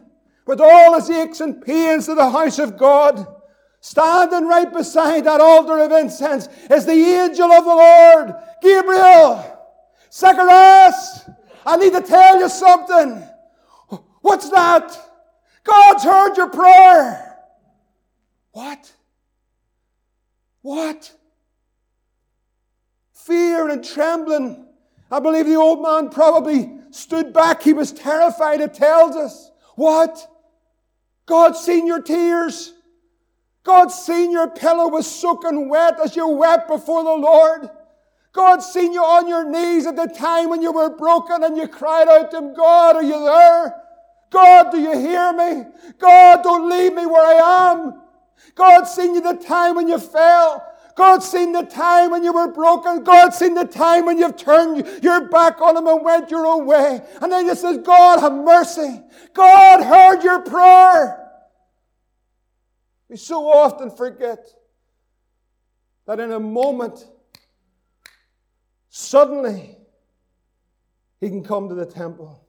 with 0.47 0.61
all 0.61 0.95
his 0.95 1.11
aches 1.11 1.41
and 1.41 1.63
pains 1.63 2.07
to 2.07 2.15
the 2.15 2.31
house 2.31 2.59
of 2.59 2.77
God. 2.77 3.27
Standing 3.81 4.47
right 4.47 4.73
beside 4.73 5.25
that 5.25 5.41
altar 5.41 5.79
of 5.79 5.93
incense 5.93 6.49
is 6.71 6.87
the 6.87 6.93
angel 6.93 7.53
of 7.53 7.65
the 7.65 7.71
Lord, 7.71 8.35
Gabriel. 8.63 9.45
Zacharias, 10.11 11.29
I 11.67 11.77
need 11.77 11.93
to 11.93 12.01
tell 12.01 12.39
you 12.41 12.49
something. 12.49 13.23
What's 14.23 14.49
that? 14.51 14.99
God's 15.65 16.05
heard 16.05 16.37
your 16.37 16.49
prayer. 16.49 17.37
What? 18.53 18.93
What? 20.63 21.13
Fear 23.13 23.69
and 23.69 23.85
trembling. 23.85 24.67
I 25.11 25.21
believe 25.21 25.47
the 25.47 25.57
old 25.57 25.83
man 25.83 26.09
probably 26.09 26.79
stood 26.91 27.33
back. 27.33 27.63
He 27.63 27.73
was 27.73 27.93
terrified, 27.93 28.61
it 28.61 28.73
tells 28.73 29.17
us. 29.17 29.51
What? 29.77 30.27
God's 31.27 31.61
seen 31.61 31.87
your 31.87 32.03
tears. 32.03 32.73
God's 33.65 33.95
seen 33.95 34.31
your 34.31 34.51
pillow 34.51 34.89
was 34.89 35.07
soaking 35.07 35.69
wet 35.69 35.99
as 35.99 36.15
you 36.15 36.29
wept 36.29 36.69
before 36.69 37.03
the 37.03 37.15
Lord. 37.15 37.71
God's 38.33 38.67
seen 38.67 38.93
you 38.93 39.03
on 39.03 39.29
your 39.29 39.49
knees 39.49 39.87
at 39.87 39.97
the 39.97 40.07
time 40.07 40.51
when 40.51 40.61
you 40.61 40.73
were 40.73 40.91
broken 40.91 41.45
and 41.45 41.57
you 41.57 41.69
cried 41.69 42.09
out 42.09 42.31
to 42.33 42.39
Him, 42.39 42.55
God, 42.55 42.97
are 42.97 43.03
you 43.03 43.25
there? 43.25 43.75
God, 44.31 44.73
do 44.73 44.81
you 44.81 44.99
hear 44.99 45.33
me? 45.33 45.65
God, 45.99 46.43
don't 46.43 46.69
leave 46.69 46.93
me 46.93 47.07
where 47.07 47.25
I 47.25 47.71
am. 47.71 48.03
God's 48.57 48.91
seen 48.91 49.15
you 49.15 49.21
the 49.21 49.35
time 49.35 49.77
when 49.77 49.89
you 49.89 49.99
fell. 49.99 50.67
God's 50.97 51.29
seen 51.29 51.53
the 51.53 51.63
time 51.63 52.11
when 52.11 52.23
you 52.23 52.33
were 52.33 52.53
broken. 52.53 53.03
God's 53.03 53.37
seen 53.37 53.55
the 53.55 53.65
time 53.65 54.07
when 54.07 54.19
you've 54.19 54.37
turned 54.37 54.87
your 55.03 55.29
back 55.29 55.61
on 55.61 55.77
Him 55.77 55.87
and 55.87 56.05
went 56.05 56.31
your 56.31 56.47
own 56.47 56.67
way. 56.67 57.01
And 57.21 57.33
then 57.33 57.49
He 57.49 57.55
says, 57.55 57.79
God, 57.79 58.21
have 58.21 58.33
mercy. 58.33 59.01
God 59.33 59.83
heard 59.83 60.23
your 60.23 60.43
prayer. 60.43 61.21
We 63.09 63.17
so 63.17 63.47
often 63.47 63.91
forget 63.91 64.47
that 66.07 66.21
in 66.21 66.33
a 66.33 66.41
moment, 66.41 67.07
suddenly, 68.89 69.77
he 71.21 71.29
can 71.29 71.43
come 71.43 71.69
to 71.69 71.75
the 71.75 71.87
temple. 71.87 72.45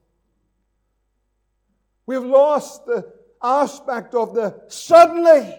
We've 2.05 2.23
lost 2.23 2.85
the 2.85 3.11
aspect 3.41 4.13
of 4.13 4.33
the 4.35 4.63
suddenly. 4.67 5.55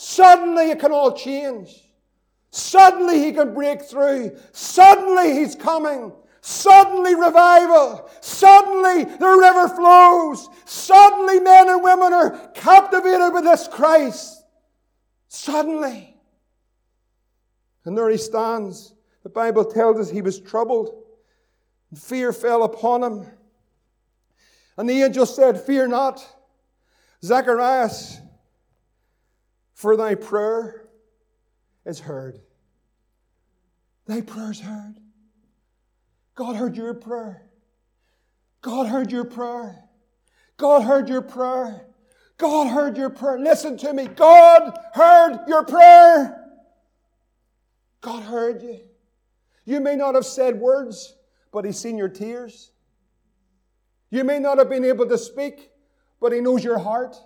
Suddenly 0.00 0.70
it 0.70 0.78
can 0.78 0.92
all 0.92 1.10
change. 1.10 1.90
Suddenly 2.50 3.18
he 3.18 3.32
can 3.32 3.52
break 3.52 3.82
through. 3.82 4.38
Suddenly 4.52 5.32
he's 5.32 5.56
coming. 5.56 6.12
Suddenly 6.40 7.16
revival. 7.16 8.08
Suddenly 8.20 9.06
the 9.16 9.26
river 9.26 9.68
flows. 9.68 10.48
Suddenly 10.66 11.40
men 11.40 11.68
and 11.68 11.82
women 11.82 12.12
are 12.12 12.48
captivated 12.54 13.34
with 13.34 13.42
this 13.42 13.66
Christ. 13.66 14.44
Suddenly. 15.26 16.16
And 17.84 17.98
there 17.98 18.08
he 18.08 18.18
stands. 18.18 18.94
The 19.24 19.30
Bible 19.30 19.64
tells 19.64 19.98
us 19.98 20.08
he 20.08 20.22
was 20.22 20.38
troubled. 20.38 20.94
And 21.90 21.98
fear 21.98 22.32
fell 22.32 22.62
upon 22.62 23.02
him. 23.02 23.26
And 24.76 24.88
the 24.88 25.02
angel 25.02 25.26
said, 25.26 25.60
Fear 25.60 25.88
not, 25.88 26.24
Zacharias, 27.24 28.20
for 29.78 29.96
thy 29.96 30.16
prayer 30.16 30.88
is 31.86 32.00
heard. 32.00 32.40
Thy 34.06 34.22
prayer 34.22 34.50
is 34.50 34.58
heard. 34.58 34.96
God 36.34 36.56
heard 36.56 36.76
your 36.76 36.94
prayer. 36.94 37.48
God 38.60 38.88
heard 38.88 39.12
your 39.12 39.24
prayer. 39.24 39.84
God 40.56 40.82
heard 40.82 41.08
your 41.08 41.22
prayer. 41.22 41.86
God 42.38 42.66
heard 42.66 42.96
your 42.96 43.08
prayer. 43.08 43.38
Listen 43.38 43.78
to 43.78 43.92
me. 43.92 44.08
God 44.08 44.76
heard 44.94 45.44
your 45.46 45.64
prayer. 45.64 46.44
God 48.00 48.24
heard 48.24 48.60
you. 48.62 48.80
You 49.64 49.78
may 49.78 49.94
not 49.94 50.16
have 50.16 50.26
said 50.26 50.56
words, 50.56 51.14
but 51.52 51.64
He's 51.64 51.78
seen 51.78 51.96
your 51.96 52.08
tears. 52.08 52.72
You 54.10 54.24
may 54.24 54.40
not 54.40 54.58
have 54.58 54.70
been 54.70 54.84
able 54.84 55.06
to 55.06 55.18
speak, 55.18 55.70
but 56.20 56.32
He 56.32 56.40
knows 56.40 56.64
your 56.64 56.78
heart. 56.78 57.16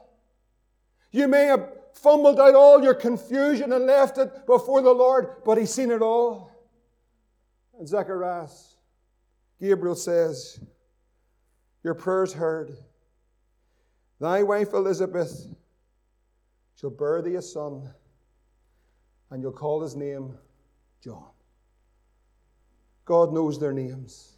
You 1.12 1.28
may 1.28 1.46
have 1.46 1.71
fumbled 1.94 2.40
out 2.40 2.54
all 2.54 2.82
your 2.82 2.94
confusion 2.94 3.72
and 3.72 3.86
left 3.86 4.18
it 4.18 4.46
before 4.46 4.82
the 4.82 4.92
Lord, 4.92 5.42
but 5.44 5.58
He's 5.58 5.72
seen 5.72 5.90
it 5.90 6.02
all. 6.02 6.50
And 7.78 7.88
Zacharias, 7.88 8.76
Gabriel 9.60 9.94
says, 9.94 10.60
Your 11.82 11.94
prayer's 11.94 12.32
heard. 12.32 12.76
Thy 14.20 14.42
wife 14.42 14.72
Elizabeth 14.72 15.46
shall 16.76 16.90
bear 16.90 17.22
thee 17.22 17.34
a 17.34 17.42
son, 17.42 17.90
and 19.30 19.42
you'll 19.42 19.52
call 19.52 19.82
his 19.82 19.96
name 19.96 20.36
John. 21.02 21.30
God 23.04 23.32
knows 23.32 23.58
their 23.58 23.72
names. 23.72 24.36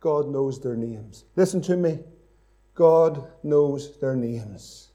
God 0.00 0.28
knows 0.28 0.60
their 0.60 0.76
names. 0.76 1.24
Listen 1.36 1.60
to 1.62 1.76
me. 1.76 1.98
God 2.74 3.30
knows 3.42 3.98
their 4.00 4.16
names. 4.16 4.90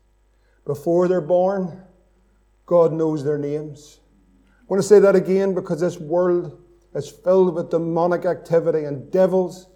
Before 0.66 1.08
they're 1.08 1.22
born, 1.22 1.82
God 2.66 2.94
knows 2.94 3.24
their 3.24 3.38
names. 3.38 4.00
I 4.62 4.66
want 4.68 4.82
to 4.82 4.88
say 4.88 5.00
that 5.00 5.16
again 5.16 5.56
because 5.56 5.80
this 5.80 5.98
world 5.98 6.62
is 6.94 7.10
filled 7.10 7.56
with 7.56 7.72
demonic 7.72 8.26
activity 8.26 8.86
and 8.86 9.12
devils 9.12 9.68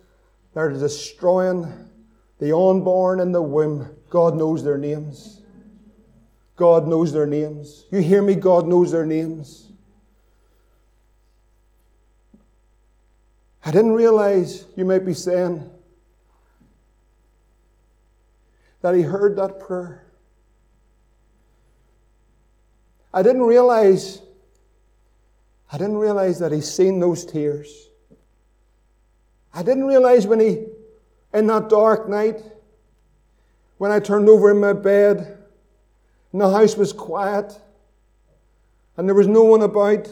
that 0.53 0.59
are 0.59 0.71
destroying 0.71 1.71
the 2.39 2.55
unborn 2.55 3.19
in 3.19 3.31
the 3.31 3.41
womb. 3.41 3.95
God 4.09 4.35
knows 4.35 4.63
their 4.63 4.77
names. 4.77 5.41
God 6.55 6.87
knows 6.87 7.11
their 7.11 7.25
names. 7.25 7.85
You 7.91 7.99
hear 7.99 8.21
me? 8.21 8.35
God 8.35 8.67
knows 8.67 8.91
their 8.91 9.05
names. 9.05 9.71
I 13.65 13.71
didn't 13.71 13.93
realize, 13.93 14.65
you 14.75 14.85
might 14.85 15.05
be 15.05 15.13
saying, 15.13 15.69
that 18.81 18.93
he 18.93 19.01
heard 19.01 19.37
that 19.37 19.59
prayer. 19.59 20.05
I 23.13 23.21
didn't 23.21 23.43
realize, 23.43 24.21
I 25.71 25.77
didn't 25.77 25.97
realize 25.97 26.39
that 26.39 26.51
he's 26.51 26.71
seen 26.71 26.99
those 26.99 27.25
tears. 27.25 27.89
I 29.53 29.61
didn't 29.61 29.85
realize 29.85 30.25
when 30.25 30.39
he, 30.39 30.65
in 31.33 31.47
that 31.47 31.69
dark 31.69 32.09
night, 32.09 32.41
when 33.77 33.91
I 33.91 33.99
turned 33.99 34.29
over 34.29 34.49
in 34.49 34.59
my 34.59 34.73
bed, 34.73 35.37
and 36.31 36.41
the 36.41 36.49
house 36.49 36.75
was 36.75 36.91
quiet, 36.91 37.53
and 38.97 39.07
there 39.07 39.15
was 39.15 39.27
no 39.27 39.43
one 39.43 39.61
about, 39.61 40.09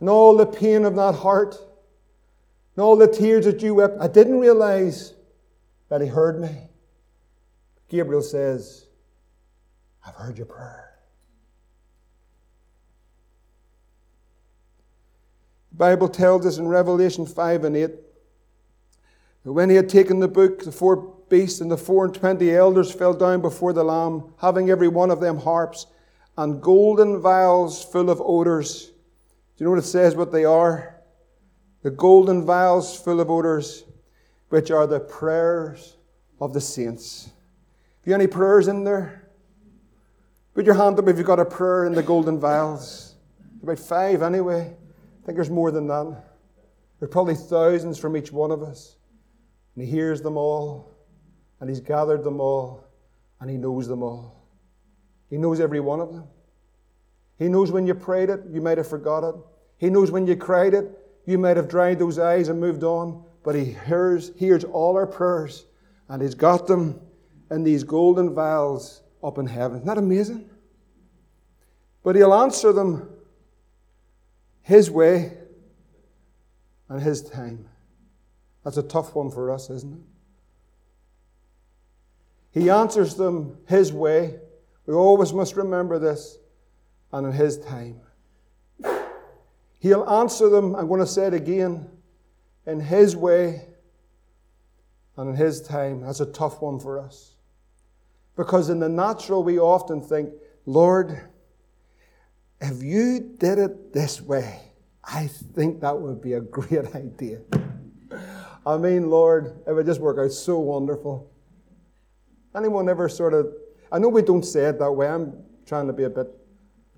and 0.00 0.08
all 0.08 0.36
the 0.36 0.46
pain 0.46 0.86
of 0.86 0.96
that 0.96 1.14
heart, 1.16 1.56
and 2.76 2.82
all 2.82 2.96
the 2.96 3.06
tears 3.06 3.44
that 3.44 3.60
you 3.62 3.74
wept, 3.74 3.98
I 4.00 4.08
didn't 4.08 4.40
realize 4.40 5.12
that 5.90 6.00
He 6.00 6.06
heard 6.06 6.40
me. 6.40 6.68
Gabriel 7.90 8.22
says, 8.22 8.86
I've 10.06 10.14
heard 10.14 10.38
your 10.38 10.46
prayer. 10.46 10.93
The 15.74 15.78
Bible 15.78 16.08
tells 16.08 16.46
us 16.46 16.58
in 16.58 16.68
Revelation 16.68 17.26
5 17.26 17.64
and 17.64 17.76
8 17.76 17.90
that 19.44 19.52
when 19.52 19.68
he 19.68 19.76
had 19.76 19.88
taken 19.88 20.20
the 20.20 20.28
book, 20.28 20.64
the 20.64 20.72
four 20.72 21.14
beasts 21.28 21.60
and 21.60 21.70
the 21.70 21.76
four 21.76 22.06
and 22.06 22.14
twenty 22.14 22.54
elders 22.54 22.90
fell 22.90 23.12
down 23.12 23.42
before 23.42 23.72
the 23.72 23.84
Lamb, 23.84 24.32
having 24.40 24.70
every 24.70 24.88
one 24.88 25.10
of 25.10 25.20
them 25.20 25.38
harps 25.38 25.86
and 26.38 26.62
golden 26.62 27.20
vials 27.20 27.84
full 27.84 28.08
of 28.08 28.22
odors. 28.24 28.86
Do 28.86 28.92
you 29.58 29.64
know 29.66 29.70
what 29.70 29.80
it 29.80 29.86
says 29.86 30.16
what 30.16 30.32
they 30.32 30.44
are? 30.44 30.94
the 31.84 31.90
golden 31.90 32.44
vials 32.44 32.98
full 32.98 33.20
of 33.20 33.30
odors, 33.30 33.84
which 34.48 34.70
are 34.70 34.86
the 34.86 34.98
prayers 34.98 35.98
of 36.40 36.54
the 36.54 36.60
saints. 36.60 37.26
Have 37.26 38.08
you 38.08 38.14
any 38.14 38.26
prayers 38.26 38.68
in 38.68 38.84
there? 38.84 39.28
Put 40.54 40.64
your 40.64 40.76
hand 40.76 40.98
up 40.98 41.06
if 41.08 41.18
you've 41.18 41.26
got 41.26 41.40
a 41.40 41.44
prayer 41.44 41.84
in 41.84 41.92
the 41.92 42.02
golden 42.02 42.40
vials. 42.40 43.16
About 43.62 43.78
five 43.78 44.22
anyway. 44.22 44.74
I 45.24 45.26
think 45.26 45.36
there's 45.36 45.48
more 45.48 45.70
than 45.70 45.86
that. 45.86 46.22
There's 47.00 47.10
probably 47.10 47.34
thousands 47.34 47.98
from 47.98 48.14
each 48.14 48.30
one 48.30 48.50
of 48.50 48.62
us. 48.62 48.96
And 49.74 49.82
He 49.82 49.90
hears 49.90 50.20
them 50.20 50.36
all, 50.36 50.92
and 51.60 51.70
He's 51.70 51.80
gathered 51.80 52.22
them 52.22 52.42
all, 52.42 52.84
and 53.40 53.48
He 53.48 53.56
knows 53.56 53.88
them 53.88 54.02
all. 54.02 54.46
He 55.30 55.38
knows 55.38 55.60
every 55.60 55.80
one 55.80 56.00
of 56.00 56.12
them. 56.12 56.24
He 57.38 57.48
knows 57.48 57.72
when 57.72 57.86
you 57.86 57.94
prayed 57.94 58.28
it, 58.28 58.42
you 58.50 58.60
might 58.60 58.76
have 58.76 58.86
forgot 58.86 59.26
it. 59.26 59.34
He 59.78 59.88
knows 59.88 60.10
when 60.10 60.26
you 60.26 60.36
cried 60.36 60.74
it, 60.74 60.90
you 61.24 61.38
might 61.38 61.56
have 61.56 61.70
dried 61.70 61.98
those 61.98 62.18
eyes 62.18 62.50
and 62.50 62.60
moved 62.60 62.84
on, 62.84 63.24
but 63.42 63.54
He 63.54 63.64
hears, 63.64 64.30
hears 64.36 64.64
all 64.64 64.94
our 64.94 65.06
prayers, 65.06 65.64
and 66.10 66.20
He's 66.20 66.34
got 66.34 66.66
them 66.66 67.00
in 67.50 67.64
these 67.64 67.82
golden 67.82 68.34
vials 68.34 69.00
up 69.22 69.38
in 69.38 69.46
heaven. 69.46 69.78
Isn't 69.78 69.86
that 69.86 69.96
amazing? 69.96 70.50
But 72.02 72.14
He'll 72.14 72.34
answer 72.34 72.74
them 72.74 73.08
His 74.64 74.90
way 74.90 75.34
and 76.88 77.00
His 77.00 77.22
time. 77.22 77.68
That's 78.64 78.78
a 78.78 78.82
tough 78.82 79.14
one 79.14 79.30
for 79.30 79.50
us, 79.50 79.70
isn't 79.70 79.92
it? 79.92 80.00
He 82.60 82.70
answers 82.70 83.14
them 83.14 83.58
His 83.68 83.92
way. 83.92 84.40
We 84.86 84.94
always 84.94 85.32
must 85.32 85.56
remember 85.56 85.98
this, 85.98 86.38
and 87.12 87.26
in 87.26 87.32
His 87.32 87.58
time. 87.58 88.00
He'll 89.80 90.08
answer 90.08 90.48
them, 90.48 90.74
I'm 90.74 90.88
going 90.88 91.00
to 91.00 91.06
say 91.06 91.26
it 91.26 91.34
again, 91.34 91.90
in 92.66 92.80
His 92.80 93.14
way 93.14 93.66
and 95.18 95.28
in 95.28 95.36
His 95.36 95.60
time. 95.60 96.00
That's 96.00 96.20
a 96.20 96.26
tough 96.26 96.62
one 96.62 96.80
for 96.80 96.98
us. 96.98 97.34
Because 98.34 98.70
in 98.70 98.80
the 98.80 98.88
natural, 98.88 99.44
we 99.44 99.58
often 99.58 100.00
think, 100.00 100.30
Lord, 100.64 101.20
if 102.70 102.82
you 102.82 103.34
did 103.38 103.58
it 103.58 103.92
this 103.92 104.20
way, 104.20 104.60
I 105.02 105.26
think 105.26 105.80
that 105.80 105.98
would 105.98 106.20
be 106.20 106.34
a 106.34 106.40
great 106.40 106.94
idea. 106.94 107.40
I 108.66 108.76
mean, 108.76 109.10
Lord, 109.10 109.60
it 109.66 109.72
would 109.72 109.86
just 109.86 110.00
work 110.00 110.18
out 110.18 110.32
so 110.32 110.58
wonderful. 110.58 111.30
Anyone 112.56 112.88
ever 112.88 113.08
sort 113.08 113.34
of, 113.34 113.52
I 113.92 113.98
know 113.98 114.08
we 114.08 114.22
don't 114.22 114.44
say 114.44 114.66
it 114.66 114.78
that 114.78 114.90
way. 114.90 115.08
I'm 115.08 115.34
trying 115.66 115.86
to 115.86 115.92
be 115.92 116.04
a 116.04 116.10
bit 116.10 116.28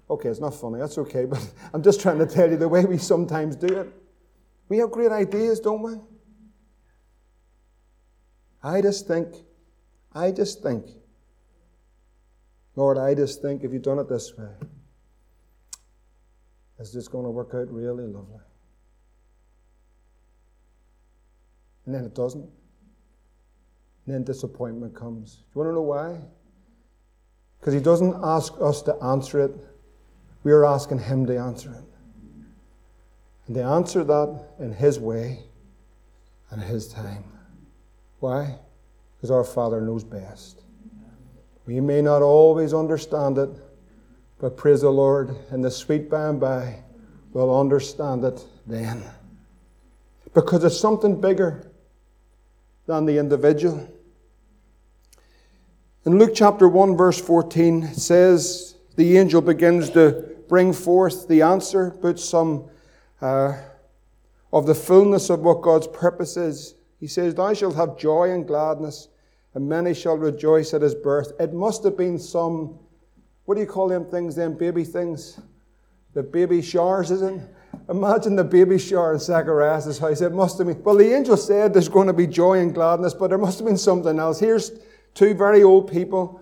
Okay, 0.09 0.29
it's 0.29 0.41
not 0.41 0.55
funny, 0.55 0.79
that's 0.79 0.99
okay, 0.99 1.25
but 1.31 1.45
I'm 1.75 1.83
just 1.83 2.01
trying 2.01 2.19
to 2.19 2.27
tell 2.27 2.51
you 2.51 2.57
the 2.57 2.69
way 2.69 2.85
we 2.85 2.99
sometimes 2.99 3.57
do 3.57 3.67
it. 3.67 3.93
We 4.69 4.79
have 4.79 4.91
great 4.91 5.13
ideas, 5.13 5.61
don't 5.61 5.83
we? 5.83 5.95
I 8.63 8.81
just 8.81 9.07
think, 9.07 9.35
I 10.13 10.33
just 10.33 10.63
think, 10.63 10.87
Lord, 12.75 12.99
I 12.99 13.15
just 13.15 13.43
think 13.43 13.63
if 13.63 13.73
you've 13.73 13.83
done 13.83 13.99
it 13.99 14.09
this 14.09 14.37
way, 14.37 14.49
it's 16.79 16.93
just 16.93 17.11
going 17.11 17.25
to 17.25 17.31
work 17.31 17.51
out 17.55 17.71
really 17.71 18.05
lovely. 18.05 18.41
And 21.85 21.95
then 21.95 22.05
it 22.05 22.15
doesn't. 22.15 22.49
And 24.07 24.15
then 24.15 24.25
disappointment 24.25 24.95
comes. 24.95 25.37
Do 25.37 25.43
you 25.55 25.61
want 25.61 25.71
to 25.71 25.75
know 25.75 25.83
why? 25.83 26.21
Because 27.61 27.75
He 27.75 27.81
doesn't 27.81 28.15
ask 28.23 28.53
us 28.61 28.83
to 28.83 28.95
answer 29.03 29.41
it 29.41 29.53
we 30.47 30.53
are 30.53 30.65
asking 30.65 31.01
Him 31.01 31.27
to 31.27 31.37
answer 31.37 31.73
it. 31.73 31.85
And 33.49 33.57
they 33.57 33.63
answer 33.63 34.05
that 34.05 34.45
in 34.61 34.73
His 34.73 35.01
way 35.01 35.41
and 36.51 36.63
His 36.63 36.87
time. 36.87 37.25
Why? 38.21 38.61
Because 39.17 39.33
our 39.33 39.43
Father 39.43 39.81
knows 39.81 40.05
best. 40.05 40.63
We 41.67 41.81
may 41.81 42.01
not 42.01 42.23
always 42.23 42.73
understand 42.73 43.39
it, 43.39 43.51
but 44.39 44.57
praise 44.57 44.83
the 44.83 44.91
Lord, 44.91 45.35
in 45.51 45.63
the 45.63 45.71
sweet 45.71 46.11
by 46.11 46.29
and 46.29 46.41
by, 46.41 46.83
we'll 47.33 47.59
understand 47.59 48.25
it 48.25 48.45
then. 48.67 49.03
Because 50.35 50.65
it's 50.65 50.79
something 50.79 51.21
bigger 51.21 51.71
than 52.87 53.07
the 53.07 53.19
individual. 53.19 53.89
In 56.05 56.19
Luke 56.19 56.33
chapter 56.35 56.69
1, 56.69 56.97
verse 56.97 57.21
14, 57.21 57.83
it 57.83 57.97
says, 57.97 58.77
The 58.97 59.19
angel 59.19 59.41
begins 59.41 59.91
to 59.91 60.37
bring 60.49 60.73
forth 60.73 61.27
the 61.27 61.43
answer, 61.43 61.97
but 62.01 62.21
some 62.21 62.69
uh, 63.21 63.59
of 64.53 64.67
the 64.67 64.75
fullness 64.75 65.31
of 65.31 65.41
what 65.41 65.63
God's 65.63 65.89
purpose 65.89 66.37
is. 66.37 66.75
He 67.01 67.07
says, 67.07 67.35
Thou 67.35 67.53
shalt 67.55 67.75
have 67.75 67.99
joy 67.99 68.31
and 68.31 68.47
gladness, 68.47 69.09
and 69.55 69.69
many 69.69 69.95
shall 69.95 70.17
rejoice 70.17 70.75
at 70.75 70.83
his 70.83 70.95
birth. 70.95 71.33
It 71.41 71.53
must 71.53 71.83
have 71.85 71.97
been 71.97 72.19
some, 72.19 72.79
what 73.47 73.55
do 73.55 73.61
you 73.61 73.67
call 73.67 73.89
them 73.89 74.05
things, 74.05 74.35
them 74.35 74.55
baby 74.55 74.85
things? 74.85 75.41
The 76.13 76.23
baby 76.23 76.61
showers, 76.61 77.11
isn't 77.11 77.41
it? 77.41 77.49
Imagine 77.89 78.35
the 78.35 78.45
baby 78.45 78.79
shower 78.79 79.13
in 79.13 79.21
Zacharias' 79.21 79.99
house. 79.99 80.21
It 80.21 80.33
must 80.33 80.59
have 80.59 80.67
been, 80.67 80.83
well, 80.83 80.97
the 80.97 81.15
angel 81.15 81.37
said 81.37 81.73
there's 81.73 81.89
going 81.89 82.09
to 82.09 82.13
be 82.13 82.27
joy 82.27 82.59
and 82.59 82.75
gladness, 82.75 83.15
but 83.15 83.29
there 83.29 83.39
must 83.39 83.59
have 83.59 83.67
been 83.67 83.77
something 83.77 84.19
else. 84.19 84.41
Here's 84.41 84.73
two 85.15 85.35
very 85.35 85.63
old 85.63 85.91
people, 85.91 86.41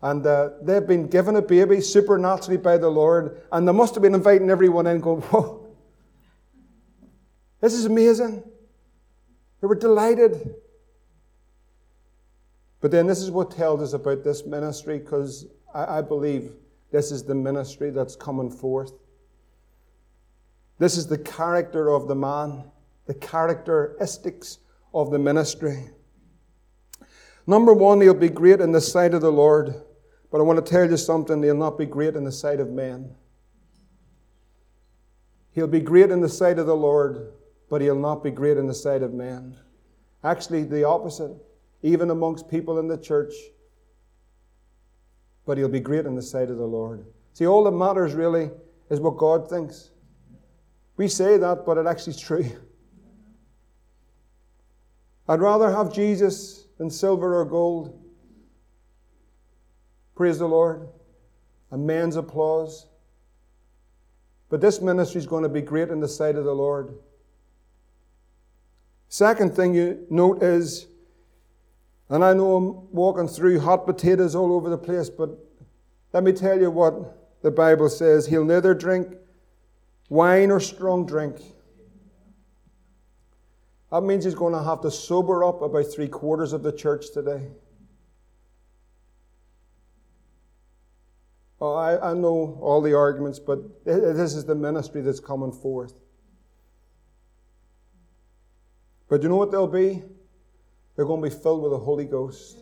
and 0.00 0.26
uh, 0.26 0.50
they've 0.62 0.86
been 0.86 1.06
given 1.08 1.36
a 1.36 1.42
baby 1.42 1.80
supernaturally 1.80 2.56
by 2.56 2.78
the 2.78 2.88
Lord, 2.88 3.42
and 3.52 3.68
they 3.68 3.72
must 3.72 3.94
have 3.94 4.02
been 4.02 4.14
inviting 4.14 4.48
everyone 4.48 4.86
in, 4.86 5.00
going, 5.00 5.20
Whoa, 5.22 5.66
this 7.60 7.74
is 7.74 7.84
amazing. 7.84 8.42
They 9.60 9.66
were 9.66 9.74
delighted. 9.74 10.54
But 12.80 12.92
then 12.92 13.06
this 13.06 13.20
is 13.20 13.30
what 13.30 13.50
tells 13.50 13.82
us 13.82 13.92
about 13.92 14.22
this 14.24 14.46
ministry, 14.46 14.98
because 14.98 15.46
I, 15.74 15.98
I 15.98 16.02
believe 16.02 16.52
this 16.90 17.12
is 17.12 17.24
the 17.24 17.34
ministry 17.34 17.90
that's 17.90 18.16
coming 18.16 18.50
forth. 18.50 18.92
This 20.78 20.96
is 20.96 21.06
the 21.06 21.18
character 21.18 21.90
of 21.90 22.08
the 22.08 22.14
man, 22.14 22.64
the 23.06 23.14
characteristics 23.14 24.58
of 24.94 25.10
the 25.10 25.18
ministry. 25.18 25.90
Number 27.46 27.72
one, 27.72 28.00
he'll 28.00 28.14
be 28.14 28.28
great 28.28 28.60
in 28.60 28.72
the 28.72 28.80
sight 28.80 29.14
of 29.14 29.22
the 29.22 29.32
Lord. 29.32 29.74
But 30.30 30.38
I 30.38 30.44
want 30.44 30.64
to 30.64 30.70
tell 30.70 30.88
you 30.88 30.96
something, 30.96 31.42
he'll 31.42 31.56
not 31.56 31.78
be 31.78 31.86
great 31.86 32.14
in 32.14 32.24
the 32.24 32.32
sight 32.32 32.60
of 32.60 32.68
men. 32.70 33.14
He'll 35.52 35.66
be 35.66 35.80
great 35.80 36.10
in 36.10 36.20
the 36.20 36.28
sight 36.28 36.58
of 36.58 36.66
the 36.66 36.76
Lord, 36.76 37.32
but 37.70 37.80
he'll 37.80 37.98
not 37.98 38.22
be 38.22 38.30
great 38.30 38.58
in 38.58 38.66
the 38.66 38.74
sight 38.74 39.02
of 39.02 39.14
men. 39.14 39.56
Actually, 40.22 40.64
the 40.64 40.84
opposite, 40.84 41.32
even 41.82 42.10
amongst 42.10 42.50
people 42.50 42.78
in 42.78 42.86
the 42.86 42.98
church. 42.98 43.32
But 45.48 45.56
he'll 45.56 45.66
be 45.66 45.80
great 45.80 46.04
in 46.04 46.14
the 46.14 46.20
sight 46.20 46.50
of 46.50 46.58
the 46.58 46.66
Lord. 46.66 47.06
See, 47.32 47.46
all 47.46 47.64
that 47.64 47.70
matters 47.70 48.12
really 48.12 48.50
is 48.90 49.00
what 49.00 49.16
God 49.16 49.48
thinks. 49.48 49.92
We 50.98 51.08
say 51.08 51.38
that, 51.38 51.64
but 51.64 51.78
it 51.78 51.86
actually 51.86 52.16
is 52.16 52.20
true. 52.20 52.44
I'd 55.26 55.40
rather 55.40 55.70
have 55.70 55.90
Jesus 55.90 56.66
than 56.76 56.90
silver 56.90 57.40
or 57.40 57.46
gold. 57.46 57.98
Praise 60.14 60.38
the 60.38 60.46
Lord. 60.46 60.86
A 61.70 61.78
man's 61.78 62.16
applause. 62.16 62.86
But 64.50 64.60
this 64.60 64.82
ministry 64.82 65.18
is 65.18 65.26
going 65.26 65.44
to 65.44 65.48
be 65.48 65.62
great 65.62 65.88
in 65.88 66.00
the 66.00 66.08
sight 66.08 66.36
of 66.36 66.44
the 66.44 66.54
Lord. 66.54 66.92
Second 69.08 69.56
thing 69.56 69.72
you 69.72 70.06
note 70.10 70.42
is, 70.42 70.88
and 72.10 72.24
I 72.24 72.32
know 72.32 72.56
I'm 72.56 72.92
walking 72.92 73.28
through 73.28 73.60
hot 73.60 73.84
potatoes 73.84 74.34
all 74.34 74.52
over 74.52 74.70
the 74.70 74.78
place, 74.78 75.10
but 75.10 75.30
let 76.12 76.24
me 76.24 76.32
tell 76.32 76.58
you 76.58 76.70
what 76.70 77.42
the 77.42 77.50
Bible 77.50 77.88
says. 77.88 78.26
He'll 78.26 78.44
neither 78.44 78.74
drink 78.74 79.14
wine 80.08 80.50
or 80.50 80.60
strong 80.60 81.04
drink. 81.04 81.36
That 83.90 84.02
means 84.02 84.24
he's 84.24 84.34
going 84.34 84.54
to 84.54 84.62
have 84.62 84.80
to 84.82 84.90
sober 84.90 85.44
up 85.44 85.62
about 85.62 85.86
three 85.92 86.08
quarters 86.08 86.52
of 86.52 86.62
the 86.62 86.72
church 86.72 87.12
today. 87.12 87.48
Oh, 91.60 91.74
I, 91.74 92.10
I 92.10 92.14
know 92.14 92.58
all 92.60 92.80
the 92.80 92.94
arguments, 92.94 93.38
but 93.38 93.84
this 93.84 94.34
is 94.34 94.44
the 94.44 94.54
ministry 94.54 95.00
that's 95.00 95.20
coming 95.20 95.52
forth. 95.52 95.94
But 99.08 99.22
you 99.22 99.28
know 99.28 99.36
what 99.36 99.50
they'll 99.50 99.66
be? 99.66 100.02
They're 100.98 101.06
going 101.06 101.22
to 101.22 101.28
be 101.28 101.42
filled 101.42 101.62
with 101.62 101.70
the 101.70 101.78
Holy 101.78 102.06
Ghost. 102.06 102.58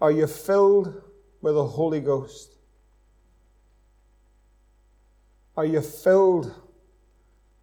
Are 0.00 0.10
you 0.10 0.26
filled 0.26 1.02
with 1.42 1.56
the 1.56 1.66
Holy 1.66 2.00
Ghost? 2.00 2.54
Are 5.58 5.66
you 5.66 5.82
filled 5.82 6.54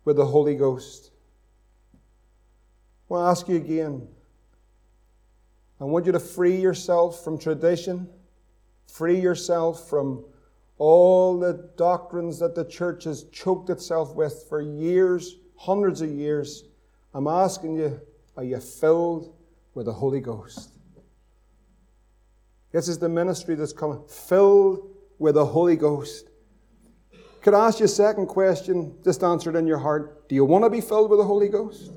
with 0.05 0.17
the 0.17 0.25
Holy 0.27 0.53
Ghost? 0.53 1.09
I 1.95 1.97
want 3.07 3.23
to 3.23 3.29
ask 3.31 3.49
you 3.49 3.55
again. 3.55 4.07
I 5.81 5.85
want 5.85 6.05
you 6.05 6.11
to 6.11 6.19
free 6.19 6.57
yourself 6.57 7.23
from 7.23 7.39
tradition, 7.39 8.07
free 8.85 9.19
yourself 9.19 9.89
from 9.89 10.25
all 10.77 11.39
the 11.39 11.71
doctrines 11.75 12.37
that 12.37 12.53
the 12.53 12.65
church 12.65 13.05
has 13.05 13.23
choked 13.31 13.71
itself 13.71 14.13
with 14.13 14.45
for 14.47 14.61
years, 14.61 15.37
hundreds 15.57 15.99
of 15.99 16.11
years. 16.11 16.65
I'm 17.14 17.28
asking 17.28 17.76
you, 17.76 18.01
are 18.36 18.43
you 18.43 18.59
filled 18.59 19.36
with 19.74 19.86
the 19.86 19.93
Holy 19.93 20.20
Ghost? 20.20 20.70
This 22.72 22.88
is 22.88 22.97
the 22.97 23.09
ministry 23.09 23.53
that's 23.53 23.74
coming, 23.74 24.03
filled 24.07 24.89
with 25.20 25.36
the 25.36 25.45
Holy 25.45 25.76
Ghost. 25.76 26.30
Could 27.41 27.53
I 27.53 27.68
ask 27.68 27.80
you 27.80 27.86
a 27.86 27.89
second 27.89 28.28
question? 28.28 28.97
Just 29.03 29.24
answer 29.24 29.51
it 29.51 29.55
in 29.55 29.68
your 29.68 29.78
heart. 29.78 30.28
Do 30.28 30.34
you 30.34 30.43
want 30.43 30.64
to 30.64 30.70
be 30.70 30.82
filled 30.82 31.09
with 31.09 31.20
the 31.20 31.26
Holy 31.26 31.49
Ghost? 31.49 31.91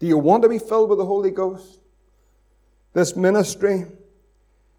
Do 0.00 0.06
you 0.06 0.18
want 0.18 0.42
to 0.42 0.48
be 0.48 0.58
filled 0.58 0.88
with 0.88 0.98
the 0.98 1.04
Holy 1.04 1.30
Ghost? 1.30 1.78
This 2.94 3.14
ministry 3.14 3.86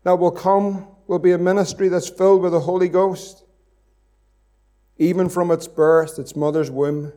that 0.04 0.18
will 0.18 0.32
come 0.32 0.88
will 1.08 1.20
be 1.20 1.32
a 1.32 1.38
ministry 1.38 1.88
that's 1.88 2.10
filled 2.10 2.42
with 2.42 2.52
the 2.52 2.60
Holy 2.60 2.90
Ghost, 2.90 3.46
even 4.98 5.30
from 5.30 5.52
its 5.52 5.68
birth, 5.68 6.20
its 6.20 6.36
mother's 6.36 6.72
womb. 6.72 7.14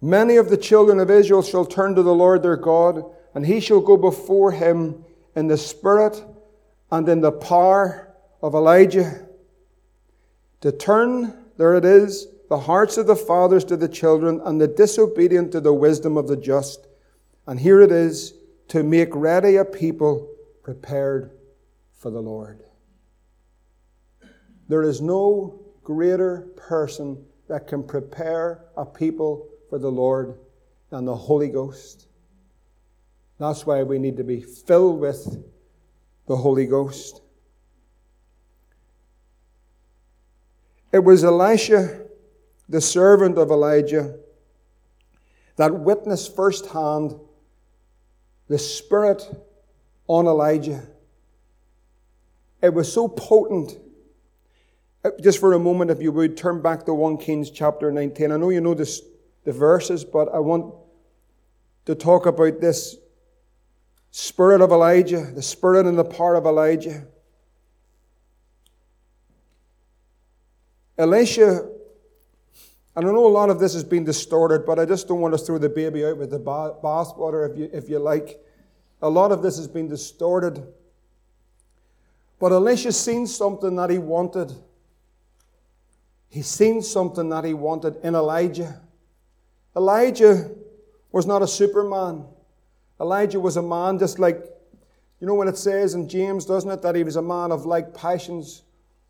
Many 0.00 0.36
of 0.36 0.48
the 0.48 0.56
children 0.56 0.98
of 0.98 1.10
Israel 1.10 1.42
shall 1.42 1.66
turn 1.66 1.94
to 1.94 2.02
the 2.02 2.14
Lord 2.14 2.42
their 2.42 2.56
God, 2.56 3.04
and 3.34 3.44
he 3.44 3.60
shall 3.60 3.80
go 3.80 3.96
before 3.96 4.52
him 4.52 5.04
in 5.36 5.46
the 5.46 5.58
spirit 5.58 6.24
and 6.90 7.08
in 7.08 7.20
the 7.20 7.32
power 7.32 8.14
of 8.42 8.54
Elijah 8.54 9.26
to 10.60 10.72
turn, 10.72 11.44
there 11.56 11.74
it 11.74 11.84
is, 11.84 12.26
the 12.48 12.58
hearts 12.58 12.96
of 12.96 13.06
the 13.06 13.16
fathers 13.16 13.64
to 13.66 13.76
the 13.76 13.88
children, 13.88 14.40
and 14.44 14.60
the 14.60 14.68
disobedient 14.68 15.52
to 15.52 15.60
the 15.60 15.72
wisdom 15.72 16.16
of 16.16 16.28
the 16.28 16.36
just. 16.36 16.86
And 17.46 17.58
here 17.58 17.80
it 17.80 17.92
is, 17.92 18.34
to 18.68 18.82
make 18.82 19.08
ready 19.14 19.56
a 19.56 19.64
people 19.64 20.28
prepared 20.62 21.30
for 21.92 22.10
the 22.10 22.20
Lord. 22.20 22.62
There 24.68 24.82
is 24.82 25.00
no 25.00 25.60
greater 25.82 26.48
person 26.56 27.24
that 27.48 27.66
can 27.66 27.82
prepare 27.82 28.64
a 28.76 28.86
people 28.86 29.48
for 29.70 29.78
the 29.78 29.90
Lord 29.90 30.34
than 30.90 31.04
the 31.06 31.14
Holy 31.14 31.48
Ghost. 31.48 32.08
That's 33.38 33.64
why 33.64 33.82
we 33.84 33.98
need 33.98 34.18
to 34.18 34.24
be 34.24 34.42
filled 34.42 35.00
with 35.00 35.42
the 36.26 36.36
Holy 36.36 36.66
Ghost. 36.66 37.22
It 40.92 40.98
was 40.98 41.24
Elisha, 41.24 42.02
the 42.68 42.80
servant 42.80 43.38
of 43.38 43.50
Elijah, 43.50 44.16
that 45.56 45.72
witnessed 45.72 46.34
firsthand 46.34 47.14
the 48.48 48.58
Spirit 48.58 49.22
on 50.08 50.26
Elijah. 50.26 50.82
It 52.60 52.74
was 52.74 52.92
so 52.92 53.08
potent. 53.08 53.78
Uh, 55.04 55.10
just 55.20 55.38
for 55.38 55.52
a 55.54 55.58
moment, 55.58 55.90
if 55.90 56.02
you 56.02 56.12
would 56.12 56.36
turn 56.36 56.60
back 56.60 56.84
to 56.84 56.92
1 56.92 57.16
Kings 57.18 57.50
chapter 57.50 57.90
19. 57.90 58.32
I 58.32 58.36
know 58.36 58.50
you 58.50 58.60
know 58.60 58.74
this, 58.74 59.00
the 59.44 59.52
verses, 59.52 60.04
but 60.04 60.28
I 60.34 60.38
want 60.38 60.74
to 61.86 61.94
talk 61.94 62.26
about 62.26 62.60
this 62.60 62.96
spirit 64.10 64.60
of 64.60 64.70
Elijah, 64.70 65.22
the 65.34 65.42
spirit 65.42 65.86
and 65.86 65.98
the 65.98 66.04
power 66.04 66.34
of 66.34 66.46
Elijah. 66.46 67.06
Elisha, 70.98 71.66
and 72.94 73.08
I 73.08 73.12
know 73.12 73.26
a 73.26 73.28
lot 73.28 73.48
of 73.48 73.58
this 73.58 73.72
has 73.72 73.84
been 73.84 74.04
distorted, 74.04 74.66
but 74.66 74.78
I 74.78 74.84
just 74.84 75.08
don't 75.08 75.20
want 75.20 75.32
to 75.32 75.38
throw 75.38 75.58
the 75.58 75.68
baby 75.68 76.04
out 76.04 76.18
with 76.18 76.30
the 76.30 76.40
bathwater, 76.40 77.50
if 77.50 77.56
you, 77.56 77.70
if 77.72 77.88
you 77.88 77.98
like. 77.98 78.38
A 79.00 79.08
lot 79.08 79.32
of 79.32 79.40
this 79.40 79.56
has 79.56 79.66
been 79.66 79.88
distorted. 79.88 80.62
But 82.38 82.52
Elisha 82.52 82.92
seen 82.92 83.26
something 83.26 83.76
that 83.76 83.88
he 83.88 83.98
wanted. 83.98 84.52
He 86.28 86.42
seen 86.42 86.82
something 86.82 87.28
that 87.30 87.44
he 87.44 87.54
wanted 87.54 87.96
in 88.02 88.14
Elijah. 88.14 88.80
Elijah 89.76 90.50
was 91.12 91.26
not 91.26 91.42
a 91.42 91.46
superman. 91.46 92.24
Elijah 93.00 93.40
was 93.40 93.56
a 93.56 93.62
man 93.62 93.98
just 93.98 94.18
like, 94.18 94.44
you 95.20 95.26
know, 95.26 95.34
when 95.34 95.48
it 95.48 95.56
says 95.56 95.94
in 95.94 96.08
James, 96.08 96.44
doesn't 96.44 96.70
it, 96.70 96.82
that 96.82 96.94
he 96.94 97.04
was 97.04 97.16
a 97.16 97.22
man 97.22 97.52
of 97.52 97.66
like 97.66 97.94
passions. 97.94 98.62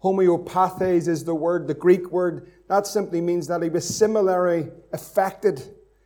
Homoiopathes 0.03 1.09
is 1.09 1.25
the 1.25 1.35
word, 1.35 1.67
the 1.67 1.75
Greek 1.75 2.11
word. 2.11 2.51
That 2.69 2.87
simply 2.87 3.21
means 3.21 3.47
that 3.49 3.63
he 3.63 3.69
was 3.69 3.87
similarly 3.87 4.71
affected. 4.93 5.63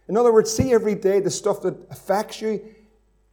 In 0.08 0.16
other 0.16 0.32
words, 0.32 0.54
see 0.54 0.72
every 0.72 0.94
day 0.94 1.20
the 1.20 1.30
stuff 1.30 1.62
that 1.62 1.76
affects 1.90 2.40
you. 2.40 2.62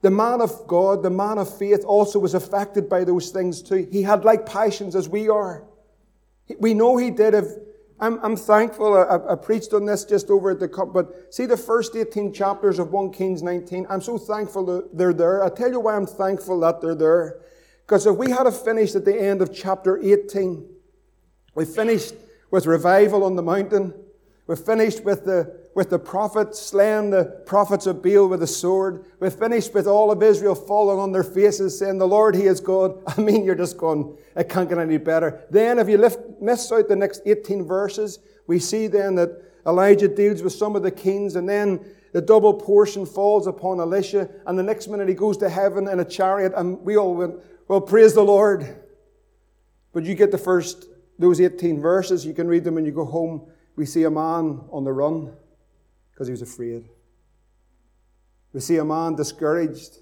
The 0.02 0.12
man 0.12 0.42
of 0.42 0.68
God, 0.68 1.04
the 1.04 1.10
man 1.10 1.38
of 1.38 1.58
faith, 1.58 1.84
also 1.86 2.20
was 2.20 2.34
affected 2.34 2.90
by 2.90 3.04
those 3.04 3.30
things 3.30 3.62
too. 3.62 3.88
He 3.92 4.02
had 4.02 4.24
like 4.24 4.46
passions 4.46 4.96
as 4.96 5.08
we 5.08 5.30
are. 5.30 5.64
We 6.60 6.74
know 6.74 6.98
he 6.98 7.12
did. 7.12 7.34
If 7.34 7.46
I'm, 8.02 8.20
I'm 8.24 8.36
thankful. 8.36 8.96
I, 8.98 9.34
I, 9.34 9.36
preached 9.36 9.74
on 9.74 9.86
this 9.86 10.04
just 10.06 10.32
over 10.32 10.50
at 10.50 10.60
the 10.60 10.68
cup, 10.68 10.92
but 10.92 11.32
see 11.34 11.46
the 11.46 11.56
first 11.56 11.96
18 11.96 12.34
chapters 12.34 12.80
of 12.80 12.92
1 12.92 13.12
Kings 13.12 13.44
19. 13.44 13.86
I'm 13.90 14.02
so 14.02 14.18
thankful 14.18 14.66
that 14.66 14.98
they're 14.98 15.14
there. 15.14 15.44
I'll 15.44 15.52
tell 15.52 15.70
you 15.70 15.80
why 15.80 15.96
I'm 15.96 16.08
thankful 16.08 16.60
that 16.62 16.82
they're 16.82 16.96
there. 16.96 17.42
Because 17.86 18.08
if 18.08 18.18
we 18.18 18.32
had 18.32 18.52
finished 18.52 18.96
at 18.96 19.06
the 19.06 19.16
end 19.16 19.44
of 19.44 19.54
chapter 19.54 20.02
18, 20.02 20.68
we 21.54 21.64
finished 21.64 22.16
with 22.50 22.66
revival 22.66 23.24
on 23.24 23.36
the 23.36 23.44
mountain. 23.44 23.94
We 24.48 24.56
finished 24.56 25.04
with 25.04 25.24
the 25.26 25.61
with 25.74 25.90
the 25.90 26.00
prophet 26.00 26.56
slaying 26.56 27.12
the 27.12 27.26
prophets 27.46 27.86
of 27.88 28.02
Baal 28.02 28.28
with 28.28 28.44
a 28.44 28.48
sword. 28.48 29.06
We 29.20 29.30
finished 29.30 29.74
with 29.74 29.88
all 29.88 30.12
of 30.12 30.22
Israel 30.22 30.56
falling 30.56 31.00
on 31.00 31.12
their 31.12 31.24
faces 31.24 31.78
saying, 31.78 31.98
The 31.98 32.08
Lord, 32.08 32.36
He 32.36 32.44
is 32.44 32.60
God. 32.60 33.02
I 33.08 33.22
mean, 33.22 33.46
you're 33.46 33.56
just 33.56 33.78
going, 33.78 34.18
it 34.36 34.50
can't 34.50 34.68
get 34.68 34.80
any 34.80 34.98
better. 34.98 35.44
Then, 35.50 35.80
if 35.80 35.88
you 35.88 35.98
lift, 35.98 36.20
miss 36.42 36.72
out 36.72 36.88
the 36.88 36.96
next 36.96 37.22
18 37.26 37.64
verses, 37.66 38.20
we 38.48 38.60
see 38.60 38.88
then 38.88 39.16
that 39.16 39.44
Elijah 39.66 40.08
deals 40.08 40.42
with 40.42 40.54
some 40.54 40.76
of 40.76 40.84
the 40.84 40.92
kings, 40.92 41.36
and 41.36 41.48
then 41.48 41.80
the 42.12 42.22
double 42.22 42.54
portion 42.54 43.06
falls 43.06 43.48
upon 43.48 43.80
Elisha, 43.80 44.30
and 44.46 44.60
the 44.60 44.64
next 44.64 44.90
minute 44.90 45.08
he 45.08 45.16
goes 45.16 45.38
to 45.38 45.50
heaven 45.50 45.88
in 45.88 46.00
a 46.02 46.06
chariot, 46.06 46.52
and 46.56 46.82
we 46.82 46.98
all 46.98 47.16
went, 47.16 47.36
Well, 47.68 47.82
praise 47.82 48.14
the 48.14 48.24
Lord. 48.24 48.78
But 49.94 50.04
you 50.04 50.16
get 50.16 50.32
the 50.32 50.38
first, 50.38 50.88
those 51.20 51.40
18 51.40 51.80
verses, 51.80 52.26
you 52.26 52.34
can 52.34 52.48
read 52.48 52.64
them 52.64 52.76
when 52.76 52.86
you 52.86 52.92
go 52.92 53.06
home. 53.06 53.48
We 53.76 53.86
see 53.86 54.04
a 54.04 54.10
man 54.10 54.62
on 54.72 54.84
the 54.84 54.92
run 54.92 55.34
because 56.12 56.28
he 56.28 56.32
was 56.32 56.42
afraid. 56.42 56.90
We 58.54 58.60
see 58.60 58.78
a 58.78 58.86
man 58.86 59.16
discouraged, 59.16 59.98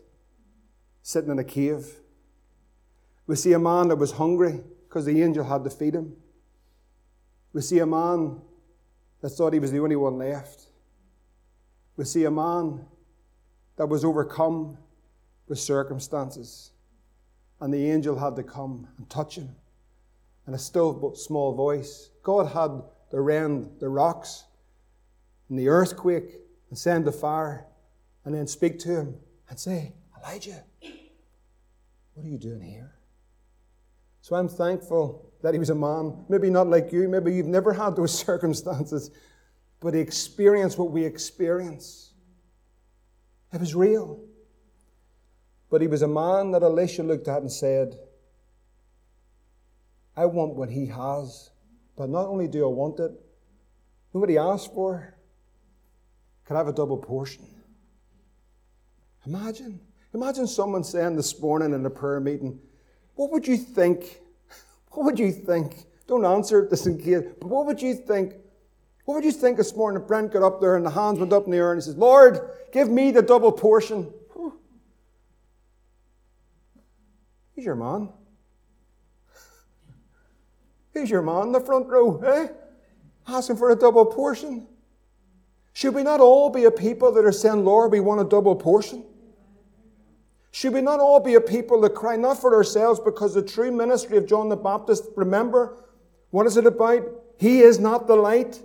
sitting 1.02 1.30
in 1.30 1.40
a 1.40 1.44
cave. 1.44 1.88
We 3.28 3.36
see 3.36 3.54
a 3.54 3.60
man 3.60 3.90
that 3.90 3.96
was 3.96 4.14
hungry 4.14 4.62
because 4.88 5.06
the 5.06 5.22
angel 5.22 5.44
had 5.44 5.64
to 5.64 5.70
feed 5.70 5.94
him. 5.96 6.16
We 7.54 7.62
see 7.62 7.80
a 7.80 7.86
man 7.86 8.42
that 9.22 9.30
thought 9.30 9.54
he 9.54 9.60
was 9.60 9.72
the 9.72 9.80
only 9.80 9.96
one 9.96 10.18
left. 10.18 10.68
We 11.96 12.06
see 12.06 12.24
a 12.24 12.32
man 12.32 12.86
that 13.76 13.88
was 13.88 14.04
overcome 14.04 14.78
with 15.48 15.60
circumstances. 15.60 16.72
And 17.60 17.74
the 17.74 17.92
angel 17.92 18.18
had 18.18 18.36
to 18.38 18.44
come 18.44 18.88
and 18.98 19.10
touch 19.10 19.36
him. 19.36 19.56
And 20.46 20.56
a 20.56 20.60
still 20.60 20.94
but 20.94 21.18
small 21.18 21.54
voice. 21.54 22.10
God 22.24 22.48
had 22.48 22.82
to 23.12 23.22
rend 23.22 23.80
the 23.80 23.90
rocks 23.90 24.46
in 25.50 25.56
the 25.56 25.68
earthquake 25.68 26.36
and 26.70 26.78
send 26.78 27.06
the 27.06 27.12
fire 27.12 27.66
and 28.26 28.34
then 28.34 28.48
speak 28.48 28.80
to 28.80 28.90
him 28.90 29.16
and 29.50 29.60
say, 29.60 29.94
Elijah, 30.18 30.64
what 32.14 32.26
are 32.26 32.30
you 32.30 32.38
doing 32.38 32.62
here? 32.62 32.96
So 34.22 34.36
I'm 34.36 34.50
thankful 34.50 35.32
that 35.42 35.54
he 35.54 35.60
was 35.60 35.70
a 35.70 35.76
man, 35.76 36.26
maybe 36.28 36.50
not 36.50 36.68
like 36.68 36.92
you, 36.92 37.08
maybe 37.08 37.34
you've 37.34 37.48
never 37.48 37.74
had 37.74 37.96
those 37.96 38.18
circumstances, 38.26 39.12
but 39.80 39.94
he 39.94 40.00
experienced 40.00 40.78
what 40.78 40.92
we 40.92 41.06
experience. 41.06 42.12
It 43.54 43.60
was 43.60 43.74
real. 43.74 44.20
But 45.70 45.82
he 45.82 45.88
was 45.88 46.02
a 46.02 46.08
man 46.08 46.52
that 46.52 46.64
Elisha 46.64 47.04
looked 47.04 47.28
at 47.28 47.42
and 47.42 47.52
said, 47.52 47.96
I 50.16 50.26
want 50.26 50.56
what 50.56 50.70
he 50.70 50.88
has, 50.88 51.52
but 51.96 52.10
not 52.10 52.28
only 52.28 52.48
do 52.48 52.66
I 52.66 52.68
want 52.68 53.00
it, 53.00 53.12
nobody 54.14 54.38
asked 54.38 54.74
for. 54.74 55.16
Can 56.50 56.56
I 56.56 56.62
have 56.62 56.68
a 56.68 56.74
double 56.74 56.98
portion? 56.98 57.46
Imagine. 59.28 59.80
Imagine 60.16 60.48
someone 60.48 60.84
saying 60.84 61.16
this 61.16 61.40
morning 61.40 61.76
in 61.76 61.86
a 61.86 61.92
prayer 61.92 62.20
meeting, 62.20 62.60
What 63.14 63.32
would 63.32 63.48
you 63.48 63.56
think? 63.56 64.20
What 64.94 65.06
would 65.06 65.20
you 65.20 65.32
think? 65.32 65.86
Don't 66.08 66.26
answer 66.26 66.68
this 66.68 66.88
in 66.88 66.98
case, 66.98 67.22
but 67.40 67.50
what 67.50 67.68
would 67.68 67.80
you 67.80 67.94
think? 67.94 68.34
What 69.06 69.14
would 69.14 69.24
you 69.24 69.32
think 69.32 69.58
this 69.58 69.76
morning 69.76 70.02
if 70.02 70.08
Brent 70.08 70.34
got 70.34 70.42
up 70.42 70.60
there 70.60 70.76
and 70.76 70.84
the 70.84 70.90
hands 70.90 71.20
went 71.20 71.32
up 71.34 71.46
in 71.46 71.52
the 71.52 71.58
air 71.58 71.72
and 71.72 71.80
he 71.80 71.86
says, 71.86 71.96
Lord, 71.96 72.40
give 72.72 72.90
me 72.90 73.12
the 73.12 73.22
double 73.22 73.52
portion? 73.52 74.12
He's 77.56 77.66
your 77.66 77.76
man. 77.76 78.10
He's 80.96 81.12
your 81.12 81.22
man 81.22 81.44
in 81.44 81.52
the 81.52 81.62
front 81.62 81.86
row, 81.86 82.20
eh? 82.22 82.48
Asking 83.28 83.58
for 83.58 83.70
a 83.70 83.76
double 83.76 84.08
portion. 84.08 84.66
Should 85.74 85.94
we 85.94 86.04
not 86.04 86.20
all 86.20 86.50
be 86.50 86.66
a 86.66 86.72
people 86.72 87.12
that 87.14 87.26
are 87.26 87.32
saying, 87.32 87.64
Lord, 87.64 87.92
we 87.92 88.00
want 88.00 88.22
a 88.22 88.26
double 88.26 88.56
portion? 88.56 89.06
Should 90.52 90.74
we 90.74 90.82
not 90.82 91.00
all 91.00 91.20
be 91.20 91.36
a 91.36 91.42
people 91.42 91.82
that 91.82 91.96
cry 91.96 92.16
not 92.16 92.42
for 92.42 92.56
ourselves 92.56 93.00
because 93.00 93.34
the 93.34 93.42
true 93.42 93.72
ministry 93.72 94.18
of 94.18 94.26
John 94.26 94.50
the 94.50 94.56
Baptist, 94.56 95.06
remember, 95.16 95.78
what 96.32 96.48
is 96.48 96.58
it 96.58 96.66
about? 96.66 97.04
He 97.38 97.60
is 97.62 97.80
not 97.80 98.08
the 98.08 98.16
light. 98.16 98.62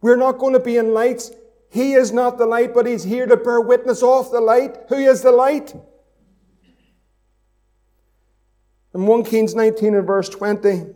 We're 0.00 0.16
not 0.16 0.38
going 0.38 0.54
to 0.54 0.60
be 0.60 0.76
in 0.76 0.94
lights. 0.94 1.30
He 1.70 1.92
is 1.92 2.12
not 2.12 2.38
the 2.38 2.46
light, 2.46 2.72
but 2.72 2.86
He's 2.86 3.04
here 3.04 3.26
to 3.26 3.36
bear 3.36 3.60
witness 3.60 4.02
of 4.02 4.30
the 4.30 4.40
light. 4.40 4.76
Who 4.88 4.96
is 4.96 5.22
the 5.22 5.32
light? 5.32 5.74
In 8.94 9.06
1 9.06 9.24
Kings 9.24 9.54
19 9.54 9.94
and 9.94 10.06
verse 10.06 10.28
20, 10.28 10.86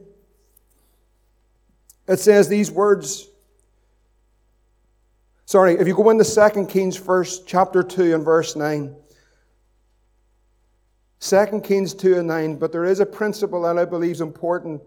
it 2.08 2.18
says 2.18 2.48
these 2.48 2.70
words 2.70 3.28
Sorry, 5.44 5.74
if 5.74 5.86
you 5.86 5.94
go 5.94 6.08
into 6.10 6.24
2 6.24 6.66
Kings 6.66 6.96
first, 6.96 7.46
chapter 7.46 7.82
2 7.82 8.14
and 8.14 8.24
verse 8.24 8.56
9. 8.56 8.94
2 11.20 11.60
Kings 11.62 11.94
2 11.94 12.18
and 12.18 12.28
9, 12.28 12.56
but 12.56 12.72
there 12.72 12.84
is 12.84 13.00
a 13.00 13.06
principle 13.06 13.62
that 13.62 13.78
I 13.78 13.84
believe 13.84 14.12
is 14.12 14.20
important 14.20 14.82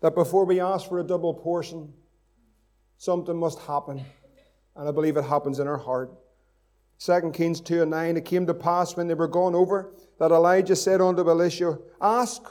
that 0.00 0.14
before 0.14 0.44
we 0.44 0.60
ask 0.60 0.88
for 0.88 0.98
a 0.98 1.04
double 1.04 1.34
portion, 1.34 1.92
something 2.98 3.36
must 3.36 3.58
happen. 3.60 4.04
And 4.76 4.88
I 4.88 4.92
believe 4.92 5.16
it 5.16 5.24
happens 5.24 5.58
in 5.58 5.66
our 5.66 5.76
heart. 5.76 6.10
2 6.98 7.30
Kings 7.32 7.60
2 7.60 7.82
and 7.82 7.90
9, 7.90 8.16
it 8.16 8.24
came 8.24 8.46
to 8.46 8.54
pass 8.54 8.96
when 8.96 9.08
they 9.08 9.14
were 9.14 9.28
gone 9.28 9.54
over 9.54 9.92
that 10.18 10.30
Elijah 10.30 10.76
said 10.76 11.00
unto 11.00 11.28
Elisha, 11.28 11.78
Ask 12.00 12.42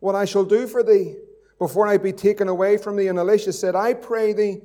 what 0.00 0.14
I 0.14 0.26
shall 0.26 0.44
do 0.44 0.66
for 0.66 0.82
thee 0.82 1.16
before 1.58 1.86
I 1.86 1.96
be 1.96 2.12
taken 2.12 2.48
away 2.48 2.76
from 2.76 2.96
thee. 2.96 3.08
And 3.08 3.18
Elisha 3.18 3.52
said, 3.54 3.74
I 3.74 3.94
pray 3.94 4.34
thee, 4.34 4.60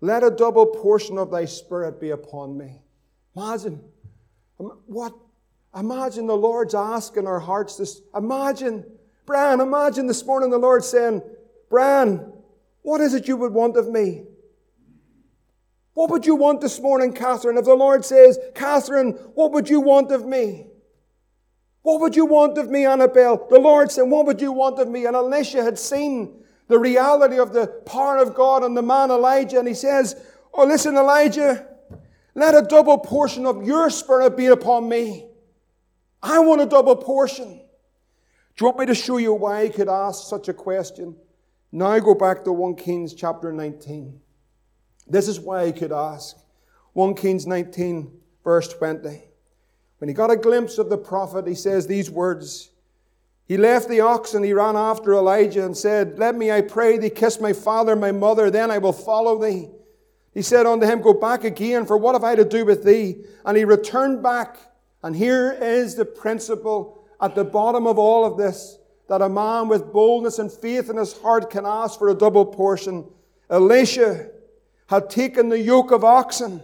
let 0.00 0.22
a 0.22 0.30
double 0.30 0.66
portion 0.66 1.18
of 1.18 1.30
thy 1.30 1.44
spirit 1.44 2.00
be 2.00 2.10
upon 2.10 2.56
me. 2.56 2.82
Imagine. 3.36 3.82
What? 4.56 5.14
Imagine 5.76 6.26
the 6.26 6.36
Lord's 6.36 6.74
asking 6.74 7.26
our 7.26 7.40
hearts 7.40 7.76
this. 7.76 8.00
Imagine. 8.14 8.84
Brian, 9.26 9.60
imagine 9.60 10.06
this 10.06 10.24
morning 10.24 10.50
the 10.50 10.58
Lord 10.58 10.82
saying, 10.84 11.22
Brian, 11.68 12.32
what 12.82 13.00
is 13.00 13.14
it 13.14 13.28
you 13.28 13.36
would 13.36 13.52
want 13.52 13.76
of 13.76 13.88
me? 13.88 14.24
What 15.94 16.10
would 16.10 16.24
you 16.24 16.34
want 16.34 16.60
this 16.60 16.80
morning, 16.80 17.12
Catherine? 17.12 17.58
If 17.58 17.64
the 17.64 17.74
Lord 17.74 18.04
says, 18.04 18.38
Catherine, 18.54 19.12
what 19.34 19.52
would 19.52 19.68
you 19.68 19.80
want 19.80 20.10
of 20.12 20.24
me? 20.24 20.66
What 21.82 22.00
would 22.00 22.16
you 22.16 22.26
want 22.26 22.58
of 22.58 22.70
me, 22.70 22.86
Annabelle? 22.86 23.46
The 23.48 23.58
Lord 23.58 23.90
said, 23.90 24.02
What 24.02 24.26
would 24.26 24.40
you 24.40 24.52
want 24.52 24.78
of 24.78 24.88
me? 24.88 25.06
And 25.06 25.16
Elisha 25.16 25.62
had 25.62 25.78
seen 25.78 26.39
the 26.70 26.78
reality 26.78 27.38
of 27.38 27.52
the 27.52 27.66
power 27.66 28.16
of 28.16 28.34
God 28.34 28.62
on 28.62 28.74
the 28.74 28.82
man 28.82 29.10
Elijah. 29.10 29.58
And 29.58 29.68
he 29.68 29.74
says, 29.74 30.16
Oh, 30.54 30.64
listen, 30.64 30.96
Elijah, 30.96 31.66
let 32.34 32.54
a 32.54 32.62
double 32.62 32.96
portion 32.96 33.44
of 33.44 33.66
your 33.66 33.90
spirit 33.90 34.36
be 34.36 34.46
upon 34.46 34.88
me. 34.88 35.26
I 36.22 36.38
want 36.38 36.60
a 36.60 36.66
double 36.66 36.96
portion. 36.96 37.58
Do 37.58 38.64
you 38.64 38.66
want 38.66 38.78
me 38.78 38.86
to 38.86 38.94
show 38.94 39.16
you 39.16 39.34
why 39.34 39.64
he 39.64 39.70
could 39.70 39.88
ask 39.88 40.28
such 40.28 40.48
a 40.48 40.54
question? 40.54 41.16
Now 41.72 41.98
go 41.98 42.14
back 42.14 42.44
to 42.44 42.52
1 42.52 42.76
Kings 42.76 43.14
chapter 43.14 43.52
19. 43.52 44.20
This 45.06 45.28
is 45.28 45.40
why 45.40 45.66
he 45.66 45.72
could 45.72 45.92
ask. 45.92 46.36
1 46.92 47.14
Kings 47.14 47.46
19, 47.46 48.12
verse 48.44 48.68
20. 48.68 49.24
When 49.98 50.08
he 50.08 50.14
got 50.14 50.30
a 50.30 50.36
glimpse 50.36 50.78
of 50.78 50.88
the 50.88 50.98
prophet, 50.98 51.46
he 51.46 51.54
says 51.54 51.86
these 51.86 52.10
words 52.10 52.69
he 53.50 53.56
left 53.56 53.88
the 53.88 53.98
ox 53.98 54.34
and 54.34 54.44
he 54.44 54.52
ran 54.52 54.76
after 54.76 55.12
Elijah 55.12 55.64
and 55.64 55.76
said, 55.76 56.20
Let 56.20 56.36
me, 56.36 56.52
I 56.52 56.60
pray 56.60 56.98
thee, 56.98 57.10
kiss 57.10 57.40
my 57.40 57.52
father 57.52 57.90
and 57.90 58.00
my 58.00 58.12
mother, 58.12 58.48
then 58.48 58.70
I 58.70 58.78
will 58.78 58.92
follow 58.92 59.42
thee. 59.42 59.70
He 60.32 60.40
said 60.40 60.66
unto 60.66 60.86
him, 60.86 61.00
Go 61.00 61.14
back 61.14 61.42
again, 61.42 61.84
for 61.84 61.96
what 61.96 62.14
have 62.14 62.22
I 62.22 62.36
to 62.36 62.44
do 62.44 62.64
with 62.64 62.84
thee? 62.84 63.24
And 63.44 63.56
he 63.56 63.64
returned 63.64 64.22
back. 64.22 64.56
And 65.02 65.16
here 65.16 65.50
is 65.50 65.96
the 65.96 66.04
principle 66.04 67.04
at 67.20 67.34
the 67.34 67.42
bottom 67.42 67.88
of 67.88 67.98
all 67.98 68.24
of 68.24 68.38
this 68.38 68.78
that 69.08 69.20
a 69.20 69.28
man 69.28 69.66
with 69.66 69.92
boldness 69.92 70.38
and 70.38 70.52
faith 70.52 70.88
in 70.88 70.96
his 70.96 71.18
heart 71.18 71.50
can 71.50 71.66
ask 71.66 71.98
for 71.98 72.08
a 72.08 72.14
double 72.14 72.46
portion. 72.46 73.04
Elisha 73.50 74.28
had 74.86 75.10
taken 75.10 75.48
the 75.48 75.58
yoke 75.58 75.90
of 75.90 76.04
oxen. 76.04 76.62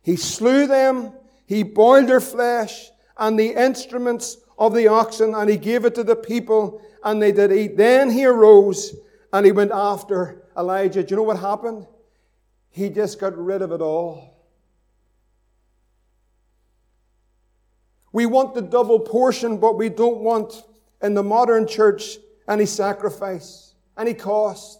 He 0.00 0.14
slew 0.14 0.68
them. 0.68 1.12
He 1.46 1.64
boiled 1.64 2.06
their 2.06 2.20
flesh 2.20 2.88
and 3.18 3.36
the 3.36 3.48
instruments 3.60 4.36
of 4.60 4.74
the 4.74 4.86
oxen 4.86 5.34
and 5.34 5.48
he 5.48 5.56
gave 5.56 5.86
it 5.86 5.94
to 5.94 6.04
the 6.04 6.14
people 6.14 6.82
and 7.02 7.20
they 7.20 7.32
did 7.32 7.50
eat. 7.50 7.78
Then 7.78 8.10
he 8.10 8.26
arose 8.26 8.94
and 9.32 9.46
he 9.46 9.52
went 9.52 9.72
after 9.72 10.44
Elijah. 10.56 11.02
Do 11.02 11.12
you 11.12 11.16
know 11.16 11.22
what 11.22 11.40
happened? 11.40 11.86
He 12.68 12.90
just 12.90 13.18
got 13.18 13.36
rid 13.36 13.62
of 13.62 13.72
it 13.72 13.80
all. 13.80 14.36
We 18.12 18.26
want 18.26 18.54
the 18.54 18.62
double 18.62 19.00
portion, 19.00 19.58
but 19.58 19.78
we 19.78 19.88
don't 19.88 20.18
want 20.18 20.64
in 21.00 21.14
the 21.14 21.22
modern 21.22 21.66
church 21.66 22.18
any 22.48 22.66
sacrifice, 22.66 23.74
any 23.96 24.14
cost, 24.14 24.79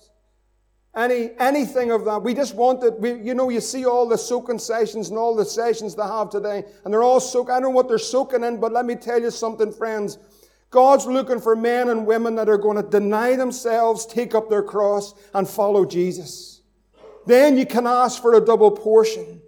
any 0.97 1.31
anything 1.39 1.93
of 1.93 2.05
that. 2.05 2.23
We 2.23 2.35
just 2.35 2.55
want 2.55 2.83
it. 2.83 2.99
We, 2.99 3.15
you 3.15 3.35
know, 3.35 3.49
you 3.49 3.61
see 3.61 3.85
all 3.85 4.09
the 4.09 4.19
soaking 4.19 4.59
sessions 4.59 5.09
and 5.09 5.19
all 5.19 5.35
the 5.35 5.45
sessions 5.45 5.95
they 5.95 6.03
have 6.03 6.31
today, 6.31 6.65
and 6.85 6.93
they're 6.93 7.03
all 7.03 7.21
soak. 7.21 7.49
I 7.49 7.55
don't 7.55 7.63
know 7.63 7.71
what 7.71 7.89
they're 7.89 7.99
soaking 7.99 8.45
in, 8.45 8.59
but 8.59 8.73
let 8.73 8.85
me 8.85 8.97
tell 8.97 9.21
you 9.21 9.31
something, 9.31 9.73
friends. 9.73 10.19
God's 10.71 11.07
looking 11.07 11.41
for 11.41 11.57
men 11.57 11.89
and 11.89 12.07
women 12.07 12.37
that 12.37 12.49
are 12.49 12.59
going 12.59 12.77
to 12.77 12.89
deny 12.89 13.35
themselves, 13.35 14.07
take 14.07 14.35
up 14.35 14.49
their 14.49 14.63
cross, 14.63 15.15
and 15.35 15.49
follow 15.49 15.85
Jesus. 15.85 16.63
Then 17.27 17.57
you 17.57 17.67
can 17.67 17.87
ask 17.87 18.23
for 18.23 18.35
a 18.35 18.41
double 18.41 18.71
portion. 18.71 19.43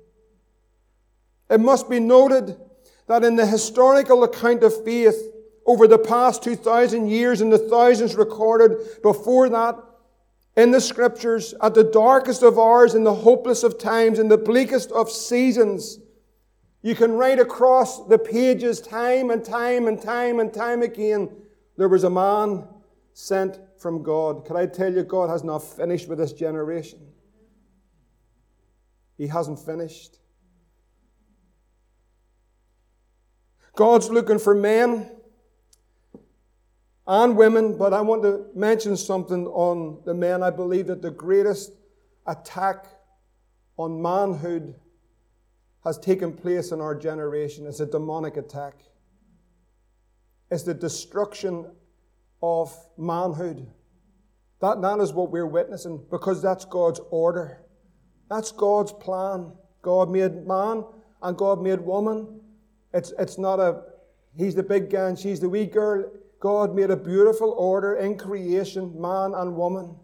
It 1.49 1.61
must 1.61 1.89
be 1.89 2.01
noted 2.01 2.57
that 3.07 3.25
in 3.25 3.37
the 3.37 3.47
historical 3.47 4.25
account 4.25 4.63
of 4.65 4.85
faith, 4.85 5.33
over 5.67 5.87
the 5.87 5.99
past 5.99 6.43
2,000 6.43 7.09
years 7.09 7.41
and 7.41 7.53
the 7.53 7.59
thousands 7.59 8.17
recorded 8.17 9.01
before 9.03 9.49
that 9.49 9.77
in 10.57 10.71
the 10.71 10.81
scriptures, 10.81 11.55
at 11.63 11.75
the 11.75 11.85
darkest 11.85 12.43
of 12.43 12.59
hours, 12.59 12.95
in 12.95 13.05
the 13.05 13.15
hopeless 13.15 13.63
of 13.63 13.79
times, 13.79 14.19
in 14.19 14.29
the 14.29 14.37
bleakest 14.37 14.93
of 14.93 15.11
seasons, 15.11 15.99
you 16.83 16.95
can 16.95 17.13
write 17.13 17.39
across 17.39 18.07
the 18.07 18.19
pages 18.19 18.81
time 18.81 19.31
and 19.31 19.45
time 19.45 19.87
and 19.87 20.03
time 20.03 20.41
and 20.41 20.53
time 20.53 20.83
again, 20.83 21.31
there 21.77 21.89
was 21.89 22.05
a 22.05 22.11
man 22.11 22.69
sent 23.15 23.61
from 23.79 24.03
God. 24.03 24.45
Can 24.45 24.57
I 24.57 24.67
tell 24.67 24.93
you, 24.93 25.05
God 25.05 25.31
has 25.31 25.45
not 25.45 25.59
finished 25.59 26.09
with 26.09 26.19
this 26.19 26.33
generation? 26.33 26.99
He 29.17 29.27
hasn't 29.29 29.59
finished. 29.59 30.19
God's 33.75 34.11
looking 34.11 34.39
for 34.39 34.55
men 34.55 35.11
and 37.07 37.37
women, 37.37 37.77
but 37.77 37.93
I 37.93 38.01
want 38.01 38.23
to 38.23 38.47
mention 38.55 38.97
something 38.97 39.47
on 39.49 40.01
the 40.05 40.15
men. 40.15 40.43
I 40.43 40.51
believe 40.51 40.87
that 40.87 41.03
the 41.03 41.11
greatest 41.11 41.73
attack 42.27 42.87
on 43.77 44.01
manhood 44.01 44.75
has 45.85 45.99
taken 45.99 46.33
place 46.33 46.71
in 46.71 46.81
our 46.81 46.95
generation. 46.95 47.67
It's 47.67 47.81
a 47.81 47.87
demonic 47.87 48.37
attack. 48.37 48.75
It's 50.51 50.63
the 50.63 50.75
destruction 50.75 51.67
of 52.43 52.77
manhood. 52.97 53.67
That, 54.61 54.81
that 54.83 55.01
is 55.01 55.13
what 55.13 55.31
we're 55.31 55.47
witnessing 55.47 56.05
because 56.11 56.41
that's 56.41 56.65
God's 56.65 57.01
order. 57.11 57.63
That's 58.31 58.53
God's 58.53 58.93
plan. 58.93 59.53
God 59.83 60.09
made 60.09 60.47
man 60.47 60.85
and 61.21 61.37
God 61.37 61.61
made 61.61 61.81
woman. 61.81 62.41
It's, 62.95 63.13
it's 63.19 63.39
not 63.39 63.59
a, 63.59 63.83
he's 64.37 64.55
the 64.55 64.63
big 64.63 64.89
guy 64.89 65.09
and 65.09 65.19
she's 65.19 65.41
the 65.41 65.49
wee 65.49 65.67
girl. 65.67 66.05
God 66.43 66.75
made 66.75 66.91
a 66.91 66.97
beautiful 66.97 67.53
order 67.53 67.95
in 67.95 68.19
creation, 68.19 69.01
man 69.01 69.33
and 69.33 69.55
woman. 69.55 69.95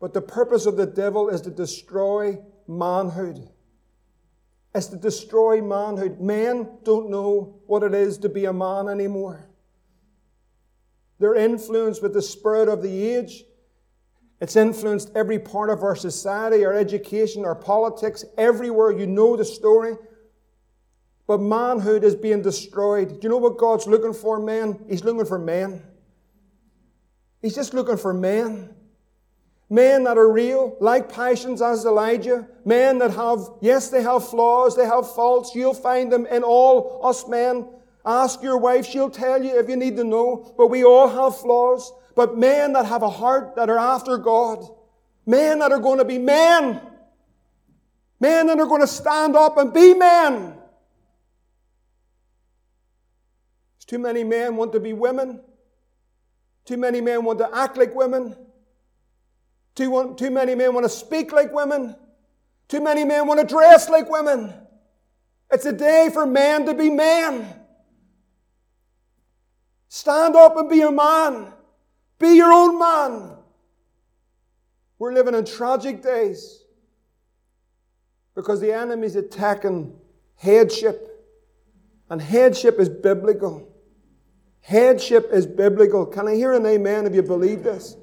But 0.00 0.12
the 0.12 0.20
purpose 0.20 0.66
of 0.66 0.76
the 0.76 0.84
devil 0.84 1.28
is 1.28 1.40
to 1.42 1.50
destroy 1.50 2.38
manhood. 2.66 3.48
It's 4.74 4.88
to 4.88 4.96
destroy 4.96 5.62
manhood. 5.62 6.20
Men 6.20 6.78
don't 6.82 7.08
know 7.08 7.60
what 7.68 7.84
it 7.84 7.94
is 7.94 8.18
to 8.18 8.28
be 8.28 8.46
a 8.46 8.52
man 8.52 8.88
anymore. 8.88 9.48
They're 11.20 11.36
influenced 11.36 12.02
with 12.02 12.14
the 12.14 12.22
spirit 12.22 12.68
of 12.68 12.82
the 12.82 13.14
age. 13.14 13.44
It's 14.40 14.56
influenced 14.56 15.12
every 15.14 15.38
part 15.38 15.70
of 15.70 15.84
our 15.84 15.94
society, 15.94 16.64
our 16.64 16.74
education, 16.74 17.44
our 17.44 17.54
politics, 17.54 18.24
everywhere. 18.36 18.90
You 18.90 19.06
know 19.06 19.36
the 19.36 19.44
story. 19.44 19.94
But 21.26 21.40
manhood 21.40 22.04
is 22.04 22.14
being 22.14 22.42
destroyed. 22.42 23.08
Do 23.08 23.18
you 23.22 23.28
know 23.28 23.38
what 23.38 23.56
God's 23.56 23.86
looking 23.86 24.12
for, 24.12 24.38
men? 24.38 24.84
He's 24.88 25.04
looking 25.04 25.24
for 25.24 25.38
men. 25.38 25.82
He's 27.40 27.54
just 27.54 27.72
looking 27.72 27.96
for 27.96 28.12
men. 28.12 28.74
Men 29.70 30.04
that 30.04 30.18
are 30.18 30.30
real, 30.30 30.76
like 30.80 31.12
passions 31.12 31.62
as 31.62 31.86
Elijah. 31.86 32.46
Men 32.64 32.98
that 32.98 33.12
have, 33.12 33.40
yes, 33.60 33.88
they 33.88 34.02
have 34.02 34.28
flaws, 34.28 34.76
they 34.76 34.86
have 34.86 35.12
faults. 35.14 35.54
You'll 35.54 35.74
find 35.74 36.12
them 36.12 36.26
in 36.26 36.42
all 36.42 37.00
us 37.02 37.26
men. 37.26 37.68
Ask 38.04 38.42
your 38.42 38.58
wife, 38.58 38.86
she'll 38.86 39.10
tell 39.10 39.42
you 39.42 39.58
if 39.58 39.68
you 39.68 39.76
need 39.76 39.96
to 39.96 40.04
know. 40.04 40.54
But 40.58 40.68
we 40.68 40.84
all 40.84 41.08
have 41.08 41.40
flaws. 41.40 41.90
But 42.14 42.36
men 42.36 42.74
that 42.74 42.84
have 42.86 43.02
a 43.02 43.08
heart 43.08 43.56
that 43.56 43.70
are 43.70 43.78
after 43.78 44.18
God. 44.18 44.64
Men 45.26 45.60
that 45.60 45.72
are 45.72 45.80
going 45.80 45.98
to 45.98 46.04
be 46.04 46.18
men. 46.18 46.80
Men 48.20 48.46
that 48.46 48.60
are 48.60 48.66
going 48.66 48.82
to 48.82 48.86
stand 48.86 49.34
up 49.36 49.56
and 49.56 49.72
be 49.72 49.94
men. 49.94 50.58
Too 53.86 53.98
many 53.98 54.24
men 54.24 54.56
want 54.56 54.72
to 54.72 54.80
be 54.80 54.92
women. 54.92 55.40
Too 56.64 56.76
many 56.76 57.00
men 57.00 57.24
want 57.24 57.38
to 57.40 57.54
act 57.54 57.76
like 57.76 57.94
women. 57.94 58.36
Too, 59.74 59.90
want, 59.90 60.18
too 60.18 60.30
many 60.30 60.54
men 60.54 60.72
want 60.72 60.84
to 60.84 60.90
speak 60.90 61.32
like 61.32 61.52
women. 61.52 61.96
Too 62.68 62.80
many 62.80 63.04
men 63.04 63.26
want 63.26 63.40
to 63.40 63.46
dress 63.46 63.88
like 63.88 64.08
women. 64.08 64.54
It's 65.50 65.66
a 65.66 65.72
day 65.72 66.10
for 66.12 66.24
men 66.26 66.64
to 66.66 66.74
be 66.74 66.90
men. 66.90 67.46
Stand 69.88 70.34
up 70.34 70.56
and 70.56 70.68
be 70.68 70.80
a 70.80 70.90
man. 70.90 71.52
Be 72.18 72.36
your 72.36 72.52
own 72.52 72.78
man. 72.78 73.36
We're 74.98 75.12
living 75.12 75.34
in 75.34 75.44
tragic 75.44 76.02
days 76.02 76.64
because 78.34 78.60
the 78.60 78.72
enemy's 78.72 79.16
attacking 79.16 79.94
headship, 80.36 81.26
and 82.10 82.20
headship 82.20 82.80
is 82.80 82.88
biblical. 82.88 83.73
Headship 84.64 85.28
is 85.30 85.46
biblical. 85.46 86.06
Can 86.06 86.26
I 86.26 86.34
hear 86.36 86.54
an 86.54 86.64
amen 86.64 87.04
if 87.04 87.14
you 87.14 87.22
believe 87.22 87.62
this? 87.62 87.98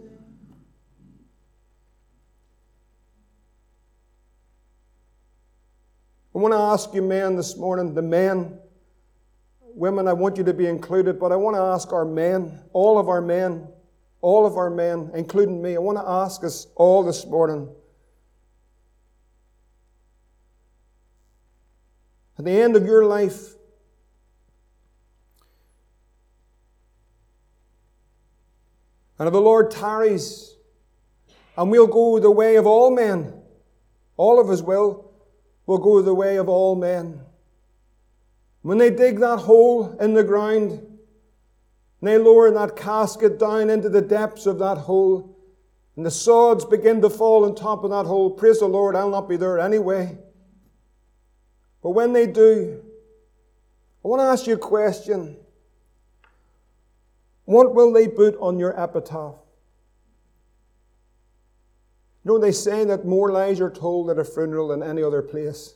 I 6.36 6.38
want 6.38 6.54
to 6.54 6.60
ask 6.60 6.94
you, 6.94 7.02
men, 7.02 7.36
this 7.36 7.58
morning, 7.58 7.96
the 7.96 8.04
men, 8.04 8.60
women, 9.74 10.08
I 10.08 10.14
want 10.14 10.38
you 10.38 10.44
to 10.44 10.54
be 10.54 10.68
included, 10.68 11.20
but 11.20 11.32
I 11.32 11.36
want 11.36 11.56
to 11.56 11.62
ask 11.62 11.92
our 11.94 12.06
men, 12.06 12.60
all 12.74 13.00
of 13.00 13.10
our 13.10 13.22
men, 13.22 13.68
all 14.22 14.46
of 14.46 14.56
our 14.56 14.70
men, 14.70 15.10
including 15.16 15.64
me, 15.64 15.76
I 15.76 15.80
want 15.80 15.98
to 15.98 16.08
ask 16.08 16.44
us 16.44 16.68
all 16.76 17.02
this 17.02 17.26
morning. 17.26 17.70
At 22.38 22.46
the 22.46 22.52
end 22.52 22.76
of 22.76 22.86
your 22.86 23.04
life, 23.04 23.56
And 29.22 29.28
if 29.28 29.34
the 29.34 29.40
Lord 29.40 29.70
tarries, 29.70 30.56
and 31.56 31.70
we'll 31.70 31.86
go 31.86 32.18
the 32.18 32.32
way 32.32 32.56
of 32.56 32.66
all 32.66 32.90
men, 32.90 33.32
all 34.18 34.40
of 34.40 34.50
us 34.50 34.64
will, 34.64 35.12
will 35.68 35.78
go 35.78 36.02
the 36.02 36.12
way 36.12 36.38
of 36.38 36.50
all 36.50 36.76
men. 36.76 37.22
When 38.64 38.80
they 38.80 38.90
dig 38.90 39.20
that 39.20 39.38
hole 39.38 39.96
in 40.00 40.16
the 40.16 40.24
ground, 40.24 40.72
and 40.72 40.90
they 42.02 42.18
lower 42.18 42.50
that 42.50 42.76
casket 42.76 43.38
down 43.38 43.70
into 43.70 43.90
the 43.90 44.02
depths 44.02 44.48
of 44.48 44.58
that 44.58 44.80
hole, 44.80 45.38
and 45.96 46.04
the 46.04 46.10
sods 46.10 46.66
begin 46.66 47.00
to 47.04 47.10
fall 47.12 47.46
on 47.46 47.54
top 47.54 47.84
of 47.84 47.92
that 47.92 48.08
hole, 48.08 48.32
praise 48.32 48.58
the 48.58 48.66
Lord, 48.66 48.96
I'll 48.96 49.12
not 49.12 49.30
be 49.30 49.38
there 49.38 49.60
anyway. 49.60 50.18
But 51.84 51.92
when 51.92 52.14
they 52.14 52.26
do, 52.26 52.84
I 54.04 54.08
want 54.08 54.22
to 54.22 54.26
ask 54.26 54.48
you 54.48 54.56
a 54.56 54.58
question. 54.58 55.38
What 57.46 57.74
will 57.74 57.92
they 57.92 58.08
put 58.08 58.38
on 58.40 58.60
your 58.60 58.80
epitaph? 58.80 59.36
You 62.24 62.32
know, 62.32 62.40
they 62.40 62.52
say 62.52 62.86
that 62.86 63.06
more 63.06 63.32
lies 63.32 63.60
are 63.60 63.72
told 63.72 64.10
at 64.10 64.20
a 64.20 64.24
funeral 64.24 64.68
than 64.68 64.84
any 64.84 65.02
other 65.02 65.22
place. 65.22 65.74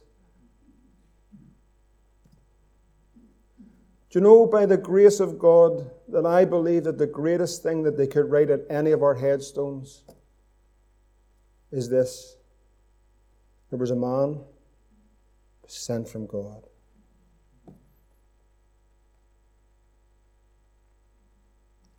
Do 4.10 4.20
you 4.20 4.22
know, 4.22 4.46
by 4.46 4.66
the 4.66 4.78
grace 4.78 5.20
of 5.20 5.40
God, 5.40 5.90
that 6.08 6.26
I 6.26 6.46
believe 6.46 6.84
that 6.84 6.98
the 6.98 7.08
greatest 7.08 7.64
thing 7.64 7.84
that 7.84 7.98
they 7.98 8.08
could 8.08 8.30
write 8.30 8.50
at 8.50 8.62
any 8.70 8.92
of 8.92 9.04
our 9.04 9.16
headstones 9.16 10.04
is 11.72 11.90
this 11.90 12.38
there 13.70 13.80
was 13.80 13.92
a 13.92 13.96
man 13.96 14.40
sent 15.68 16.08
from 16.08 16.28
God. 16.28 16.64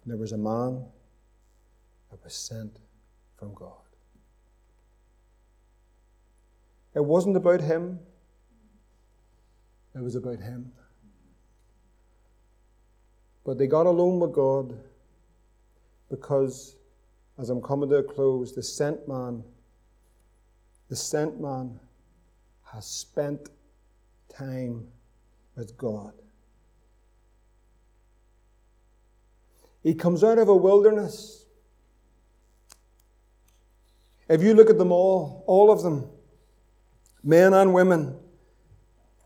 There 0.07 0.17
was 0.17 0.33
a 0.33 0.39
man 0.39 0.85
that 2.11 2.23
was 2.23 2.35
sent 2.35 2.79
from 3.37 3.53
God. 3.55 3.73
It 6.95 7.05
wasn't 7.05 7.37
about 7.37 7.61
him, 7.61 7.99
it 9.95 10.01
was 10.01 10.15
about 10.15 10.39
him. 10.39 10.73
But 13.45 13.59
they 13.59 13.67
got 13.67 13.87
alone 13.87 14.19
with 14.21 14.33
God 14.33 14.79
because, 16.09 16.77
as 17.39 17.51
I'm 17.51 17.61
coming 17.61 17.89
to 17.91 17.97
a 17.97 18.03
close, 18.03 18.55
the 18.55 18.63
sent 18.63 19.07
man, 19.07 19.45
the 20.89 20.97
sent 20.97 21.41
man 21.41 21.79
has 22.73 22.87
spent 22.87 23.51
time 24.29 24.87
with 25.57 25.77
God. 25.77 26.13
He 29.87 29.95
comes 29.95 30.25
out 30.25 30.39
of 30.39 30.49
a 30.49 30.57
wilderness. 30.57 31.47
If 34.29 34.43
you 34.43 34.53
look 34.53 34.69
at 34.69 34.79
them 34.79 34.91
all, 34.91 35.45
all 35.47 35.71
of 35.71 35.85
them, 35.85 36.11
men 37.23 37.55
and 37.55 37.73
women, 37.73 38.19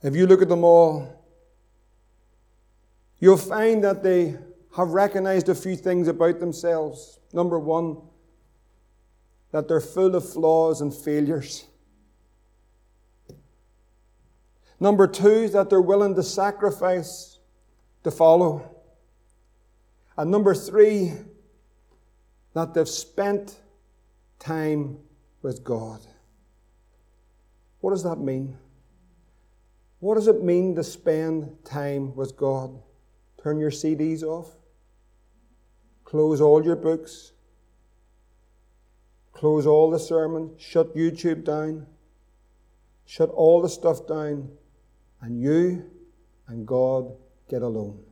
if 0.02 0.14
you 0.14 0.26
look 0.26 0.42
at 0.42 0.50
them 0.50 0.62
all, 0.62 1.24
you'll 3.20 3.38
find 3.38 3.82
that 3.84 4.02
they 4.02 4.36
have 4.76 4.88
recognized 4.90 5.48
a 5.48 5.54
few 5.54 5.76
things 5.76 6.08
about 6.08 6.40
themselves. 6.40 7.20
Number 7.32 7.58
one, 7.58 7.96
that 9.52 9.66
they're 9.66 9.80
full 9.80 10.14
of 10.14 10.30
flaws 10.30 10.82
and 10.82 10.92
failures. 10.92 11.64
Number 14.78 15.06
two, 15.06 15.48
that 15.48 15.70
they're 15.70 15.80
willing 15.80 16.14
to 16.16 16.22
sacrifice 16.22 17.38
to 18.04 18.10
follow. 18.10 18.79
And 20.20 20.30
number 20.30 20.54
three, 20.54 21.14
that 22.52 22.74
they've 22.74 22.86
spent 22.86 23.58
time 24.38 24.98
with 25.40 25.64
God. 25.64 26.00
What 27.80 27.92
does 27.92 28.02
that 28.02 28.18
mean? 28.18 28.58
What 30.00 30.16
does 30.16 30.28
it 30.28 30.42
mean 30.42 30.74
to 30.74 30.84
spend 30.84 31.64
time 31.64 32.14
with 32.14 32.36
God? 32.36 32.82
Turn 33.42 33.58
your 33.58 33.70
CDs 33.70 34.22
off. 34.22 34.50
Close 36.04 36.42
all 36.42 36.62
your 36.62 36.76
books. 36.76 37.32
Close 39.32 39.66
all 39.66 39.90
the 39.90 39.98
sermon. 39.98 40.50
Shut 40.58 40.94
YouTube 40.94 41.44
down. 41.44 41.86
Shut 43.06 43.30
all 43.30 43.62
the 43.62 43.70
stuff 43.70 44.06
down. 44.06 44.50
And 45.22 45.40
you 45.40 45.90
and 46.46 46.66
God 46.66 47.10
get 47.48 47.62
alone. 47.62 48.09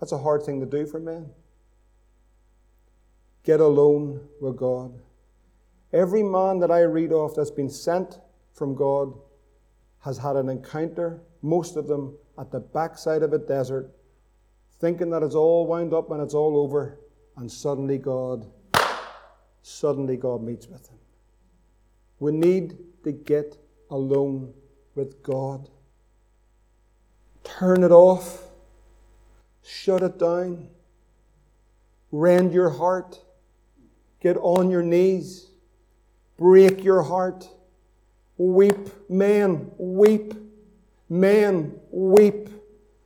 That's 0.00 0.12
a 0.12 0.18
hard 0.18 0.42
thing 0.42 0.60
to 0.60 0.66
do 0.66 0.86
for 0.86 1.00
men. 1.00 1.30
Get 3.44 3.60
alone 3.60 4.20
with 4.40 4.56
God. 4.56 5.00
Every 5.92 6.22
man 6.22 6.58
that 6.60 6.70
I 6.70 6.80
read 6.80 7.12
of 7.12 7.34
that's 7.34 7.50
been 7.50 7.70
sent 7.70 8.20
from 8.52 8.74
God 8.74 9.14
has 10.00 10.18
had 10.18 10.36
an 10.36 10.48
encounter, 10.48 11.20
most 11.42 11.76
of 11.76 11.86
them 11.86 12.16
at 12.38 12.50
the 12.50 12.60
backside 12.60 13.22
of 13.22 13.32
a 13.32 13.38
desert, 13.38 13.90
thinking 14.80 15.10
that 15.10 15.22
it's 15.22 15.34
all 15.34 15.66
wound 15.66 15.92
up 15.92 16.10
and 16.10 16.22
it's 16.22 16.34
all 16.34 16.56
over, 16.58 17.00
and 17.36 17.50
suddenly 17.50 17.98
God, 17.98 18.46
suddenly 19.62 20.16
God 20.16 20.42
meets 20.42 20.66
with 20.68 20.86
them. 20.86 20.98
We 22.20 22.32
need 22.32 22.76
to 23.04 23.12
get 23.12 23.56
alone 23.90 24.52
with 24.94 25.22
God. 25.22 25.68
Turn 27.44 27.82
it 27.82 27.92
off. 27.92 28.47
Shut 29.68 30.02
it 30.02 30.18
down. 30.18 30.68
Rend 32.10 32.54
your 32.54 32.70
heart. 32.70 33.20
Get 34.20 34.38
on 34.38 34.70
your 34.70 34.82
knees. 34.82 35.50
Break 36.38 36.82
your 36.82 37.02
heart. 37.02 37.46
Weep, 38.38 38.88
man, 39.10 39.70
weep. 39.76 40.32
man, 41.10 41.78
weep. 41.90 42.48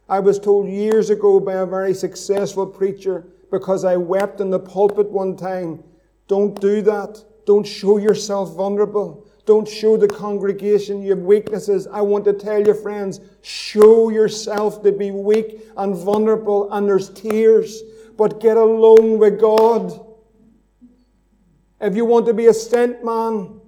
I 0.08 0.20
was 0.20 0.38
told 0.38 0.68
years 0.68 1.10
ago 1.10 1.40
by 1.40 1.54
a 1.54 1.66
very 1.66 1.94
successful 1.94 2.66
preacher 2.66 3.26
because 3.50 3.84
I 3.84 3.96
wept 3.96 4.40
in 4.40 4.50
the 4.50 4.60
pulpit 4.60 5.10
one 5.10 5.36
time 5.36 5.82
don't 6.28 6.58
do 6.60 6.80
that. 6.82 7.24
Don't 7.44 7.66
show 7.66 7.98
yourself 7.98 8.54
vulnerable. 8.54 9.26
Don't 9.52 9.68
show 9.68 9.98
the 9.98 10.08
congregation 10.08 11.02
your 11.02 11.18
weaknesses. 11.18 11.86
I 11.86 12.00
want 12.00 12.24
to 12.24 12.32
tell 12.32 12.66
you, 12.66 12.72
friends, 12.72 13.20
show 13.42 14.08
yourself 14.08 14.82
to 14.82 14.92
be 14.92 15.10
weak 15.10 15.60
and 15.76 15.94
vulnerable, 15.94 16.72
and 16.72 16.88
there's 16.88 17.10
tears, 17.10 17.82
but 18.16 18.40
get 18.40 18.56
alone 18.56 19.18
with 19.18 19.38
God. 19.38 20.06
If 21.82 21.94
you 21.94 22.06
want 22.06 22.24
to 22.28 22.32
be 22.32 22.46
a 22.46 22.54
sent 22.54 23.04
man, 23.04 23.60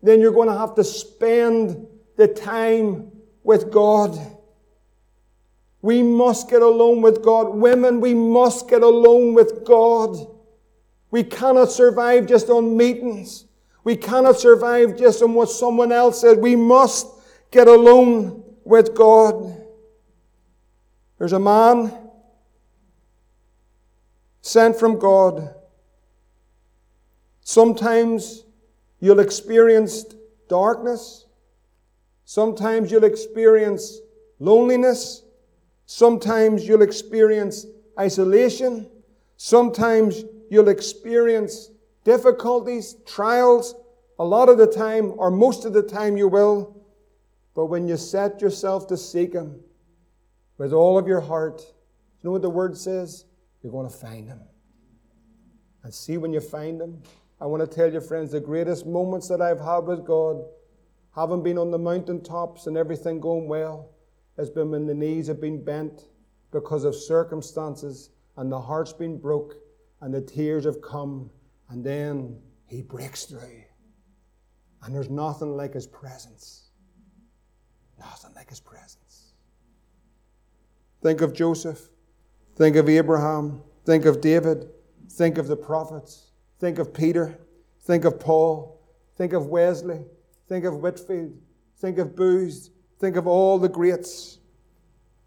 then 0.00 0.20
you're 0.20 0.30
going 0.30 0.48
to 0.48 0.56
have 0.56 0.76
to 0.76 0.84
spend 0.84 1.88
the 2.16 2.28
time 2.28 3.10
with 3.42 3.72
God. 3.72 4.16
We 5.80 6.04
must 6.04 6.50
get 6.50 6.62
alone 6.62 7.02
with 7.02 7.20
God. 7.20 7.48
Women, 7.48 8.00
we 8.00 8.14
must 8.14 8.68
get 8.68 8.84
alone 8.84 9.34
with 9.34 9.64
God. 9.64 10.24
We 11.10 11.24
cannot 11.24 11.72
survive 11.72 12.28
just 12.28 12.48
on 12.48 12.76
meetings. 12.76 13.46
We 13.84 13.96
cannot 13.96 14.38
survive 14.38 14.96
just 14.96 15.22
on 15.22 15.34
what 15.34 15.50
someone 15.50 15.90
else 15.90 16.20
said. 16.20 16.38
We 16.38 16.56
must 16.56 17.06
get 17.50 17.66
alone 17.68 18.44
with 18.64 18.94
God. 18.94 19.60
There's 21.18 21.32
a 21.32 21.40
man 21.40 21.92
sent 24.40 24.76
from 24.76 24.98
God. 24.98 25.54
Sometimes 27.42 28.44
you'll 29.00 29.20
experience 29.20 30.04
darkness. 30.48 31.26
Sometimes 32.24 32.90
you'll 32.90 33.04
experience 33.04 33.98
loneliness. 34.38 35.22
Sometimes 35.86 36.66
you'll 36.66 36.82
experience 36.82 37.66
isolation. 37.98 38.88
Sometimes 39.36 40.24
you'll 40.50 40.68
experience 40.68 41.71
difficulties, 42.04 42.96
trials, 43.06 43.74
a 44.18 44.24
lot 44.24 44.48
of 44.48 44.58
the 44.58 44.66
time, 44.66 45.12
or 45.16 45.30
most 45.30 45.64
of 45.64 45.72
the 45.72 45.82
time, 45.82 46.16
you 46.16 46.28
will. 46.28 46.76
But 47.54 47.66
when 47.66 47.88
you 47.88 47.96
set 47.96 48.40
yourself 48.40 48.86
to 48.88 48.96
seek 48.96 49.32
Him 49.32 49.60
with 50.58 50.72
all 50.72 50.98
of 50.98 51.06
your 51.06 51.20
heart, 51.20 51.60
you 51.60 52.28
know 52.28 52.32
what 52.32 52.42
the 52.42 52.50
Word 52.50 52.76
says? 52.76 53.24
You're 53.62 53.72
going 53.72 53.88
to 53.88 53.96
find 53.96 54.28
Him. 54.28 54.40
And 55.82 55.92
see 55.92 56.18
when 56.18 56.32
you 56.32 56.40
find 56.40 56.80
Him. 56.80 57.02
I 57.40 57.46
want 57.46 57.68
to 57.68 57.76
tell 57.76 57.92
you, 57.92 58.00
friends, 58.00 58.30
the 58.30 58.40
greatest 58.40 58.86
moments 58.86 59.28
that 59.28 59.40
I've 59.40 59.60
had 59.60 59.78
with 59.80 60.04
God 60.04 60.44
haven't 61.14 61.42
been 61.42 61.58
on 61.58 61.70
the 61.70 61.78
mountaintops 61.78 62.66
and 62.66 62.76
everything 62.76 63.20
going 63.20 63.48
well. 63.48 63.90
It's 64.38 64.50
been 64.50 64.70
when 64.70 64.86
the 64.86 64.94
knees 64.94 65.26
have 65.26 65.40
been 65.40 65.62
bent 65.62 66.08
because 66.52 66.84
of 66.84 66.94
circumstances 66.94 68.10
and 68.36 68.50
the 68.50 68.60
heart's 68.60 68.92
been 68.92 69.18
broke 69.18 69.56
and 70.00 70.14
the 70.14 70.20
tears 70.20 70.64
have 70.64 70.80
come 70.80 71.30
and 71.72 71.82
then 71.82 72.38
he 72.66 72.82
breaks 72.82 73.24
through. 73.24 73.62
And 74.82 74.94
there's 74.94 75.08
nothing 75.08 75.56
like 75.56 75.72
his 75.72 75.86
presence. 75.86 76.68
Nothing 77.98 78.34
like 78.34 78.50
his 78.50 78.60
presence. 78.60 79.32
Think 81.02 81.22
of 81.22 81.32
Joseph. 81.32 81.88
Think 82.56 82.76
of 82.76 82.90
Abraham. 82.90 83.62
Think 83.86 84.04
of 84.04 84.20
David. 84.20 84.68
Think 85.12 85.38
of 85.38 85.48
the 85.48 85.56
prophets. 85.56 86.32
Think 86.60 86.78
of 86.78 86.92
Peter. 86.92 87.38
Think 87.80 88.04
of 88.04 88.20
Paul. 88.20 88.78
Think 89.16 89.32
of 89.32 89.46
Wesley. 89.46 90.00
Think 90.48 90.66
of 90.66 90.76
Whitefield. 90.76 91.32
Think 91.78 91.96
of 91.96 92.14
Booth. 92.14 92.68
Think 92.98 93.16
of 93.16 93.26
all 93.26 93.58
the 93.58 93.68
greats. 93.68 94.38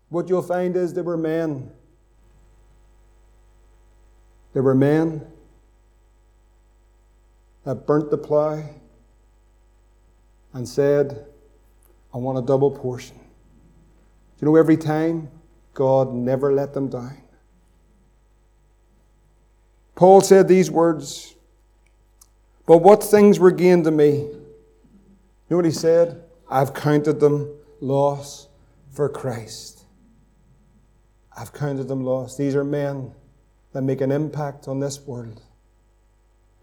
What 0.10 0.30
you'll 0.30 0.44
find 0.44 0.76
is 0.76 0.94
they 0.94 1.02
were 1.02 1.18
men. 1.18 1.72
They 4.54 4.62
were 4.62 4.76
men 4.76 5.26
that 7.66 7.88
burnt 7.88 8.12
the 8.12 8.18
plow 8.18 8.64
and 10.54 10.68
said, 10.68 11.26
I 12.14 12.18
want 12.18 12.38
a 12.38 12.42
double 12.42 12.72
portion. 12.72 13.20
You 14.40 14.46
know, 14.46 14.56
every 14.56 14.78
time, 14.78 15.30
God 15.74 16.14
never 16.14 16.54
let 16.54 16.74
them 16.74 16.88
down. 16.88 17.18
Paul 19.96 20.22
said 20.22 20.48
these 20.48 20.70
words, 20.70 21.36
But 22.66 22.78
what 22.78 23.04
things 23.04 23.40
were 23.40 23.52
gained 23.52 23.86
to 23.86 23.92
me? 23.92 24.12
You 24.12 24.46
know 25.50 25.58
what 25.58 25.66
he 25.66 25.72
said? 25.72 26.24
I've 26.50 26.74
counted 26.74 27.20
them 27.20 27.50
loss 27.82 28.48
for 28.92 29.10
Christ. 29.10 29.84
I've 31.36 31.52
counted 31.52 31.88
them 31.88 32.04
loss. 32.04 32.38
These 32.38 32.56
are 32.56 32.64
men 32.64 33.12
that 33.74 33.82
make 33.82 34.02
an 34.02 34.12
impact 34.12 34.68
on 34.68 34.80
this 34.80 35.02
world 35.02 35.42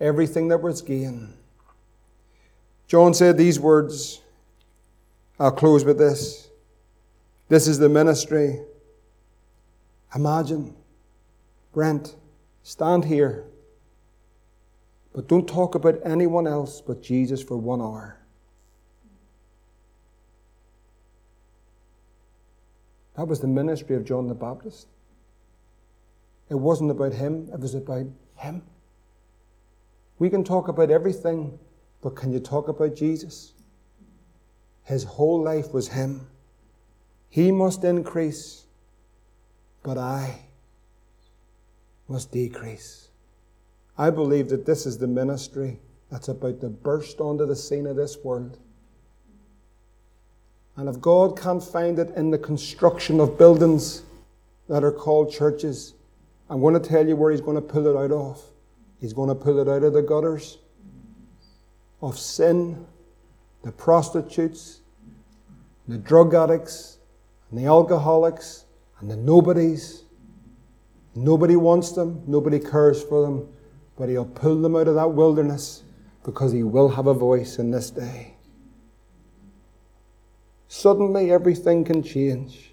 everything 0.02 0.48
that 0.48 0.60
was 0.60 0.82
gained. 0.82 1.32
John 2.88 3.14
said 3.14 3.38
these 3.38 3.58
words. 3.58 4.20
I'll 5.38 5.52
close 5.52 5.84
with 5.84 5.96
this. 5.96 6.48
This 7.48 7.66
is 7.66 7.78
the 7.78 7.88
ministry. 7.88 8.60
Imagine 10.14 10.74
Brent, 11.72 12.16
stand 12.62 13.06
here. 13.06 13.44
But 15.14 15.28
don't 15.28 15.48
talk 15.48 15.74
about 15.74 16.00
anyone 16.04 16.46
else 16.46 16.80
but 16.80 17.02
Jesus 17.02 17.42
for 17.42 17.56
one 17.56 17.80
hour. 17.80 18.18
That 23.16 23.28
was 23.28 23.40
the 23.40 23.46
ministry 23.46 23.94
of 23.96 24.04
John 24.04 24.26
the 24.26 24.34
Baptist. 24.34 24.88
It 26.48 26.54
wasn't 26.54 26.90
about 26.90 27.12
him, 27.12 27.48
it 27.52 27.60
was 27.60 27.74
about 27.74 28.06
him. 28.36 28.62
We 30.22 30.30
can 30.30 30.44
talk 30.44 30.68
about 30.68 30.92
everything, 30.92 31.58
but 32.00 32.14
can 32.14 32.32
you 32.32 32.38
talk 32.38 32.68
about 32.68 32.94
Jesus? 32.94 33.54
His 34.84 35.02
whole 35.02 35.42
life 35.42 35.74
was 35.74 35.88
him. 35.88 36.28
He 37.28 37.50
must 37.50 37.82
increase, 37.82 38.66
but 39.82 39.98
I 39.98 40.42
must 42.06 42.30
decrease. 42.30 43.08
I 43.98 44.10
believe 44.10 44.48
that 44.50 44.64
this 44.64 44.86
is 44.86 44.96
the 44.96 45.08
ministry 45.08 45.80
that's 46.08 46.28
about 46.28 46.60
to 46.60 46.68
burst 46.68 47.18
onto 47.18 47.44
the 47.44 47.56
scene 47.56 47.88
of 47.88 47.96
this 47.96 48.16
world. 48.22 48.58
And 50.76 50.88
if 50.88 51.00
God 51.00 51.36
can't 51.36 51.64
find 51.64 51.98
it 51.98 52.10
in 52.14 52.30
the 52.30 52.38
construction 52.38 53.18
of 53.18 53.36
buildings 53.38 54.02
that 54.68 54.84
are 54.84 54.92
called 54.92 55.32
churches, 55.32 55.94
I'm 56.48 56.60
going 56.60 56.80
to 56.80 56.88
tell 56.88 57.08
you 57.08 57.16
where 57.16 57.32
He's 57.32 57.40
going 57.40 57.56
to 57.56 57.60
pull 57.60 57.88
it 57.88 57.96
out 57.96 58.12
of. 58.12 58.51
He's 59.02 59.12
going 59.12 59.28
to 59.30 59.34
pull 59.34 59.58
it 59.58 59.68
out 59.68 59.82
of 59.82 59.94
the 59.94 60.00
gutters 60.00 60.58
of 62.00 62.16
sin, 62.16 62.86
the 63.62 63.72
prostitutes, 63.72 64.80
the 65.88 65.98
drug 65.98 66.34
addicts, 66.34 66.98
and 67.50 67.58
the 67.58 67.66
alcoholics, 67.66 68.64
and 69.00 69.10
the 69.10 69.16
nobodies. 69.16 70.04
Nobody 71.16 71.56
wants 71.56 71.90
them, 71.90 72.22
nobody 72.28 72.60
cares 72.60 73.02
for 73.02 73.22
them, 73.22 73.48
but 73.96 74.08
He'll 74.08 74.24
pull 74.24 74.62
them 74.62 74.76
out 74.76 74.86
of 74.86 74.94
that 74.94 75.10
wilderness 75.10 75.82
because 76.22 76.52
He 76.52 76.62
will 76.62 76.90
have 76.90 77.08
a 77.08 77.14
voice 77.14 77.58
in 77.58 77.72
this 77.72 77.90
day. 77.90 78.36
Suddenly, 80.68 81.32
everything 81.32 81.84
can 81.84 82.04
change. 82.04 82.72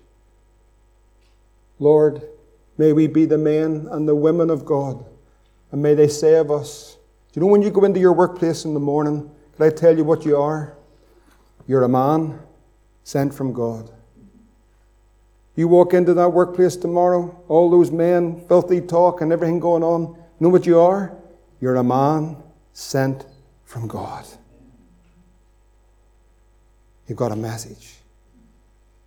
Lord, 1.79 2.21
may 2.77 2.93
we 2.93 3.07
be 3.07 3.25
the 3.25 3.39
men 3.39 3.87
and 3.89 4.07
the 4.07 4.15
women 4.15 4.51
of 4.51 4.63
God, 4.63 5.08
and 5.71 5.81
may 5.81 5.93
they 5.93 6.07
say 6.07 6.35
of 6.35 6.51
us, 6.51 6.97
Do 7.31 7.39
you 7.39 7.45
know 7.45 7.51
when 7.51 7.61
you 7.61 7.69
go 7.69 7.83
into 7.85 7.99
your 7.99 8.13
workplace 8.13 8.65
in 8.65 8.73
the 8.73 8.79
morning, 8.79 9.29
can 9.55 9.65
I 9.65 9.69
tell 9.69 9.95
you 9.95 10.03
what 10.03 10.25
you 10.25 10.37
are? 10.37 10.75
You're 11.67 11.83
a 11.83 11.89
man 11.89 12.39
sent 13.03 13.33
from 13.33 13.53
God. 13.53 13.91
You 15.55 15.67
walk 15.67 15.93
into 15.93 16.13
that 16.13 16.29
workplace 16.29 16.77
tomorrow, 16.77 17.43
all 17.47 17.69
those 17.69 17.91
men, 17.91 18.45
filthy 18.47 18.79
talk, 18.79 19.21
and 19.21 19.33
everything 19.33 19.59
going 19.59 19.83
on. 19.83 20.17
Know 20.39 20.49
what 20.49 20.65
you 20.65 20.79
are? 20.79 21.15
You're 21.59 21.75
a 21.75 21.83
man 21.83 22.37
sent 22.71 23.25
from 23.65 23.87
God. 23.87 24.25
You've 27.07 27.17
got 27.17 27.31
a 27.31 27.35
message 27.35 27.95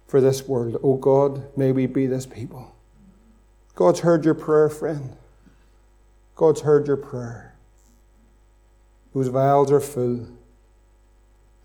for 0.06 0.20
this 0.20 0.46
world. 0.46 0.78
Oh 0.82 0.96
God, 0.96 1.56
may 1.56 1.72
we 1.72 1.86
be 1.86 2.06
this 2.06 2.26
people. 2.26 2.76
God's 3.74 4.00
heard 4.00 4.24
your 4.24 4.34
prayer, 4.34 4.68
friend. 4.68 5.16
God's 6.42 6.62
heard 6.62 6.88
your 6.88 6.96
prayer. 6.96 7.54
Those 9.14 9.28
vials 9.28 9.70
are 9.70 9.78
full, 9.78 10.26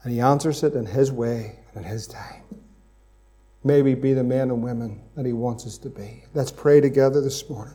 and 0.04 0.14
He 0.14 0.20
answers 0.20 0.62
it 0.62 0.76
in 0.76 0.86
His 0.86 1.12
way 1.12 1.58
and 1.74 1.84
in 1.84 1.92
His 1.92 2.06
time. 2.06 2.44
May 3.64 3.82
we 3.82 3.96
be 3.96 4.14
the 4.14 4.24
men 4.24 4.52
and 4.52 4.62
women 4.62 5.02
that 5.16 5.26
He 5.26 5.34
wants 5.34 5.66
us 5.66 5.80
to 5.80 5.90
be. 5.90 6.26
Let's 6.36 6.52
pray 6.52 6.80
together 6.80 7.22
this 7.22 7.50
morning. 7.50 7.74